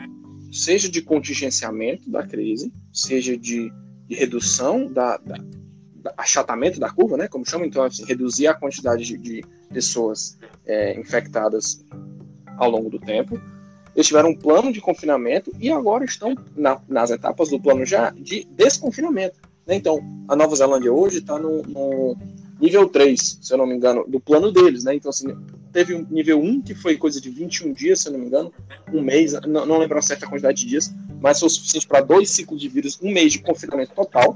seja 0.51 0.89
de 0.89 1.01
contingenciamento 1.01 2.09
da 2.09 2.25
crise, 2.25 2.71
seja 2.91 3.35
de 3.37 3.71
de 4.11 4.17
redução 4.17 4.91
da, 4.91 5.15
da, 5.15 5.37
da, 5.95 6.13
achatamento 6.17 6.81
da 6.81 6.89
curva, 6.89 7.15
né, 7.15 7.29
como 7.29 7.45
chamam, 7.45 7.65
então 7.65 7.81
assim, 7.81 8.03
reduzir 8.03 8.45
a 8.45 8.53
quantidade 8.53 9.05
de, 9.05 9.17
de 9.17 9.41
pessoas 9.69 10.37
é, 10.65 10.99
infectadas 10.99 11.81
ao 12.57 12.69
longo 12.69 12.89
do 12.89 12.99
tempo. 12.99 13.41
Eles 13.95 14.07
tiveram 14.07 14.29
um 14.29 14.35
plano 14.35 14.71
de 14.71 14.79
confinamento 14.79 15.51
e 15.59 15.69
agora 15.69 16.05
estão 16.05 16.35
na, 16.55 16.79
nas 16.87 17.11
etapas 17.11 17.49
do 17.49 17.59
plano 17.59 17.85
já 17.85 18.11
de 18.11 18.47
desconfinamento. 18.51 19.37
Né? 19.65 19.75
Então, 19.75 19.99
a 20.27 20.35
Nova 20.35 20.55
Zelândia 20.55 20.91
hoje 20.91 21.19
está 21.19 21.37
no, 21.37 21.61
no, 21.63 22.17
nível 22.59 22.87
3, 22.87 23.39
se 23.41 23.53
eu 23.53 23.57
não 23.57 23.65
me 23.65 23.75
engano, 23.75 24.05
do 24.07 24.19
plano 24.19 24.51
deles. 24.51 24.83
Né? 24.83 24.95
Então, 24.95 25.09
assim, 25.09 25.35
teve 25.73 25.95
um 25.95 26.05
nível 26.09 26.39
1 26.39 26.61
que 26.61 26.75
foi 26.75 26.95
coisa 26.95 27.19
de 27.19 27.29
21 27.29 27.73
dias, 27.73 28.01
se 28.01 28.07
eu 28.07 28.13
não 28.13 28.19
me 28.19 28.27
engano, 28.27 28.53
um 28.93 29.01
mês, 29.01 29.33
não, 29.47 29.65
não 29.65 29.77
lembro 29.79 29.97
a 29.97 30.01
certa 30.01 30.27
quantidade 30.27 30.61
de 30.61 30.67
dias, 30.67 30.93
mas 31.19 31.39
foi 31.39 31.47
o 31.47 31.49
suficiente 31.49 31.87
para 31.87 32.01
dois 32.01 32.29
ciclos 32.29 32.61
de 32.61 32.69
vírus, 32.69 32.99
um 33.01 33.11
mês 33.11 33.33
de 33.33 33.39
confinamento 33.39 33.93
total, 33.93 34.35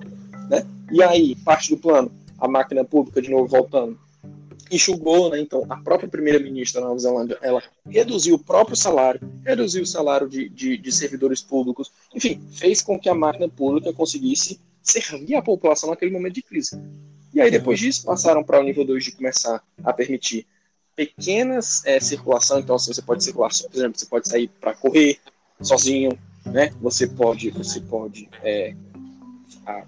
né? 0.50 0.66
E 0.92 1.02
aí, 1.02 1.36
parte 1.38 1.70
do 1.70 1.78
plano, 1.78 2.12
a 2.40 2.48
máquina 2.48 2.84
pública, 2.84 3.22
de 3.22 3.30
novo, 3.30 3.48
voltando, 3.48 3.98
enxugou, 4.72 5.30
né? 5.30 5.40
Então, 5.40 5.66
a 5.70 5.78
própria 5.78 6.10
primeira-ministra 6.10 6.82
da 6.82 6.88
Nova 6.88 7.00
Zelândia, 7.00 7.38
ela 7.42 7.62
reduziu 7.88 8.36
o 8.36 8.40
próprio 8.40 8.76
salário, 8.76 9.22
reduziu 9.44 9.84
o 9.84 9.88
salário 9.88 10.28
de, 10.28 10.50
de, 10.50 10.78
de, 10.78 10.92
servidores 10.92 11.42
públicos, 11.42 11.92
enfim, 12.14 12.42
fez 12.52 12.82
com 12.82 13.00
que 13.00 13.10
a 13.10 13.16
máquina 13.16 13.48
pública 13.48 13.94
conseguisse 13.94 14.60
servir 14.82 15.36
a 15.36 15.42
população 15.42 15.90
naquele 15.90 16.12
momento 16.12 16.36
de 16.36 16.42
crise. 16.42 16.80
E 17.34 17.42
aí, 17.42 17.52
depois 17.52 17.80
disso, 17.80 18.06
passaram 18.06 18.44
para 18.44 18.60
o 18.60 18.64
nível 18.64 18.86
2 18.86 19.04
de 19.04 19.12
começar 19.12 19.62
a 19.84 19.94
permitir 19.94 20.46
pequenas 20.96 21.86
é, 21.86 22.00
circulação, 22.00 22.60
então, 22.60 22.76
assim, 22.76 22.94
você 22.94 23.02
pode 23.02 23.24
circular, 23.24 23.50
por 23.50 23.78
exemplo, 23.78 24.00
você 24.00 24.06
pode 24.06 24.28
sair 24.28 24.48
para 24.62 24.74
correr 24.74 25.20
sozinho, 25.62 26.18
né? 26.46 26.72
Você 26.82 27.08
pode, 27.08 27.50
você 27.50 27.82
pode 27.82 28.30
é, 28.42 28.74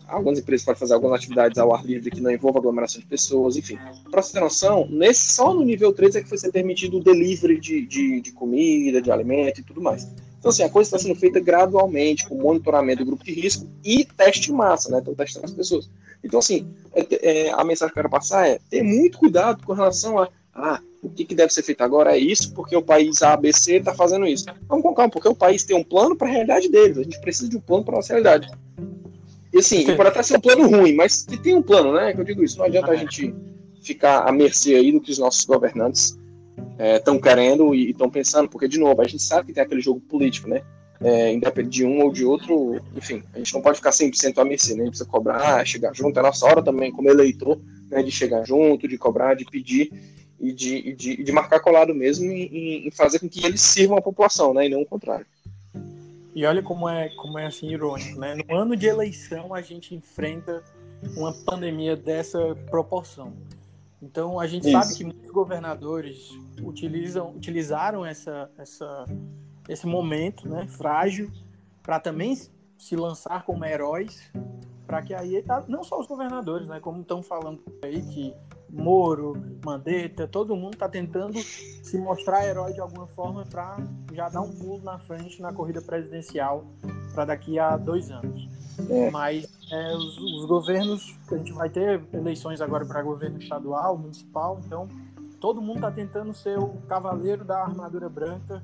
algumas 0.08 0.40
empresas 0.40 0.66
podem 0.66 0.80
fazer 0.80 0.94
algumas 0.94 1.20
atividades 1.20 1.58
ao 1.58 1.74
ar 1.74 1.86
livre 1.86 2.10
que 2.10 2.22
não 2.22 2.32
envolvam 2.32 2.60
aglomeração 2.60 3.00
de 3.00 3.08
pessoas, 3.08 3.56
enfim. 3.56 3.78
Para 4.10 4.22
você 4.22 4.34
ter 4.34 4.40
noção, 4.40 4.88
nesse, 4.90 5.34
só 5.34 5.54
no 5.54 5.64
nível 5.64 5.94
3 5.94 6.16
é 6.16 6.22
que 6.22 6.30
foi 6.30 6.38
ser 6.38 6.52
permitido 6.52 6.98
o 6.98 7.04
delivery 7.04 7.60
de, 7.60 7.86
de, 7.86 8.22
de 8.22 8.32
comida, 8.32 9.02
de 9.02 9.12
alimento 9.12 9.62
e 9.62 9.64
tudo 9.64 9.82
mais. 9.82 10.08
Então, 10.40 10.50
assim, 10.50 10.64
a 10.64 10.70
coisa 10.70 10.88
está 10.88 11.00
sendo 11.00 11.20
feita 11.20 11.40
gradualmente, 11.40 12.28
com 12.28 12.36
monitoramento 12.36 13.04
do 13.04 13.08
grupo 13.08 13.24
de 13.24 13.34
risco 13.34 13.68
e 13.84 14.06
teste 14.06 14.52
em 14.52 14.56
massa, 14.56 14.90
né? 14.90 15.00
Então, 15.02 15.14
testando 15.14 15.46
as 15.46 15.52
pessoas. 15.52 15.90
Então, 16.24 16.40
assim, 16.40 16.68
é, 16.94 17.48
é, 17.48 17.52
a 17.52 17.64
mensagem 17.64 17.94
que 17.94 18.00
eu 18.00 18.04
quero 18.04 18.10
passar 18.10 18.48
é 18.48 18.60
ter 18.70 18.84
muito 18.84 19.18
cuidado 19.18 19.66
com 19.66 19.74
relação 19.74 20.20
a 20.20 20.30
ah, 20.58 20.82
o 21.04 21.10
que, 21.10 21.24
que 21.24 21.36
deve 21.36 21.54
ser 21.54 21.62
feito 21.62 21.82
agora 21.84 22.16
é 22.16 22.20
isso, 22.20 22.52
porque 22.54 22.76
o 22.76 22.82
país 22.82 23.22
ABC 23.22 23.76
está 23.76 23.94
fazendo 23.94 24.26
isso. 24.26 24.46
Vamos 24.68 24.84
com 24.84 24.94
calma, 24.94 25.12
porque 25.12 25.28
o 25.28 25.36
país 25.36 25.64
tem 25.64 25.78
um 25.78 25.84
plano 25.84 26.16
para 26.16 26.28
a 26.28 26.32
realidade 26.32 26.68
deles. 26.68 26.98
A 26.98 27.04
gente 27.04 27.22
precisa 27.22 27.48
de 27.48 27.58
um 27.58 27.62
plano 27.62 27.84
para 27.84 27.94
a 27.94 27.98
nossa 27.98 28.14
realidade. 28.14 28.50
E 29.58 29.60
assim, 29.60 29.96
pode 29.96 30.10
até 30.10 30.22
ser 30.22 30.38
um 30.38 30.40
plano 30.40 30.68
ruim, 30.68 30.94
mas 30.94 31.24
que 31.24 31.38
tem 31.38 31.56
um 31.56 31.64
plano, 31.64 31.92
né? 31.92 32.14
Que 32.14 32.22
eu 32.22 32.26
digo 32.26 32.44
isso. 32.44 32.60
Não 32.60 32.66
adianta 32.66 32.92
a 32.92 32.96
gente 32.96 33.34
ficar 33.82 34.28
à 34.28 34.32
mercê 34.32 34.76
aí 34.76 34.92
do 34.92 35.02
que 35.02 35.12
os 35.12 35.18
nossos 35.18 35.46
governantes 35.46 36.18
estão 36.96 37.16
é, 37.16 37.20
querendo 37.20 37.74
e 37.74 37.90
estão 37.90 38.10
pensando, 38.10 38.48
porque, 38.48 38.68
de 38.68 38.78
novo, 38.78 39.02
a 39.02 39.08
gente 39.08 39.24
sabe 39.24 39.48
que 39.48 39.54
tem 39.54 39.64
aquele 39.64 39.82
jogo 39.82 40.00
político, 40.00 40.48
né? 40.48 40.62
É, 41.02 41.32
independente 41.32 41.78
de 41.78 41.86
um 41.86 42.02
ou 42.04 42.12
de 42.12 42.26
outro, 42.26 42.80
enfim, 42.96 43.24
a 43.34 43.38
gente 43.38 43.54
não 43.54 43.62
pode 43.62 43.78
ficar 43.78 43.92
100% 43.92 44.38
à 44.40 44.46
mercê, 44.46 44.74
né? 44.74 44.82
A 44.82 44.86
gente 44.86 44.92
precisa 44.92 45.10
cobrar, 45.10 45.66
chegar 45.66 45.94
junto. 45.96 46.20
É 46.20 46.24
nossa 46.24 46.46
hora 46.46 46.62
também, 46.62 46.92
como 46.92 47.10
eleitor, 47.10 47.60
né, 47.90 48.04
de 48.04 48.12
chegar 48.12 48.46
junto, 48.46 48.88
de 48.88 48.98
cobrar, 48.98 49.36
de 49.36 49.46
pedir 49.46 49.92
e 50.40 50.52
de, 50.52 50.94
de, 50.94 51.24
de 51.24 51.32
marcar 51.32 51.60
colado 51.60 51.96
mesmo 51.96 52.32
em, 52.32 52.88
em, 52.88 52.92
fazer 52.92 53.20
com 53.20 53.28
que 53.28 53.44
eles 53.44 53.62
sirvam 53.62 53.98
a 53.98 54.02
população, 54.02 54.54
né, 54.54 54.68
e 54.68 54.70
não 54.70 54.82
o 54.82 54.86
contrário. 54.86 55.26
E 56.38 56.46
olha 56.46 56.62
como 56.62 56.88
é, 56.88 57.10
como 57.10 57.40
é 57.40 57.48
assim 57.48 57.68
irônico, 57.68 58.20
né? 58.20 58.36
No 58.36 58.56
ano 58.56 58.76
de 58.76 58.86
eleição 58.86 59.56
a 59.56 59.62
gente 59.64 59.96
enfrenta 59.96 60.64
uma 61.16 61.34
pandemia 61.34 61.96
dessa 61.96 62.56
proporção. 62.70 63.34
Então 64.00 64.40
a 64.40 64.46
gente 64.46 64.68
Isso. 64.68 64.80
sabe 64.80 64.96
que 64.96 65.04
muitos 65.04 65.32
governadores 65.32 66.30
utilizam, 66.62 67.32
utilizaram 67.32 68.06
essa, 68.06 68.52
essa, 68.56 69.06
esse 69.68 69.88
momento, 69.88 70.48
né, 70.48 70.68
frágil, 70.68 71.32
para 71.82 72.00
também 72.00 72.38
se 72.78 72.96
lançar 72.96 73.44
como 73.44 73.66
heróis, 73.66 74.32
para 74.86 75.02
que 75.02 75.16
aí 75.16 75.44
não 75.68 75.84
só 75.84 76.00
os 76.00 76.06
governadores, 76.06 76.68
né, 76.68 76.80
como 76.80 77.02
estão 77.02 77.24
falando 77.24 77.64
aí 77.84 78.00
que 78.04 78.32
Moro, 78.70 79.36
Mandetta, 79.64 80.28
todo 80.28 80.56
mundo 80.56 80.74
está 80.74 80.90
tentando 80.90 81.40
se 81.42 81.98
mostrar 81.98 82.46
herói 82.46 82.74
de 82.74 82.82
alguma 82.82 83.08
forma 83.08 83.46
para 83.46 83.78
já 84.14 84.30
dar 84.30 84.42
um 84.42 84.52
pulo 84.52 84.84
na 84.84 85.00
frente 85.00 85.42
na 85.42 85.54
corrida 85.54 85.82
presidencial 85.82 86.66
para 87.14 87.26
daqui 87.26 87.58
a 87.58 87.78
dois 87.78 88.12
anos. 88.12 88.48
É. 88.90 89.10
Mas 89.10 89.48
é, 89.72 89.96
os, 89.96 90.18
os, 90.18 90.46
governos, 90.46 91.18
a 91.32 91.38
gente 91.38 91.52
vai 91.54 91.70
ter 91.70 92.04
eleições 92.14 92.62
agora 92.62 92.86
para 92.86 93.02
governo 93.02 93.40
estadual, 93.40 93.98
municipal, 93.98 94.62
então 94.64 94.88
todo 95.40 95.62
mundo 95.62 95.78
está 95.78 95.92
tentando 95.92 96.34
ser 96.34 96.60
o 96.60 96.70
cavaleiro 96.88 97.44
da 97.44 97.64
armadura 97.64 98.10
branca 98.10 98.64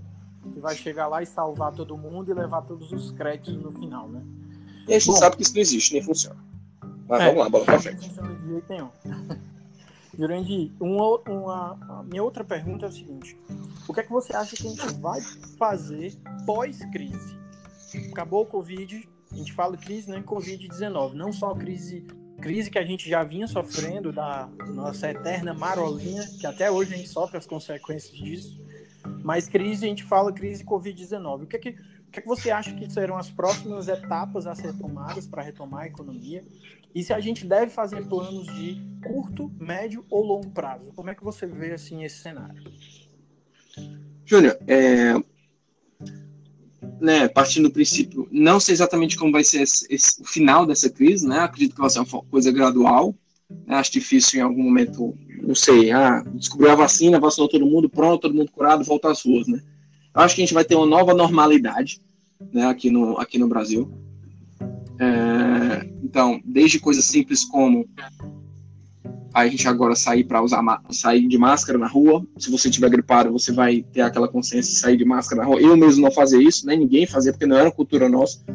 que 0.52 0.60
vai 0.60 0.76
chegar 0.76 1.08
lá 1.08 1.24
e 1.24 1.26
salvar 1.26 1.72
todo 1.72 1.98
mundo 1.98 2.30
e 2.30 2.34
levar 2.34 2.62
todos 2.64 2.92
os 2.92 3.12
créditos 3.12 3.56
no 3.56 3.72
final, 3.72 4.08
né? 4.10 4.22
E 4.88 4.94
a 4.94 5.00
gente 5.00 5.08
Bom, 5.08 5.18
sabe 5.18 5.38
que 5.38 5.44
isso 5.44 5.54
não 5.54 5.62
existe, 5.62 5.94
nem 5.94 6.04
funciona. 6.04 6.38
Mas 7.08 7.22
é, 7.22 7.26
vamos 7.28 7.40
lá, 7.40 7.50
bola 7.50 7.66
pra 7.66 7.80
frente. 7.80 8.02
Não 8.02 8.10
funciona 8.10 8.36
de 8.36 8.48
jeito 8.50 8.66
nenhum. 8.70 8.90
Jurandir, 10.18 10.72
uma, 10.80 11.20
uma, 11.28 12.04
minha 12.04 12.24
outra 12.24 12.44
pergunta 12.44 12.86
é 12.86 12.90
a 12.90 12.92
seguinte: 12.92 13.38
o 13.88 13.94
que 13.94 14.00
é 14.00 14.04
que 14.04 14.12
você 14.12 14.36
acha 14.36 14.56
que 14.56 14.68
a 14.68 14.70
gente 14.70 14.94
vai 14.96 15.22
fazer 15.58 16.14
pós-crise? 16.46 17.38
Acabou 18.12 18.44
o 18.44 18.46
Covid, 18.46 19.08
a 19.32 19.36
gente 19.36 19.54
fala 19.54 19.78
crise, 19.78 20.10
né? 20.10 20.22
Covid-19, 20.22 21.14
não 21.14 21.32
só 21.32 21.52
a 21.52 21.58
crise, 21.58 22.06
crise 22.40 22.70
que 22.70 22.80
a 22.80 22.86
gente 22.86 23.10
já 23.10 23.24
vinha 23.24 23.48
sofrendo 23.48 24.12
da 24.12 24.50
nossa 24.74 25.10
eterna 25.10 25.54
marolinha, 25.54 26.24
que 26.40 26.46
até 26.46 26.70
hoje 26.70 26.94
a 26.94 26.98
gente 26.98 27.10
sofre 27.10 27.38
as 27.38 27.46
consequências 27.46 28.16
disso, 28.16 28.62
mas 29.24 29.48
crise, 29.48 29.86
a 29.86 29.90
gente 29.90 30.04
fala 30.04 30.32
crise 30.32 30.64
Covid-19. 30.64 31.44
O 31.44 31.48
que 31.48 31.56
é 31.56 31.60
que 31.60 31.76
que, 32.14 32.20
é 32.20 32.22
que 32.22 32.28
você 32.28 32.52
acha 32.52 32.72
que 32.76 32.88
serão 32.92 33.18
as 33.18 33.32
próximas 33.32 33.88
etapas 33.88 34.46
a 34.46 34.54
ser 34.54 34.72
tomadas 34.78 35.26
para 35.26 35.42
retomar 35.42 35.82
a 35.82 35.88
economia? 35.88 36.44
E 36.94 37.04
se 37.04 37.14
a 37.14 37.20
gente 37.20 37.46
deve 37.46 37.72
fazer 37.72 38.06
planos 38.06 38.46
de 38.56 38.82
curto, 39.04 39.52
médio 39.60 40.06
ou 40.10 40.24
longo 40.24 40.50
prazo? 40.52 40.92
Como 40.96 41.10
é 41.10 41.16
que 41.16 41.24
você 41.24 41.46
vê 41.48 41.74
assim 41.74 42.04
esse 42.04 42.18
cenário? 42.18 42.64
Júnior, 44.26 44.58
é, 44.68 45.14
né, 47.00 47.28
partindo 47.28 47.68
do 47.68 47.74
princípio, 47.74 48.28
não 48.32 48.60
sei 48.60 48.74
exatamente 48.74 49.18
como 49.18 49.32
vai 49.32 49.44
ser 49.44 49.64
esse, 49.64 49.86
esse, 49.90 50.22
o 50.22 50.26
final 50.26 50.66
dessa 50.66 50.90
crise, 50.90 51.28
né? 51.28 51.40
Acredito 51.40 51.76
que 51.76 51.82
vai 51.82 51.90
ser 51.90 52.00
uma 52.00 52.24
coisa 52.24 52.52
gradual. 52.52 53.16
Né, 53.50 53.76
acho 53.76 53.92
difícil 53.92 54.40
em 54.40 54.44
algum 54.44 54.64
momento, 54.64 55.18
não 55.42 55.56
sei, 55.56 55.92
ah, 55.92 56.24
descobriu 56.34 56.72
a 56.72 56.76
vacina, 56.76 57.20
vacinou 57.20 57.50
todo 57.50 57.66
mundo, 57.66 57.90
pronto, 57.90 58.22
todo 58.22 58.34
mundo 58.34 58.52
curado, 58.52 58.84
volta 58.84 59.12
às 59.12 59.24
ruas, 59.24 59.48
né? 59.48 59.62
acho 60.14 60.36
que 60.36 60.42
a 60.42 60.46
gente 60.46 60.54
vai 60.54 60.64
ter 60.64 60.76
uma 60.76 60.86
nova 60.86 61.14
normalidade 61.14 62.00
né, 62.52 62.66
aqui, 62.68 62.90
no, 62.90 63.20
aqui 63.20 63.38
no 63.38 63.48
Brasil. 63.48 63.92
É, 65.00 65.33
então, 66.14 66.40
desde 66.46 66.80
coisas 66.80 67.06
simples 67.06 67.44
como 67.44 67.90
a 69.34 69.48
gente 69.48 69.68
agora 69.68 69.96
sair 69.96 70.24
para 70.24 70.44
usar 70.44 70.62
sair 70.92 71.28
de 71.28 71.40
máscara 71.40 71.80
na 71.80 71.88
rua. 71.88 72.24
Se 72.38 72.52
você 72.52 72.70
tiver 72.70 72.88
gripado, 72.92 73.32
você 73.32 73.52
vai 73.52 73.84
ter 73.92 74.02
aquela 74.02 74.28
consciência 74.28 74.72
de 74.72 74.80
sair 74.80 74.96
de 74.96 75.04
máscara 75.04 75.42
na 75.42 75.48
rua. 75.48 75.60
Eu 75.60 75.76
mesmo 75.76 76.04
não 76.04 76.12
fazia 76.12 76.40
isso, 76.40 76.68
nem 76.68 76.78
ninguém 76.78 77.08
fazia, 77.08 77.32
porque 77.32 77.48
não 77.48 77.58
era 77.58 77.72
cultura 77.72 78.08
nossa. 78.08 78.46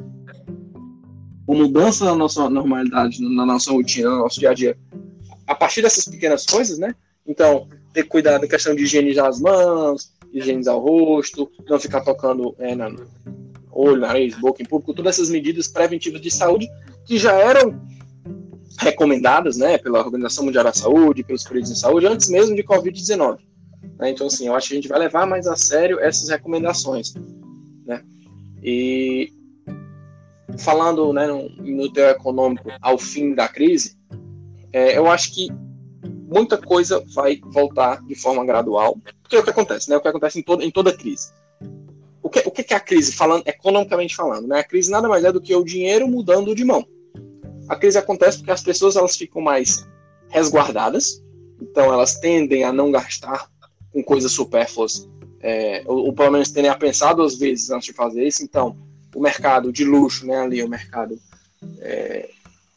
Uma 1.49 1.65
mudança 1.65 2.05
na 2.05 2.15
nossa 2.15 2.49
normalidade, 2.49 3.21
na 3.21 3.45
nossa 3.45 3.73
rotina, 3.73 4.09
no 4.09 4.19
nosso 4.19 4.39
dia 4.39 4.51
a 4.51 4.55
dia, 4.55 4.79
a 5.45 5.55
partir 5.57 5.83
dessas 5.83 6.05
pequenas 6.05 6.47
coisas, 6.47 6.79
né? 6.79 6.95
Então, 7.27 7.67
ter 7.93 8.05
cuidado 8.05 8.43
na 8.43 8.47
questão 8.47 8.73
de 8.73 8.85
higienizar 8.85 9.27
as 9.27 9.41
mãos, 9.41 10.13
higienizar 10.33 10.77
o 10.77 10.79
rosto, 10.79 11.51
não 11.69 11.81
ficar 11.81 12.03
tocando 12.03 12.55
é, 12.61 12.77
na 12.77 12.89
olho, 13.73 14.01
nariz, 14.01 14.37
boca 14.37 14.63
em 14.63 14.67
público, 14.67 14.95
todas 14.95 15.17
essas 15.17 15.29
medidas 15.29 15.67
preventivas 15.67 16.21
de 16.21 16.31
saúde 16.31 16.69
que 17.09 17.19
já 17.19 17.33
eram 17.33 17.81
recomendadas 18.79 19.57
né, 19.57 19.79
pela 19.79 20.01
Organização 20.01 20.45
Mundial 20.45 20.63
da 20.63 20.75
Saúde, 20.75 21.25
pelos 21.25 21.43
períodos 21.43 21.71
de 21.71 21.79
saúde, 21.79 22.07
antes 22.07 22.29
mesmo 22.29 22.55
de 22.55 22.63
Covid-19. 22.63 23.39
Né? 23.99 24.11
Então, 24.11 24.27
assim, 24.27 24.47
eu 24.47 24.55
acho 24.55 24.69
que 24.69 24.75
a 24.75 24.77
gente 24.77 24.89
vai 24.89 24.99
levar 24.99 25.27
mais 25.27 25.47
a 25.47 25.57
sério 25.57 25.99
essas 25.99 26.29
recomendações. 26.29 27.15
Né? 27.87 28.05
E 28.63 29.33
falando 30.59 31.15
né, 31.15 31.27
no, 31.27 31.91
teu 31.91 32.11
econômico 32.11 32.71
ao 32.81 32.99
fim 32.99 33.35
da 33.35 33.49
crise, 33.49 33.97
é, 34.71 34.99
eu 34.99 35.11
acho 35.11 35.35
que 35.35 35.49
muita 36.31 36.59
coisa 36.59 37.03
vai 37.15 37.41
voltar 37.43 38.05
de 38.05 38.15
forma 38.15 38.45
gradual, 38.45 38.99
porque 39.23 39.35
é 39.35 39.41
o 39.41 39.43
que 39.43 39.51
acontece, 39.51 39.89
né? 39.89 39.97
O 39.97 40.01
que 40.01 40.09
acontece 40.09 40.39
em 40.39 40.43
toda, 40.43 40.63
em 40.63 40.71
toda 40.71 40.93
crise. 40.93 41.33
O 42.23 42.29
que, 42.29 42.41
o 42.41 42.51
que 42.51 42.75
é 42.75 42.77
a 42.77 42.81
crise, 42.81 43.13
falando 43.13 43.45
economicamente 43.47 44.15
falando? 44.15 44.47
Né? 44.47 44.59
A 44.59 44.65
crise 44.65 44.91
nada 44.91 45.09
mais 45.09 45.25
é 45.25 45.33
do 45.33 45.41
que 45.41 45.55
o 45.55 45.65
dinheiro 45.65 46.07
mudando 46.07 46.55
de 46.55 46.65
mão. 46.65 46.87
A 47.69 47.77
crise 47.77 47.99
acontece 47.99 48.39
porque 48.39 48.51
as 48.51 48.62
pessoas 48.62 48.97
elas 48.97 49.16
ficam 49.16 49.43
mais 49.43 49.87
resguardadas, 50.29 51.23
então 51.61 51.93
elas 51.93 52.16
tendem 52.16 52.64
a 52.64 52.73
não 52.73 52.91
gastar 52.91 53.51
com 53.93 54.03
coisas 54.03 54.33
supérfluas, 54.33 55.09
é, 55.41 55.83
ou, 55.87 56.07
ou, 56.07 56.12
pelo 56.12 56.33
menos 56.33 56.51
tendem 56.51 56.71
a 56.71 56.77
pensar 56.77 57.12
duas 57.12 57.39
vezes 57.39 57.71
antes 57.71 57.87
de 57.87 57.93
fazer 57.93 58.27
isso. 58.27 58.43
Então, 58.43 58.77
o 59.14 59.21
mercado 59.21 59.73
de 59.73 59.85
luxo, 59.85 60.27
né, 60.27 60.39
ali, 60.39 60.62
o 60.62 60.69
mercado 60.69 61.19
é, 61.81 62.29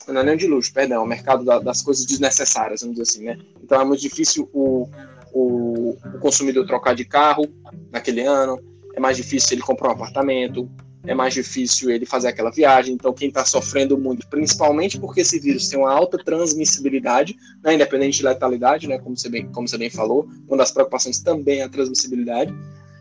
não 0.07 0.21
é 0.21 0.23
nem 0.23 0.37
de 0.37 0.47
luxo, 0.47 0.73
perdão, 0.73 1.03
o 1.03 1.07
mercado 1.07 1.43
da, 1.43 1.59
das 1.59 1.81
coisas 1.81 2.05
desnecessárias, 2.05 2.81
vamos 2.81 2.97
dizer 2.97 3.09
assim, 3.09 3.23
né? 3.23 3.37
Então 3.63 3.79
é 3.79 3.85
muito 3.85 4.01
difícil 4.01 4.49
o, 4.53 4.89
o, 5.33 5.97
o, 6.13 6.19
consumidor 6.19 6.65
trocar 6.65 6.95
de 6.95 7.05
carro 7.05 7.47
naquele 7.91 8.21
ano, 8.21 8.59
é 8.95 8.99
mais 8.99 9.17
difícil 9.17 9.53
ele 9.53 9.61
comprar 9.61 9.89
um 9.89 9.93
apartamento, 9.93 10.69
é 11.05 11.15
mais 11.15 11.33
difícil 11.33 11.89
ele 11.89 12.05
fazer 12.05 12.27
aquela 12.27 12.51
viagem. 12.51 12.93
Então, 12.93 13.13
quem 13.13 13.27
está 13.27 13.43
sofrendo 13.43 13.97
muito, 13.97 14.27
principalmente 14.27 14.99
porque 14.99 15.21
esse 15.21 15.39
vírus 15.39 15.67
tem 15.67 15.79
uma 15.79 15.91
alta 15.91 16.17
transmissibilidade, 16.17 17.35
né, 17.63 17.73
independente 17.73 18.17
de 18.17 18.23
letalidade, 18.23 18.87
né, 18.87 18.99
como, 18.99 19.17
você 19.17 19.29
bem, 19.29 19.47
como 19.47 19.67
você 19.67 19.77
bem 19.77 19.89
falou, 19.89 20.29
uma 20.47 20.57
das 20.57 20.71
preocupações 20.71 21.19
também 21.19 21.59
é 21.59 21.63
a 21.63 21.69
transmissibilidade. 21.69 22.53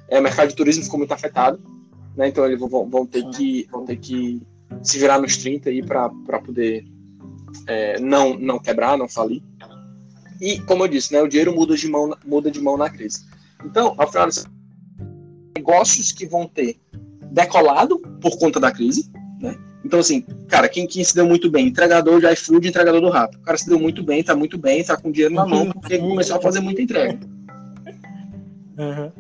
É, 0.09 0.19
o 0.19 0.23
mercado 0.23 0.49
de 0.49 0.57
turismo 0.57 0.83
ficou 0.83 0.99
muito 0.99 1.13
afetado, 1.13 1.61
né, 2.17 2.29
então 2.29 2.45
eles 2.47 2.59
vão, 2.59 2.89
vão, 2.89 3.07
ter 3.07 3.25
que, 3.31 3.69
vão 3.71 3.85
ter 3.85 3.97
que 3.97 4.41
se 4.83 4.99
virar 4.99 5.21
nos 5.21 5.37
30 5.37 5.69
aí 5.69 5.83
para 5.83 6.09
poder 6.45 6.87
é, 7.67 8.01
não, 8.01 8.39
não 8.39 8.59
quebrar, 8.59 8.97
não 8.97 9.09
falir. 9.09 9.43
E, 10.41 10.59
como 10.61 10.85
eu 10.85 10.89
disse, 10.89 11.13
né, 11.13 11.21
o 11.21 11.29
dinheiro 11.29 11.55
muda 11.55 11.77
de 11.77 11.87
mão, 11.87 12.17
muda 12.25 12.51
de 12.51 12.61
mão 12.61 12.79
na 12.79 12.89
crise. 12.89 13.27
Então, 13.63 13.95
ao 13.99 14.11
final 14.11 14.27
negócios 15.55 16.11
que 16.11 16.27
vão 16.27 16.47
ter 16.47 16.81
decolado 17.31 17.99
por 18.21 18.39
conta 18.39 18.59
da 18.59 18.71
crise, 18.71 19.11
né? 19.41 19.57
Então, 19.85 20.01
assim, 20.01 20.21
cara, 20.49 20.69
quem, 20.69 20.87
quem 20.87 21.03
se 21.03 21.15
deu 21.15 21.27
muito 21.27 21.51
bem? 21.51 21.67
Entregador 21.67 22.21
de 22.21 22.31
iFood, 22.33 22.69
entregador 22.69 23.01
do 23.01 23.11
Rap. 23.11 23.35
O 23.37 23.41
cara 23.41 23.57
se 23.57 23.69
deu 23.69 23.79
muito 23.79 24.03
bem, 24.03 24.23
tá 24.23 24.37
muito 24.37 24.59
bem, 24.59 24.85
tá 24.85 24.97
com 24.97 25.11
dinheiro 25.11 25.35
na 25.35 25.47
mão, 25.47 25.71
porque 25.73 25.99
começou 25.99 26.37
a 26.37 26.41
fazer 26.41 26.61
muita 26.61 26.83
entrega. 26.83 27.19
Uhum. 28.79 29.11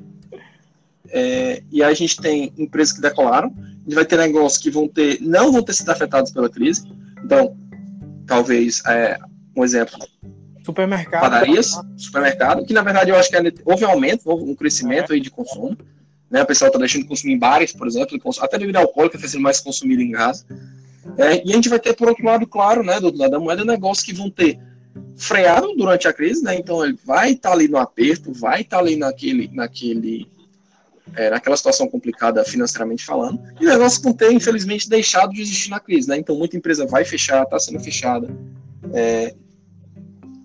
É, 1.08 1.62
e 1.70 1.82
aí 1.82 1.90
a 1.90 1.94
gente 1.94 2.20
tem 2.20 2.52
empresas 2.56 2.94
que 2.94 3.00
decolaram, 3.00 3.52
a 3.58 3.82
gente 3.82 3.94
vai 3.94 4.04
ter 4.04 4.16
negócios 4.16 4.62
que 4.62 4.70
vão 4.70 4.86
ter, 4.86 5.18
não 5.20 5.50
vão 5.50 5.62
ter 5.62 5.72
sido 5.72 5.90
afetados 5.90 6.30
pela 6.30 6.48
crise. 6.48 6.84
Então, 7.24 7.56
talvez, 8.26 8.82
é, 8.86 9.18
um 9.56 9.64
exemplo, 9.64 9.98
supermercado, 10.64 11.20
padarias, 11.20 11.72
supermercado, 11.96 12.64
que 12.64 12.72
na 12.72 12.82
verdade 12.82 13.10
eu 13.10 13.16
acho 13.16 13.30
que 13.30 13.36
houve 13.64 13.84
um 13.84 13.90
aumento, 13.90 14.22
houve 14.26 14.50
um 14.50 14.54
crescimento 14.54 15.12
é. 15.12 15.14
aí 15.14 15.20
de 15.20 15.30
consumo. 15.30 15.76
Né, 16.30 16.42
o 16.42 16.46
pessoal 16.46 16.68
está 16.68 16.78
deixando 16.78 17.02
de 17.02 17.08
consumir 17.08 17.34
em 17.34 17.38
bares, 17.38 17.72
por 17.72 17.86
exemplo, 17.86 18.18
até 18.40 18.58
bebida 18.58 18.78
alcoólica 18.78 19.16
está 19.16 19.28
sendo 19.28 19.42
mais 19.42 19.58
consumida 19.58 20.02
em 20.02 20.12
casa. 20.12 20.44
É, 21.18 21.42
e 21.44 21.50
a 21.50 21.54
gente 21.54 21.68
vai 21.68 21.80
ter, 21.80 21.94
por 21.94 22.08
outro 22.08 22.24
lado, 22.24 22.46
claro, 22.46 22.84
né, 22.84 23.00
do 23.00 23.06
outro 23.06 23.20
lado 23.20 23.32
da 23.32 23.40
moeda, 23.40 23.64
negócios 23.64 24.04
que 24.04 24.12
vão 24.12 24.30
ter 24.30 24.58
freado 25.16 25.74
durante 25.74 26.06
a 26.06 26.12
crise, 26.12 26.42
né, 26.42 26.56
então 26.56 26.84
ele 26.84 26.96
vai 27.04 27.32
estar 27.32 27.50
tá 27.50 27.54
ali 27.54 27.66
no 27.66 27.78
aperto, 27.78 28.32
vai 28.32 28.60
estar 28.60 28.76
tá 28.76 28.82
ali 28.82 28.96
naquele, 28.96 29.50
naquele 29.52 30.28
é, 31.16 31.30
naquela 31.30 31.56
situação 31.56 31.88
complicada 31.88 32.44
financeiramente 32.44 33.04
falando, 33.04 33.40
e 33.60 33.64
negócios 33.64 33.98
que 33.98 34.04
vão 34.04 34.12
ter, 34.12 34.32
infelizmente, 34.32 34.88
deixado 34.88 35.32
de 35.32 35.40
existir 35.40 35.70
na 35.70 35.80
crise. 35.80 36.08
Né? 36.08 36.18
Então, 36.18 36.36
muita 36.36 36.56
empresa 36.56 36.86
vai 36.86 37.04
fechar, 37.04 37.42
está 37.42 37.58
sendo 37.58 37.80
fechada. 37.80 38.28
É, 38.92 39.34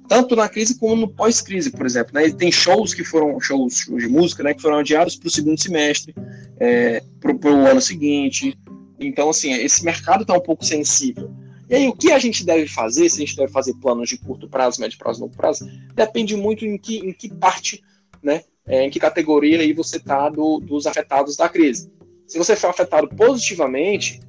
tanto 0.07 0.35
na 0.35 0.47
crise 0.47 0.77
como 0.77 0.95
no 0.95 1.07
pós-crise, 1.07 1.71
por 1.71 1.85
exemplo. 1.85 2.13
Né? 2.13 2.29
Tem 2.31 2.51
shows 2.51 2.93
que 2.93 3.03
foram, 3.03 3.39
shows, 3.39 3.85
de 3.85 4.07
música, 4.07 4.43
né, 4.43 4.53
que 4.53 4.61
foram 4.61 4.79
adiados 4.79 5.15
para 5.15 5.27
o 5.27 5.31
segundo 5.31 5.59
semestre, 5.59 6.13
é, 6.59 7.01
para 7.19 7.31
o 7.31 7.67
ano 7.67 7.81
seguinte. 7.81 8.57
Então, 8.99 9.29
assim, 9.29 9.53
esse 9.53 9.83
mercado 9.83 10.21
está 10.21 10.33
um 10.33 10.41
pouco 10.41 10.63
sensível. 10.63 11.31
E 11.69 11.75
aí, 11.75 11.87
o 11.87 11.95
que 11.95 12.11
a 12.11 12.19
gente 12.19 12.45
deve 12.45 12.67
fazer, 12.67 13.09
se 13.09 13.17
a 13.17 13.25
gente 13.25 13.35
deve 13.35 13.51
fazer 13.51 13.73
planos 13.75 14.07
de 14.07 14.17
curto 14.17 14.47
prazo, 14.47 14.79
médio 14.79 14.97
prazo, 14.97 15.21
longo 15.21 15.35
prazo, 15.35 15.67
depende 15.95 16.35
muito 16.35 16.65
em 16.65 16.77
que, 16.77 16.97
em 16.99 17.11
que 17.11 17.33
parte 17.33 17.83
né, 18.21 18.41
é, 18.67 18.83
em 18.83 18.89
que 18.89 18.99
categoria 18.99 19.59
aí 19.59 19.71
você 19.73 19.97
está 19.97 20.29
do, 20.29 20.59
dos 20.59 20.87
afetados 20.87 21.35
da 21.35 21.47
crise. 21.47 21.91
Se 22.27 22.37
você 22.37 22.55
for 22.55 22.69
afetado 22.69 23.07
positivamente, 23.09 24.19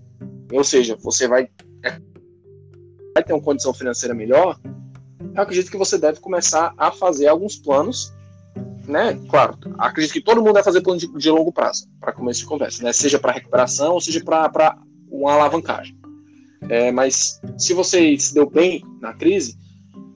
ou 0.52 0.62
seja, 0.62 0.96
você 0.96 1.26
vai, 1.26 1.48
vai 3.14 3.24
ter 3.24 3.32
uma 3.32 3.40
condição 3.40 3.72
financeira 3.72 4.14
melhor, 4.14 4.60
eu 5.34 5.42
acredito 5.42 5.70
que 5.70 5.76
você 5.76 5.98
deve 5.98 6.20
começar 6.20 6.72
a 6.76 6.90
fazer 6.90 7.26
alguns 7.26 7.56
planos, 7.56 8.12
né? 8.86 9.18
Claro, 9.28 9.58
acredito 9.78 10.12
que 10.12 10.20
todo 10.20 10.40
mundo 10.42 10.54
vai 10.54 10.62
fazer 10.62 10.80
plano 10.80 10.98
de, 10.98 11.06
de 11.06 11.30
longo 11.30 11.52
prazo 11.52 11.88
para 12.00 12.12
começo 12.12 12.40
de 12.40 12.46
conversa, 12.46 12.82
né? 12.82 12.92
Seja 12.92 13.18
para 13.18 13.32
recuperação 13.32 13.94
ou 13.94 14.00
seja 14.00 14.22
para 14.22 14.78
uma 15.10 15.32
alavancagem. 15.34 15.96
É, 16.68 16.90
mas 16.90 17.40
se 17.58 17.72
você 17.72 18.18
se 18.18 18.34
deu 18.34 18.48
bem 18.48 18.82
na 19.00 19.12
crise, 19.12 19.56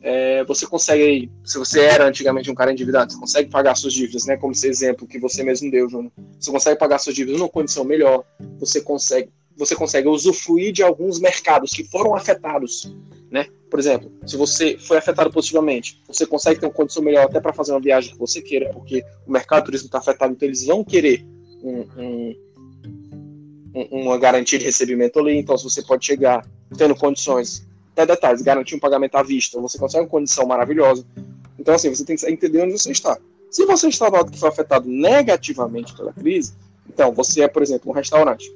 é, 0.03 0.43
você 0.45 0.67
consegue, 0.67 1.31
se 1.45 1.59
você 1.59 1.81
era 1.81 2.07
antigamente 2.07 2.51
um 2.51 2.55
cara 2.55 2.73
endividado, 2.73 3.13
você 3.13 3.19
consegue 3.19 3.51
pagar 3.51 3.75
suas 3.75 3.93
dívidas, 3.93 4.25
né? 4.25 4.37
Como 4.37 4.53
esse 4.53 4.67
exemplo 4.67 5.07
que 5.07 5.19
você 5.19 5.43
mesmo 5.43 5.71
deu, 5.71 5.89
Júnior. 5.89 6.13
Você 6.39 6.51
consegue 6.51 6.79
pagar 6.79 6.99
suas 6.99 7.15
dívidas 7.15 7.39
numa 7.39 7.51
condição 7.51 7.85
melhor, 7.85 8.25
você 8.59 8.81
consegue, 8.81 9.31
você 9.57 9.75
consegue 9.77 10.09
usufruir 10.09 10.73
de 10.73 10.83
alguns 10.83 11.21
mercados 11.21 11.73
que 11.73 11.85
foram 11.85 12.15
afetados, 12.15 12.95
né? 13.31 13.47
Por 13.71 13.79
exemplo, 13.79 14.11
se 14.27 14.37
você 14.37 14.77
foi 14.77 14.97
afetado 14.97 15.31
positivamente, 15.31 16.03
você 16.09 16.27
consegue 16.27 16.59
ter 16.59 16.67
uma 16.67 16.73
condição 16.73 17.03
melhor 17.03 17.25
até 17.25 17.41
para 17.41 17.53
fazer 17.53 17.71
uma 17.71 17.81
viagem 17.81 18.13
que 18.13 18.19
você 18.19 18.43
queira, 18.43 18.71
porque 18.73 19.05
o 19.27 19.31
mercado 19.31 19.67
turismo 19.67 19.87
está 19.87 19.99
afetado, 19.99 20.33
então 20.33 20.49
eles 20.49 20.67
vão 20.67 20.83
querer 20.83 21.25
um, 21.63 21.87
um, 21.97 23.83
uma 23.93 24.19
garantia 24.19 24.59
de 24.59 24.65
recebimento 24.65 25.21
ali, 25.21 25.37
então 25.37 25.57
se 25.57 25.63
você 25.63 25.83
pode 25.83 26.05
chegar 26.05 26.45
tendo 26.77 26.97
condições 26.97 27.65
até 27.93 28.07
detalhes, 28.07 28.43
garantir 28.43 28.75
um 28.75 28.81
pagamento 28.81 29.15
à 29.17 29.23
vista, 29.23 29.61
você 29.61 29.79
consegue 29.79 30.05
uma 30.05 30.11
condição 30.11 30.47
maravilhosa. 30.47 31.07
Então, 31.59 31.75
assim, 31.75 31.91
você 31.91 32.05
tem 32.05 32.17
que 32.17 32.27
entender 32.29 32.63
onde 32.63 32.73
você 32.73 32.91
está. 32.91 33.19
Se 33.51 33.67
você 33.67 33.89
está 33.89 34.11
no 34.11 34.31
que 34.31 34.39
foi 34.39 34.49
afetado 34.49 34.89
negativamente 34.89 35.95
pela 35.95 36.13
crise, 36.13 36.55
então 36.89 37.13
você 37.13 37.43
é, 37.43 37.49
por 37.49 37.63
exemplo, 37.63 37.91
um 37.91 37.95
restaurante. 37.95 38.51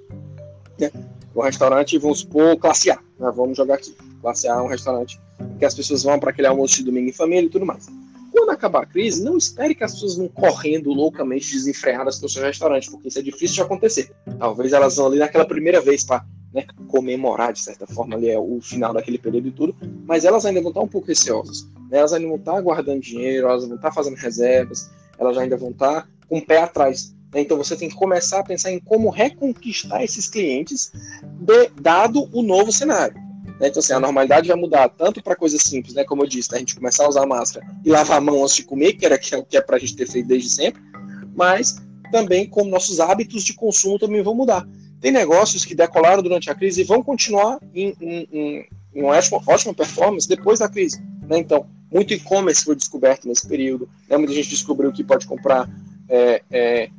Né? 0.79 0.91
Um 1.35 1.43
restaurante, 1.43 1.99
vamos 1.99 2.21
supor, 2.21 2.57
classe 2.57 2.91
A. 2.91 2.97
Né? 3.19 3.31
Vamos 3.35 3.57
jogar 3.57 3.75
aqui. 3.75 3.95
É 4.45 4.55
um 4.55 4.67
restaurante 4.67 5.21
que 5.59 5.65
as 5.65 5.75
pessoas 5.75 6.03
vão 6.03 6.19
para 6.19 6.31
aquele 6.31 6.49
almoço 6.49 6.77
de 6.77 6.85
domingo 6.85 7.09
em 7.09 7.13
família 7.13 7.47
e 7.47 7.51
tudo 7.51 7.67
mais. 7.67 7.87
Quando 8.33 8.51
acabar 8.51 8.83
a 8.83 8.87
crise, 8.87 9.23
não 9.23 9.37
espere 9.37 9.75
que 9.75 9.85
as 9.85 9.93
pessoas 9.93 10.17
vão 10.17 10.29
correndo 10.29 10.91
loucamente 10.91 11.53
desenfreadas 11.53 12.19
para 12.19 12.27
o 12.27 12.29
seu 12.29 12.43
restaurante, 12.43 12.91
porque 12.91 13.09
isso 13.09 13.19
é 13.19 13.23
difícil 13.23 13.55
de 13.55 13.63
acontecer. 13.63 14.11
Talvez 14.39 14.73
elas 14.73 14.97
vão 14.97 15.07
ali 15.07 15.19
naquela 15.19 15.45
primeira 15.45 15.81
vez 15.81 16.03
para 16.03 16.25
né, 16.53 16.65
comemorar, 16.89 17.53
de 17.53 17.61
certa 17.61 17.87
forma, 17.87 18.17
ali 18.17 18.31
é 18.31 18.39
o 18.39 18.61
final 18.61 18.93
daquele 18.93 19.19
período 19.19 19.49
e 19.49 19.53
tudo, 19.53 19.77
mas 20.05 20.25
elas 20.25 20.45
ainda 20.45 20.61
vão 20.61 20.71
estar 20.71 20.81
um 20.81 20.89
pouco 20.89 21.07
receosas. 21.07 21.65
Né? 21.91 21.99
Elas 21.99 22.13
ainda 22.13 22.29
vão 22.29 22.37
estar 22.37 22.61
guardando 22.61 23.01
dinheiro, 23.01 23.49
elas 23.49 23.67
vão 23.67 23.77
estar 23.77 23.93
fazendo 23.93 24.17
reservas, 24.17 24.91
elas 25.19 25.39
ainda 25.39 25.57
vão 25.57 25.71
estar 25.71 26.09
com 26.29 26.39
o 26.39 26.45
pé 26.45 26.59
atrás. 26.59 27.15
Né? 27.33 27.41
Então 27.41 27.57
você 27.57 27.77
tem 27.77 27.89
que 27.89 27.97
começar 27.97 28.41
a 28.41 28.45
pensar 28.45 28.71
em 28.71 28.79
como 28.79 29.11
reconquistar 29.11 30.03
esses 30.03 30.29
clientes, 30.29 30.93
de, 31.23 31.71
dado 31.81 32.29
o 32.33 32.43
novo 32.43 32.73
cenário. 32.73 33.24
Né? 33.61 33.69
Então, 33.69 33.81
assim, 33.81 33.93
a 33.93 34.01
normalidade 34.01 34.49
vai 34.49 34.57
mudar 34.57 34.89
tanto 34.89 35.23
para 35.23 35.37
coisas 35.37 35.63
simples, 35.63 35.95
né? 35.95 36.05
como 36.05 36.23
eu 36.23 36.29
disse, 36.29 36.51
né? 36.51 36.57
a 36.57 36.61
gente 36.61 36.75
começar 36.75 37.05
a 37.05 37.09
usar 37.09 37.27
máscara 37.27 37.67
e 37.85 37.91
lavar 37.91 38.19
a 38.19 38.21
mão 38.21 38.43
antes 38.43 38.57
de 38.57 38.65
comer, 38.65 38.95
que 38.95 39.07
era 39.07 39.19
que 39.19 39.35
é, 39.35 39.43
que 39.43 39.57
é 39.57 39.61
para 39.61 39.77
a 39.77 39.79
gente 39.79 39.97
ter 39.97 40.07
feito 40.07 40.27
desde 40.27 40.51
sempre, 40.51 40.83
mas 41.35 41.77
também 42.11 42.49
como 42.49 42.71
nossos 42.71 43.01
hábitos 43.01 43.45
de 43.45 43.55
consumo 43.55 43.99
também 43.99 44.23
vão 44.23 44.35
mudar. 44.35 44.67
Tem 45.01 45.11
negócios 45.11 45.65
que 45.65 45.75
decolaram 45.75 46.23
durante 46.23 46.51
a 46.51 46.55
crise 46.55 46.81
e 46.81 46.85
vão 46.85 47.03
continuar 47.03 47.59
em, 47.75 47.95
em, 48.01 48.29
em, 48.33 48.67
em 48.95 49.03
uma 49.03 49.13
ótima, 49.15 49.43
ótima, 49.47 49.75
performance 49.75 50.29
depois 50.29 50.61
da 50.61 50.69
crise. 50.69 51.03
Né? 51.29 51.39
Então, 51.39 51.67
muito 51.93 52.15
e-commerce 52.15 52.65
foi 52.65 52.75
descoberto 52.75 53.29
nesse 53.29 53.47
período. 53.47 53.89
Né? 54.09 54.17
Muita 54.17 54.33
gente 54.33 54.49
descobriu 54.49 54.93
que 54.93 55.05
pode 55.05 55.27
comprar 55.27 55.69
é, 56.09 56.43
é, 56.51 56.91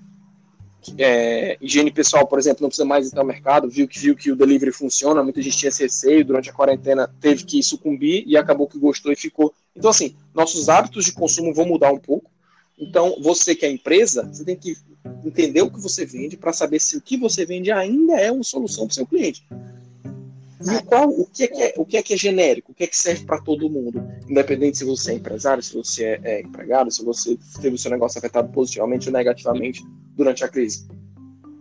é, 0.97 1.57
higiene 1.61 1.91
pessoal, 1.91 2.27
por 2.27 2.37
exemplo, 2.37 2.61
não 2.61 2.69
precisa 2.69 2.85
mais 2.85 3.11
ir 3.11 3.17
ao 3.17 3.25
mercado, 3.25 3.69
viu 3.69 3.87
que 3.87 3.99
viu 3.99 4.15
que 4.15 4.31
o 4.31 4.35
delivery 4.35 4.71
funciona, 4.71 5.23
muita 5.23 5.41
gente 5.41 5.57
tinha 5.57 5.69
esse 5.69 5.83
receio, 5.83 6.25
durante 6.25 6.49
a 6.49 6.53
quarentena 6.53 7.09
teve 7.19 7.43
que 7.43 7.61
sucumbir 7.63 8.23
e 8.27 8.37
acabou 8.37 8.67
que 8.67 8.77
gostou 8.77 9.11
e 9.11 9.15
ficou. 9.15 9.53
Então, 9.75 9.89
assim, 9.89 10.15
nossos 10.33 10.69
hábitos 10.69 11.05
de 11.05 11.11
consumo 11.11 11.53
vão 11.53 11.65
mudar 11.65 11.91
um 11.91 11.99
pouco. 11.99 12.29
Então, 12.77 13.17
você 13.21 13.55
que 13.55 13.65
é 13.65 13.71
empresa, 13.71 14.23
você 14.31 14.43
tem 14.43 14.55
que 14.55 14.77
entender 15.25 15.61
o 15.61 15.71
que 15.71 15.79
você 15.79 16.05
vende 16.05 16.35
para 16.35 16.51
saber 16.51 16.79
se 16.79 16.97
o 16.97 17.01
que 17.01 17.17
você 17.17 17.45
vende 17.45 17.71
ainda 17.71 18.13
é 18.13 18.31
uma 18.31 18.43
solução 18.43 18.85
para 18.85 18.91
o 18.91 18.95
seu 18.95 19.07
cliente. 19.07 19.43
E 20.61 20.81
qual, 20.83 21.09
o, 21.09 21.25
que 21.25 21.43
é 21.43 21.47
que 21.47 21.61
é, 21.61 21.73
o 21.77 21.85
que 21.85 21.97
é 21.97 22.03
que 22.03 22.13
é 22.13 22.17
genérico, 22.17 22.71
o 22.71 22.75
que 22.75 22.85
é 22.85 22.87
que 22.87 22.97
serve 22.97 23.25
para 23.25 23.41
todo 23.41 23.69
mundo, 23.69 24.01
independente 24.29 24.77
se 24.77 24.85
você 24.85 25.11
é 25.11 25.15
empresário, 25.15 25.61
se 25.61 25.73
você 25.73 26.05
é, 26.05 26.21
é, 26.23 26.41
empregado, 26.41 26.89
se 26.91 27.03
você 27.03 27.37
teve 27.61 27.75
o 27.75 27.77
seu 27.77 27.91
negócio 27.91 28.17
afetado 28.17 28.49
positivamente 28.49 29.07
ou 29.07 29.13
negativamente 29.13 29.85
durante 30.15 30.43
a 30.43 30.47
crise. 30.47 30.87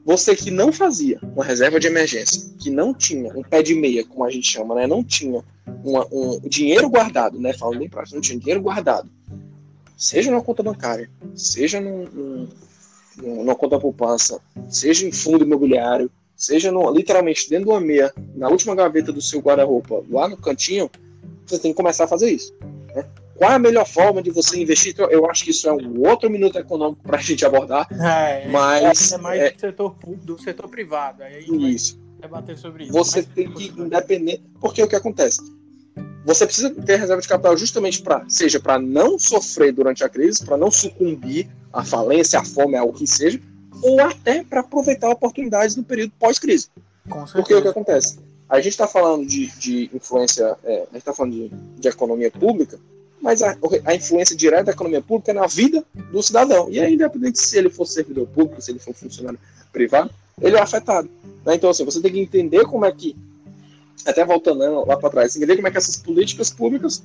Você 0.05 0.36
que 0.36 0.51
não 0.51 0.72
fazia 0.72 1.18
uma 1.22 1.45
reserva 1.45 1.80
de 1.80 1.86
emergência, 1.86 2.53
que 2.59 2.70
não 2.70 2.95
tinha 2.95 3.36
um 3.36 3.42
pé 3.42 3.62
de 3.62 3.74
meia, 3.74 4.05
como 4.05 4.24
a 4.24 4.30
gente 4.30 4.51
chama, 4.51 4.74
né, 4.74 4.86
não 4.86 5.03
tinha 5.03 5.42
uma, 5.82 6.07
um 6.12 6.40
dinheiro 6.49 6.88
guardado, 6.88 7.40
né, 7.40 7.53
falando 7.53 7.78
bem 7.78 7.88
prático, 7.88 8.14
não 8.14 8.22
tinha 8.22 8.38
dinheiro 8.38 8.61
guardado, 8.61 9.11
seja 9.97 10.30
na 10.30 10.40
conta 10.40 10.62
bancária, 10.62 11.11
seja 11.34 11.80
num, 11.80 12.05
num 12.05 12.49
numa 13.16 13.55
conta 13.55 13.78
poupança, 13.78 14.40
seja 14.68 15.07
em 15.07 15.12
fundo 15.12 15.45
imobiliário, 15.45 16.11
seja 16.45 16.70
no, 16.70 16.90
literalmente 16.90 17.49
dentro 17.49 17.66
de 17.66 17.70
uma 17.70 17.80
meia, 17.80 18.12
na 18.34 18.49
última 18.49 18.74
gaveta 18.74 19.12
do 19.12 19.20
seu 19.20 19.40
guarda-roupa, 19.40 20.03
lá 20.11 20.28
no 20.28 20.36
cantinho, 20.36 20.90
você 21.47 21.59
tem 21.59 21.72
que 21.72 21.76
começar 21.76 22.05
a 22.05 22.09
fazer 22.09 22.30
isso. 22.30 22.55
Né? 22.95 23.05
Qual 23.36 23.51
é 23.51 23.55
a 23.55 23.59
melhor 23.59 23.86
forma 23.86 24.22
de 24.22 24.30
você 24.30 24.61
investir? 24.61 24.92
Então, 24.92 25.11
eu 25.11 25.28
acho 25.28 25.45
que 25.45 25.51
isso 25.51 25.68
é 25.68 25.72
um 25.72 26.07
outro 26.07 26.30
minuto 26.30 26.59
econômico 26.59 27.03
para 27.03 27.18
a 27.18 27.20
gente 27.22 27.45
abordar. 27.45 27.88
É, 27.92 28.47
mas 28.49 29.12
é 29.12 29.18
mais 29.18 29.40
é, 29.40 29.51
do, 29.51 29.61
setor, 29.61 29.97
do 30.22 30.38
setor 30.38 30.68
privado. 30.68 31.22
Aí 31.22 31.47
isso. 31.74 31.99
debater 32.20 32.59
sobre 32.59 32.84
isso. 32.84 32.92
Você 32.92 33.22
mas, 33.22 33.28
tem 33.34 33.51
que, 33.51 33.68
independente. 33.80 34.42
Porque 34.61 34.82
o 34.82 34.88
que 34.88 34.97
acontece? 34.97 35.40
Você 36.24 36.47
precisa 36.47 36.70
ter 36.70 36.97
reserva 36.97 37.20
de 37.20 37.28
capital 37.28 37.57
justamente 37.57 38.03
para, 38.03 38.24
seja 38.28 38.59
para 38.59 38.78
não 38.78 39.18
sofrer 39.18 39.72
durante 39.72 40.03
a 40.03 40.09
crise, 40.09 40.45
para 40.45 40.57
não 40.57 40.70
sucumbir 40.70 41.49
à 41.72 41.84
falência, 41.84 42.38
à 42.38 42.45
fome, 42.45 42.76
ao 42.76 42.92
que 42.92 43.07
seja, 43.07 43.38
ou 43.83 44.01
até 44.01 44.43
para 44.45 44.61
aproveitar 44.61 45.11
oportunidades 45.11 45.77
no 45.77 45.85
período 45.85 46.12
pós-crise. 46.18 46.68
Porque 47.33 47.55
o 47.55 47.62
que 47.62 47.68
acontece? 47.68 48.18
A 48.49 48.57
gente 48.57 48.72
está 48.72 48.87
falando 48.87 49.27
de, 49.27 49.47
de 49.59 49.91
influência, 49.93 50.57
é, 50.64 50.75
a 50.75 50.79
gente 50.85 50.97
está 50.97 51.12
falando 51.12 51.33
de, 51.33 51.49
de, 51.49 51.89
economia 51.89 52.31
pública, 52.31 52.79
mas 53.20 53.43
a, 53.43 53.57
a, 53.85 53.95
influência 53.95 54.37
direta 54.37 54.64
da 54.64 54.72
economia 54.72 55.03
pública 55.03 55.33
é 55.33 55.35
na 55.35 55.47
vida 55.47 55.85
do 56.12 56.22
cidadão. 56.22 56.68
E 56.70 56.79
aí, 56.79 56.95
independente 56.95 57.41
se 57.41 57.57
ele 57.57 57.70
for 57.70 57.87
servidor 57.87 58.27
público, 58.29 58.61
se 58.61 58.70
ele 58.70 58.79
for 58.79 58.95
funcionário 58.95 59.39
privado, 59.72 60.11
ele 60.41 60.57
é 60.57 60.61
afetado. 60.61 61.09
Né? 61.45 61.55
Então, 61.55 61.70
assim, 61.70 61.85
você 61.85 62.01
tem 62.01 62.12
que 62.12 62.20
entender 62.20 62.64
como 62.64 62.85
é 62.85 62.93
que 62.93 63.16
até 64.07 64.25
voltando 64.25 64.59
né, 64.59 64.68
lá 64.68 64.97
para 64.97 65.11
trás, 65.11 65.35
entender 65.35 65.57
como 65.57 65.68
é 65.68 65.70
que 65.70 65.79
essas 65.79 65.97
políticas 65.97 66.51
públicas. 66.51 67.03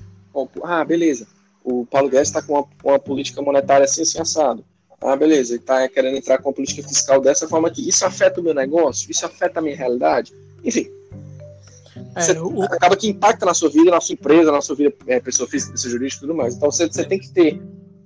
ah, 0.63 0.83
beleza. 0.83 1.27
O 1.63 1.85
Paulo 1.85 2.09
Guedes 2.09 2.29
está 2.29 2.41
com 2.41 2.53
uma, 2.53 2.65
uma, 2.83 2.99
política 2.99 3.41
monetária 3.41 3.85
assim, 3.85 4.01
assim, 4.01 4.19
assado. 4.19 4.63
Ah, 5.01 5.15
beleza, 5.15 5.53
ele 5.53 5.61
está 5.61 5.87
querendo 5.87 6.17
entrar 6.17 6.39
com 6.39 6.49
uma 6.49 6.55
política 6.55 6.87
fiscal 6.87 7.21
dessa 7.21 7.47
forma 7.47 7.71
que 7.71 7.87
isso 7.87 8.05
afeta 8.05 8.41
o 8.41 8.43
meu 8.43 8.53
negócio, 8.53 9.09
isso 9.09 9.25
afeta 9.25 9.59
a 9.59 9.61
minha 9.61 9.75
realidade. 9.75 10.33
Enfim. 10.63 10.89
É, 12.15 12.41
o... 12.41 12.63
Acaba 12.63 12.95
que 12.95 13.07
impacta 13.07 13.45
na 13.45 13.53
sua 13.53 13.69
vida, 13.69 13.91
na 13.91 14.01
sua 14.01 14.13
empresa, 14.13 14.51
na 14.51 14.61
sua 14.61 14.75
vida, 14.75 14.93
é, 15.07 15.19
pessoa 15.19 15.47
física, 15.47 15.71
pessoa 15.71 15.91
jurídica 15.91 16.17
e 16.17 16.27
tudo 16.27 16.35
mais. 16.35 16.55
Então 16.55 16.69
você, 16.69 16.87
você 16.87 17.05
tem 17.05 17.19
que 17.19 17.29
ter 17.31 17.61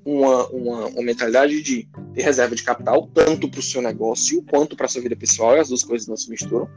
uma, 0.05 0.47
uma, 0.49 0.85
uma, 0.87 1.01
mentalidade 1.01 1.61
de 1.63 1.87
ter 2.13 2.21
reserva 2.21 2.55
de 2.55 2.63
capital, 2.63 3.09
tanto 3.13 3.49
para 3.49 3.59
o 3.59 3.63
seu 3.63 3.81
negócio 3.81 4.43
quanto 4.49 4.75
para 4.75 4.85
a 4.85 4.89
sua 4.89 5.01
vida 5.01 5.15
pessoal, 5.15 5.55
e 5.55 5.59
as 5.59 5.69
duas 5.69 5.83
coisas 5.83 6.07
não 6.07 6.17
se 6.17 6.29
misturam 6.29 6.69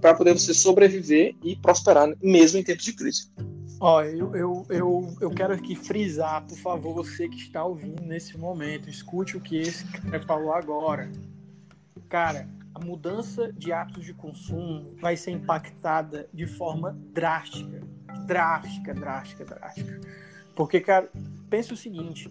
para 0.00 0.14
poder 0.14 0.32
você 0.32 0.54
sobreviver 0.54 1.34
e 1.44 1.56
prosperar, 1.56 2.08
mesmo 2.22 2.58
em 2.58 2.62
tempos 2.62 2.84
de 2.84 2.92
crise. 2.94 3.30
Ó, 3.78 4.02
eu, 4.02 4.34
eu, 4.34 4.66
eu, 4.70 5.16
eu 5.20 5.30
quero 5.30 5.52
aqui 5.52 5.76
frisar, 5.76 6.46
por 6.46 6.56
favor, 6.56 6.94
você 6.94 7.28
que 7.28 7.36
está 7.36 7.62
ouvindo 7.62 8.02
nesse 8.02 8.38
momento, 8.38 8.88
escute 8.88 9.36
o 9.36 9.40
que 9.40 9.56
esse 9.56 9.86
cara 9.86 10.20
falou 10.20 10.52
agora. 10.54 11.10
Cara, 12.08 12.48
a 12.74 12.82
mudança 12.82 13.52
de 13.52 13.72
hábitos 13.72 14.04
de 14.04 14.14
consumo 14.14 14.94
vai 15.00 15.16
ser 15.16 15.32
impactada 15.32 16.28
de 16.32 16.46
forma 16.46 16.98
drástica. 17.12 17.80
Drástica, 18.26 18.94
drástica, 18.94 19.44
drástica. 19.44 20.00
Porque, 20.54 20.80
cara, 20.80 21.10
pensa 21.50 21.74
o 21.74 21.76
seguinte: 21.76 22.30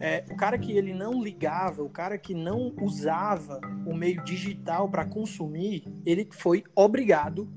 é, 0.00 0.24
o 0.30 0.36
cara 0.36 0.58
que 0.58 0.72
ele 0.72 0.92
não 0.92 1.22
ligava, 1.22 1.82
o 1.82 1.88
cara 1.88 2.18
que 2.18 2.34
não 2.34 2.74
usava 2.80 3.60
o 3.86 3.94
meio 3.94 4.22
digital 4.24 4.88
para 4.88 5.04
consumir, 5.04 5.84
ele 6.04 6.28
foi 6.30 6.64
obrigado, 6.74 7.48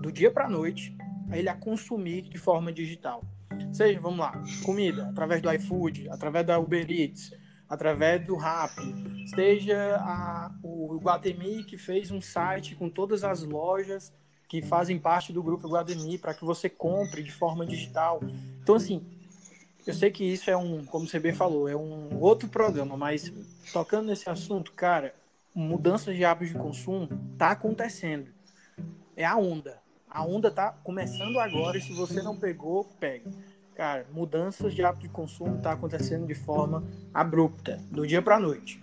do 0.00 0.10
dia 0.10 0.30
para 0.30 0.48
noite, 0.48 0.96
ele 1.32 1.48
a 1.48 1.54
consumir 1.54 2.22
de 2.22 2.38
forma 2.38 2.72
digital. 2.72 3.22
Seja, 3.72 4.00
vamos 4.00 4.18
lá, 4.18 4.42
comida, 4.64 5.08
através 5.08 5.42
do 5.42 5.52
iFood, 5.52 6.08
através 6.08 6.46
da 6.46 6.58
Uber 6.58 6.90
Eats, 6.90 7.32
através 7.68 8.24
do 8.26 8.36
Rappi, 8.36 9.26
seja 9.34 9.96
a, 9.96 10.50
o 10.62 10.98
Guatemi 10.98 11.64
que 11.64 11.76
fez 11.76 12.10
um 12.10 12.20
site 12.20 12.74
com 12.74 12.88
todas 12.88 13.24
as 13.24 13.42
lojas 13.42 14.12
que 14.48 14.62
fazem 14.62 14.98
parte 14.98 15.32
do 15.32 15.42
grupo 15.42 15.68
Guatemi 15.68 16.16
para 16.16 16.32
que 16.32 16.44
você 16.44 16.70
compre 16.70 17.22
de 17.22 17.30
forma 17.30 17.66
digital. 17.66 18.20
Então, 18.62 18.74
assim, 18.74 19.04
eu 19.86 19.92
sei 19.92 20.10
que 20.10 20.24
isso 20.24 20.50
é 20.50 20.56
um, 20.56 20.84
como 20.84 21.06
você 21.06 21.18
bem 21.18 21.34
falou, 21.34 21.68
é 21.68 21.76
um 21.76 22.18
outro 22.20 22.48
programa, 22.48 22.96
mas 22.96 23.32
tocando 23.72 24.06
nesse 24.06 24.28
assunto, 24.30 24.72
cara, 24.72 25.14
mudanças 25.54 26.16
de 26.16 26.24
hábitos 26.24 26.54
de 26.54 26.58
consumo 26.58 27.08
tá 27.36 27.50
acontecendo. 27.50 28.30
É 29.14 29.24
a 29.24 29.36
onda. 29.36 29.77
A 30.10 30.24
onda 30.24 30.50
tá 30.50 30.74
começando 30.82 31.38
agora 31.38 31.76
e 31.76 31.82
se 31.82 31.92
você 31.92 32.22
não 32.22 32.36
pegou, 32.36 32.84
pega. 32.98 33.30
Cara, 33.74 34.06
mudanças 34.12 34.74
de 34.74 34.82
hábito 34.82 35.06
de 35.06 35.08
consumo 35.08 35.58
tá 35.58 35.72
acontecendo 35.72 36.26
de 36.26 36.34
forma 36.34 36.82
abrupta, 37.14 37.78
do 37.90 38.06
dia 38.06 38.20
para 38.20 38.40
noite. 38.40 38.82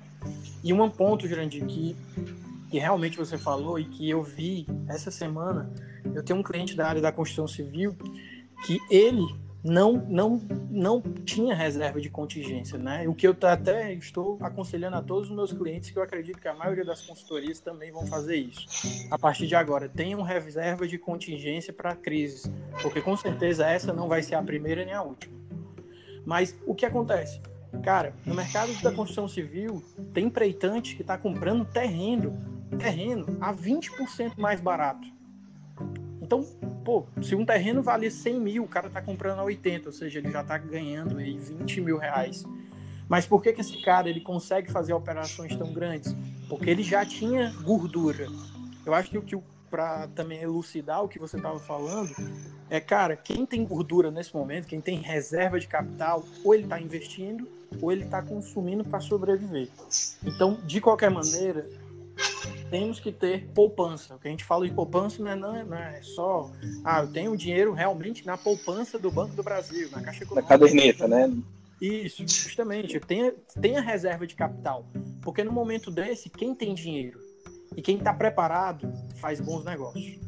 E 0.63 0.71
um 0.71 0.89
ponto, 0.89 1.27
Jurandir, 1.27 1.65
que, 1.65 1.95
que 2.69 2.79
realmente 2.79 3.17
você 3.17 3.37
falou 3.37 3.77
e 3.77 3.85
que 3.85 4.09
eu 4.09 4.23
vi 4.23 4.65
essa 4.87 5.11
semana, 5.11 5.69
eu 6.13 6.23
tenho 6.23 6.39
um 6.39 6.43
cliente 6.43 6.75
da 6.75 6.87
área 6.87 7.01
da 7.01 7.11
construção 7.11 7.47
civil 7.47 7.95
que 8.65 8.79
ele 8.89 9.25
não, 9.65 9.93
não, 9.93 10.39
não 10.69 11.01
tinha 11.01 11.55
reserva 11.55 11.99
de 11.99 12.07
contingência, 12.07 12.77
né? 12.77 13.07
O 13.07 13.15
que 13.15 13.27
eu 13.27 13.35
até 13.41 13.91
estou 13.93 14.37
aconselhando 14.39 14.95
a 14.95 15.01
todos 15.01 15.27
os 15.27 15.35
meus 15.35 15.51
clientes, 15.51 15.89
que 15.89 15.97
eu 15.97 16.03
acredito 16.03 16.39
que 16.39 16.47
a 16.47 16.53
maioria 16.53 16.85
das 16.85 17.01
consultorias 17.01 17.59
também 17.59 17.91
vão 17.91 18.05
fazer 18.05 18.35
isso. 18.35 19.07
A 19.09 19.17
partir 19.17 19.47
de 19.47 19.55
agora, 19.55 19.89
tenham 19.89 20.21
reserva 20.21 20.87
de 20.87 20.99
contingência 20.99 21.73
para 21.73 21.95
crises, 21.95 22.49
porque 22.79 23.01
com 23.01 23.17
certeza 23.17 23.65
essa 23.65 23.91
não 23.91 24.07
vai 24.07 24.21
ser 24.21 24.35
a 24.35 24.43
primeira 24.43 24.85
nem 24.85 24.93
a 24.93 25.01
última. 25.01 25.33
Mas 26.23 26.55
o 26.67 26.75
que 26.75 26.85
acontece? 26.85 27.41
Cara, 27.83 28.13
no 28.23 28.35
mercado 28.35 28.71
da 28.83 28.91
construção 28.91 29.27
civil, 29.27 29.83
tem 30.13 30.25
empreitante 30.25 30.95
que 30.95 31.01
está 31.01 31.17
comprando 31.17 31.65
terreno, 31.65 32.37
terreno 32.77 33.25
a 33.41 33.51
20% 33.51 34.37
mais 34.37 34.61
barato. 34.61 35.14
Então, 36.25 36.43
pô, 36.83 37.05
se 37.21 37.35
um 37.35 37.45
terreno 37.45 37.83
vale 37.83 38.09
100 38.09 38.39
mil, 38.39 38.63
o 38.63 38.67
cara 38.67 38.89
tá 38.89 38.99
comprando 38.99 39.39
a 39.39 39.43
80, 39.43 39.89
ou 39.89 39.93
seja, 39.93 40.17
ele 40.17 40.31
já 40.31 40.43
tá 40.43 40.57
ganhando 40.57 41.19
aí 41.19 41.37
20 41.37 41.81
mil 41.81 41.97
reais. 41.97 42.43
Mas 43.07 43.27
por 43.27 43.43
que, 43.43 43.53
que 43.53 43.61
esse 43.61 43.79
cara 43.83 44.09
ele 44.09 44.19
consegue 44.19 44.71
fazer 44.71 44.93
operações 44.93 45.55
tão 45.55 45.71
grandes? 45.71 46.15
Porque 46.49 46.67
ele 46.67 46.81
já 46.81 47.05
tinha 47.05 47.53
gordura. 47.61 48.27
Eu 48.83 48.95
acho 48.95 49.11
que 49.11 49.17
o 49.19 49.21
que 49.21 49.37
para 49.69 50.07
também 50.15 50.41
elucidar 50.41 51.03
o 51.03 51.07
que 51.07 51.19
você 51.19 51.37
estava 51.37 51.59
falando 51.59 52.15
é, 52.69 52.79
cara, 52.79 53.15
quem 53.15 53.45
tem 53.45 53.63
gordura 53.63 54.09
nesse 54.09 54.33
momento, 54.33 54.67
quem 54.67 54.81
tem 54.81 54.97
reserva 54.97 55.59
de 55.59 55.67
capital, 55.67 56.23
ou 56.43 56.55
ele 56.55 56.63
está 56.63 56.81
investindo 56.81 57.47
ou 57.81 57.91
ele 57.91 58.03
está 58.03 58.21
consumindo 58.21 58.83
para 58.83 58.99
sobreviver. 58.99 59.69
Então, 60.23 60.57
de 60.65 60.81
qualquer 60.81 61.11
maneira, 61.11 61.69
temos 62.69 62.99
que 62.99 63.11
ter 63.11 63.47
poupança. 63.53 64.15
O 64.15 64.19
que 64.19 64.27
a 64.27 64.31
gente 64.31 64.43
fala 64.43 64.67
de 64.67 64.73
poupança 64.73 65.21
não 65.21 65.31
é, 65.31 65.35
não 65.35 65.55
é, 65.55 65.63
não 65.63 65.77
é 65.77 66.01
só, 66.01 66.51
ah, 66.83 67.01
eu 67.01 67.11
tenho 67.11 67.37
dinheiro 67.37 67.73
realmente 67.73 68.25
na 68.25 68.37
poupança 68.37 68.97
do 68.97 69.11
Banco 69.11 69.35
do 69.35 69.43
Brasil, 69.43 69.89
na 69.91 70.01
Caixa 70.01 70.23
Econômica. 70.23 70.53
Na 70.53 70.59
caderneta, 70.59 71.07
né? 71.07 71.31
Isso, 71.79 72.23
justamente. 72.27 72.99
Tenha, 72.99 73.33
tenha 73.59 73.81
reserva 73.81 74.25
de 74.25 74.35
capital. 74.35 74.85
Porque 75.21 75.43
no 75.43 75.51
momento 75.51 75.91
desse, 75.91 76.29
quem 76.29 76.55
tem 76.55 76.73
dinheiro 76.73 77.19
e 77.75 77.81
quem 77.81 77.97
está 77.97 78.13
preparado 78.13 78.91
faz 79.15 79.39
bons 79.39 79.63
negócios. 79.63 80.19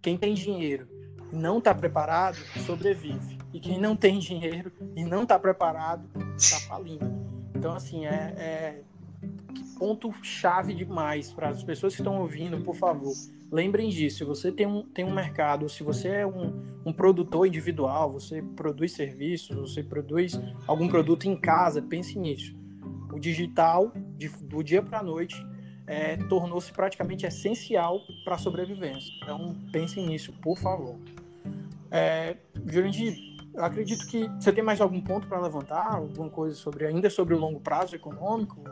Quem 0.00 0.16
tem 0.16 0.34
dinheiro 0.34 0.88
e 1.32 1.36
não 1.36 1.58
está 1.58 1.74
preparado 1.74 2.36
sobrevive. 2.64 3.38
E 3.52 3.60
quem 3.60 3.78
não 3.78 3.94
tem 3.94 4.18
dinheiro 4.18 4.72
e 4.96 5.04
não 5.04 5.24
está 5.24 5.38
preparado 5.38 6.08
está 6.36 6.58
falindo. 6.60 7.10
Então, 7.54 7.74
assim, 7.74 8.06
é, 8.06 8.34
é 8.36 8.82
ponto 9.78 10.12
chave 10.22 10.74
demais 10.74 11.32
para 11.32 11.48
as 11.48 11.62
pessoas 11.62 11.94
que 11.94 12.00
estão 12.00 12.20
ouvindo, 12.20 12.62
por 12.62 12.74
favor. 12.74 13.12
Lembrem 13.50 13.90
disso, 13.90 14.18
se 14.18 14.24
você 14.24 14.50
tem 14.50 14.66
um, 14.66 14.82
tem 14.82 15.04
um 15.04 15.12
mercado, 15.12 15.68
se 15.68 15.82
você 15.82 16.08
é 16.08 16.26
um, 16.26 16.62
um 16.86 16.92
produtor 16.92 17.46
individual, 17.46 18.12
você 18.12 18.40
produz 18.40 18.92
serviços, 18.92 19.54
você 19.54 19.82
produz 19.82 20.40
algum 20.66 20.88
produto 20.88 21.26
em 21.26 21.36
casa, 21.36 21.82
pense 21.82 22.18
nisso. 22.18 22.54
O 23.12 23.18
digital, 23.18 23.92
de, 24.16 24.28
do 24.28 24.62
dia 24.62 24.80
para 24.80 25.00
a 25.00 25.02
noite, 25.02 25.36
é, 25.86 26.16
tornou-se 26.16 26.72
praticamente 26.72 27.26
essencial 27.26 28.00
para 28.24 28.36
a 28.36 28.38
sobrevivência. 28.38 29.12
Então, 29.22 29.54
pensem 29.70 30.06
nisso, 30.06 30.32
por 30.40 30.58
favor. 30.58 30.96
É, 31.90 32.38
Jurandir, 32.66 33.18
acredito 33.58 34.06
que 34.06 34.28
você 34.40 34.50
tem 34.50 34.64
mais 34.64 34.80
algum 34.80 35.00
ponto 35.00 35.26
para 35.26 35.38
levantar, 35.38 35.94
alguma 35.94 36.30
coisa 36.30 36.56
sobre 36.56 36.86
ainda 36.86 37.10
sobre 37.10 37.34
o 37.34 37.38
longo 37.38 37.60
prazo 37.60 37.94
econômico? 37.94 38.62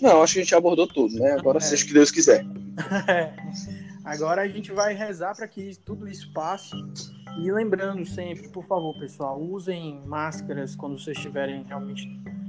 Não, 0.00 0.22
acho 0.22 0.34
que 0.34 0.40
a 0.40 0.42
gente 0.42 0.54
abordou 0.54 0.86
tudo, 0.86 1.14
né? 1.18 1.32
Agora 1.32 1.58
é. 1.58 1.60
seja 1.60 1.84
o 1.84 1.86
que 1.86 1.94
Deus 1.94 2.10
quiser. 2.10 2.44
É. 3.08 3.32
Agora 4.04 4.42
a 4.42 4.48
gente 4.48 4.70
vai 4.72 4.92
rezar 4.92 5.34
para 5.34 5.48
que 5.48 5.78
tudo 5.84 6.06
isso 6.06 6.30
passe. 6.32 6.76
E 7.38 7.50
lembrando 7.50 8.04
sempre, 8.04 8.48
por 8.48 8.64
favor, 8.64 8.98
pessoal, 8.98 9.40
usem 9.40 10.02
máscaras 10.04 10.76
quando 10.76 10.98
vocês 10.98 11.16
estiverem 11.16 11.62
realmente 11.64 12.06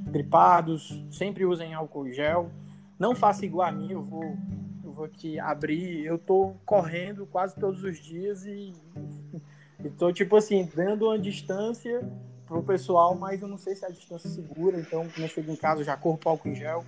gripados. 0.08 1.02
Sempre 1.10 1.46
usem 1.46 1.74
álcool 1.74 2.12
gel. 2.12 2.52
Não 3.00 3.16
faça 3.16 3.46
igual 3.46 3.68
a 3.68 3.72
mim, 3.72 3.92
eu 3.92 4.04
vou, 4.04 4.38
eu 4.84 4.92
vou 4.92 5.06
aqui 5.06 5.40
abrir. 5.40 6.06
Eu 6.06 6.18
tô 6.18 6.54
correndo 6.66 7.26
quase 7.26 7.56
todos 7.56 7.84
os 7.84 8.00
dias 8.00 8.46
e, 8.46 8.74
estou 9.84 10.12
tipo 10.12 10.36
assim, 10.36 10.70
dando 10.76 11.06
uma 11.06 11.18
distância 11.18 12.02
pro 12.46 12.64
pessoal, 12.64 13.16
mas 13.16 13.42
eu 13.42 13.48
não 13.48 13.58
sei 13.58 13.76
se 13.76 13.86
a 13.86 13.90
distância 13.90 14.30
segura, 14.30 14.80
então 14.80 15.08
quando 15.10 15.22
eu 15.22 15.28
chego 15.28 15.52
em 15.52 15.56
casa 15.56 15.82
eu 15.82 15.86
já 15.86 15.98
corro 15.98 16.20
álcool 16.26 16.50
em 16.50 16.56
gel. 16.56 16.84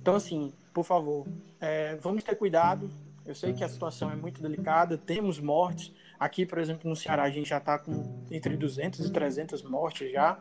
Então, 0.00 0.16
assim, 0.16 0.52
por 0.72 0.84
favor, 0.84 1.26
é, 1.60 1.96
vamos 1.96 2.24
ter 2.24 2.34
cuidado. 2.34 2.90
Eu 3.24 3.34
sei 3.34 3.52
que 3.52 3.62
a 3.62 3.68
situação 3.68 4.10
é 4.10 4.16
muito 4.16 4.42
delicada, 4.42 4.98
temos 4.98 5.38
mortes. 5.38 5.92
Aqui, 6.18 6.44
por 6.44 6.58
exemplo, 6.58 6.88
no 6.88 6.96
Ceará, 6.96 7.22
a 7.22 7.30
gente 7.30 7.48
já 7.48 7.58
está 7.58 7.78
com 7.78 8.24
entre 8.30 8.56
200 8.56 9.06
e 9.06 9.12
300 9.12 9.62
mortes 9.62 10.10
já. 10.10 10.38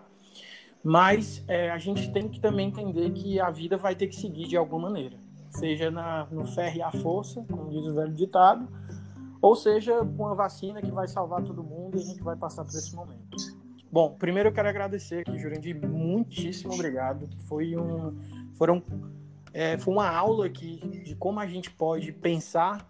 Mas 0.84 1.43
é, 1.47 1.70
a 1.70 1.78
gente 1.78 2.12
tem 2.12 2.28
que 2.28 2.39
também 2.39 2.70
entender 2.70 3.12
que 3.12 3.39
a 3.39 3.51
vida 3.51 3.78
vai 3.78 3.95
ter 3.95 4.07
que 4.07 4.16
seguir 4.16 4.47
de 4.47 4.57
alguma 4.57 4.89
maneira. 4.89 5.16
Seja 5.51 5.91
na, 5.91 6.26
no 6.32 6.45
ferro 6.45 6.78
e 6.78 6.82
a 6.82 6.91
força, 6.91 7.45
como 7.47 7.70
diz 7.70 7.86
o 7.86 7.93
velho 7.93 8.14
ditado, 8.14 8.68
ou 9.41 9.55
seja 9.55 10.03
com 10.18 10.28
a 10.28 10.34
vacina 10.34 10.82
que 10.82 10.91
vai 10.91 11.07
salvar 11.07 11.43
todo 11.43 11.64
mundo 11.64 11.97
e 11.97 12.01
a 12.01 12.05
gente 12.05 12.24
vai 12.24 12.36
passar 12.36 12.64
por 12.64 12.74
esse 12.74 12.95
momento. 12.95 13.38
Bom, 13.92 14.16
primeiro 14.18 14.50
eu 14.50 14.54
quero 14.54 14.70
agradecer 14.70 15.20
aqui, 15.20 15.38
Jurandir, 15.38 15.76
muitíssimo 15.86 16.74
obrigado. 16.74 17.28
Foi 17.48 17.76
um, 17.76 18.18
foram 18.54 18.82
é, 19.54 19.78
foi 19.78 19.94
uma 19.94 20.10
aula 20.10 20.46
aqui 20.46 20.80
de 21.04 21.14
como 21.16 21.39
a 21.39 21.46
gente 21.46 21.70
pode 21.70 22.12
pensar 22.14 22.89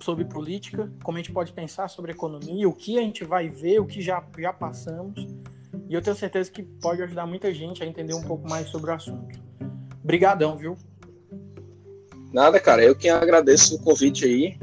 sobre 0.00 0.24
política, 0.24 0.90
como 1.04 1.18
a 1.18 1.20
gente 1.20 1.32
pode 1.32 1.52
pensar 1.52 1.88
sobre 1.88 2.12
economia, 2.12 2.68
o 2.68 2.72
que 2.72 2.98
a 2.98 3.02
gente 3.02 3.22
vai 3.22 3.48
ver, 3.48 3.80
o 3.80 3.86
que 3.86 4.00
já, 4.00 4.24
já 4.38 4.52
passamos. 4.52 5.26
E 5.88 5.94
eu 5.94 6.00
tenho 6.00 6.16
certeza 6.16 6.50
que 6.50 6.62
pode 6.62 7.02
ajudar 7.02 7.26
muita 7.26 7.52
gente 7.52 7.82
a 7.82 7.86
entender 7.86 8.14
um 8.14 8.22
pouco 8.22 8.48
mais 8.48 8.68
sobre 8.68 8.90
o 8.90 8.94
assunto. 8.94 9.38
Obrigadão, 10.02 10.56
viu? 10.56 10.76
Nada, 12.32 12.58
cara. 12.58 12.82
Eu 12.82 12.96
que 12.96 13.10
agradeço 13.10 13.76
o 13.76 13.78
convite 13.78 14.24
aí. 14.24 14.58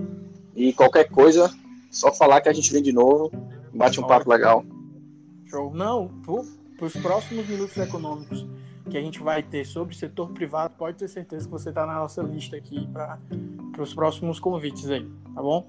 E 0.56 0.74
qualquer 0.74 1.08
coisa, 1.08 1.50
só 1.92 2.12
falar 2.12 2.42
que 2.42 2.50
a 2.50 2.54
gente 2.54 2.74
vem 2.74 2.82
de 2.82 2.92
novo, 2.92 3.32
bate 3.74 4.00
um 4.00 4.08
papo 4.08 4.30
legal. 4.30 4.66
Show. 5.50 5.74
Não, 5.74 6.08
para 6.78 6.86
os 6.86 6.94
próximos 6.94 7.48
minutos 7.48 7.76
econômicos 7.78 8.46
que 8.90 8.98
a 8.98 9.02
gente 9.02 9.20
vai 9.20 9.44
ter 9.44 9.66
sobre 9.66 9.94
o 9.94 9.98
setor 9.98 10.32
privado, 10.32 10.74
pode 10.78 10.98
ter 10.98 11.08
certeza 11.08 11.46
que 11.46 11.52
você 11.52 11.70
está 11.70 11.86
na 11.86 11.96
nossa 11.96 12.22
lista 12.22 12.56
aqui 12.56 12.88
para 12.92 13.20
os 13.78 13.94
próximos 13.94 14.40
convites 14.40 14.90
aí, 14.90 15.06
tá 15.34 15.42
bom? 15.42 15.68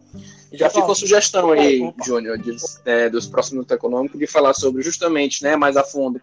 Já 0.52 0.66
Pessoal, 0.66 0.84
ficou 0.84 0.94
sugestão 0.94 1.52
aí, 1.52 1.92
Júnior, 2.04 2.38
é, 2.84 3.08
dos 3.08 3.26
próximos 3.26 3.52
minutos 3.52 3.74
econômicos, 3.74 4.18
de 4.18 4.26
falar 4.26 4.54
sobre 4.54 4.82
justamente, 4.82 5.42
né, 5.42 5.54
mais 5.54 5.76
a 5.76 5.84
fundo, 5.84 6.20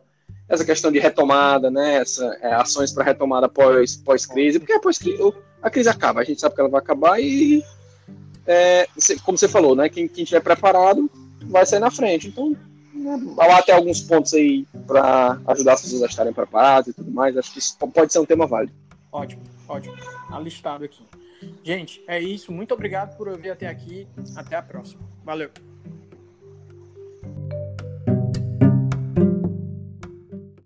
essa 0.49 0.65
questão 0.65 0.91
de 0.91 0.99
retomada, 0.99 1.69
né, 1.69 1.97
essa, 1.97 2.25
é, 2.41 2.53
ações 2.53 2.91
para 2.91 3.03
retomada 3.03 3.47
pós, 3.47 3.95
pós-crise, 3.95 4.59
porque 4.59 4.73
após 4.73 4.99
a 5.61 5.69
crise 5.69 5.89
acaba, 5.89 6.21
a 6.21 6.23
gente 6.23 6.41
sabe 6.41 6.55
que 6.55 6.61
ela 6.61 6.69
vai 6.69 6.79
acabar 6.79 7.21
e, 7.21 7.63
é, 8.45 8.87
como 9.23 9.37
você 9.37 9.47
falou, 9.47 9.75
né, 9.75 9.87
quem, 9.87 10.07
quem 10.07 10.23
estiver 10.23 10.41
preparado 10.41 11.09
vai 11.43 11.65
sair 11.65 11.79
na 11.79 11.91
frente. 11.91 12.27
Então, 12.27 12.55
até 13.39 13.73
alguns 13.73 14.01
pontos 14.01 14.33
aí 14.33 14.65
para 14.85 15.39
ajudar 15.47 15.73
as 15.73 15.81
pessoas 15.81 16.03
a 16.03 16.07
estarem 16.07 16.33
preparadas 16.33 16.87
e 16.87 16.93
tudo 16.93 17.11
mais. 17.11 17.37
Acho 17.37 17.51
que 17.51 17.59
isso 17.59 17.77
pode 17.77 18.11
ser 18.11 18.19
um 18.19 18.25
tema 18.25 18.45
válido. 18.45 18.73
Ótimo, 19.11 19.41
ótimo. 19.67 19.95
Alistado 20.29 20.85
aqui. 20.85 21.03
Gente, 21.63 22.03
é 22.07 22.19
isso. 22.19 22.51
Muito 22.51 22.73
obrigado 22.73 23.15
por 23.17 23.27
ouvir 23.27 23.51
até 23.51 23.67
aqui. 23.67 24.07
Até 24.35 24.55
a 24.55 24.61
próxima. 24.61 25.01
Valeu. 25.23 25.49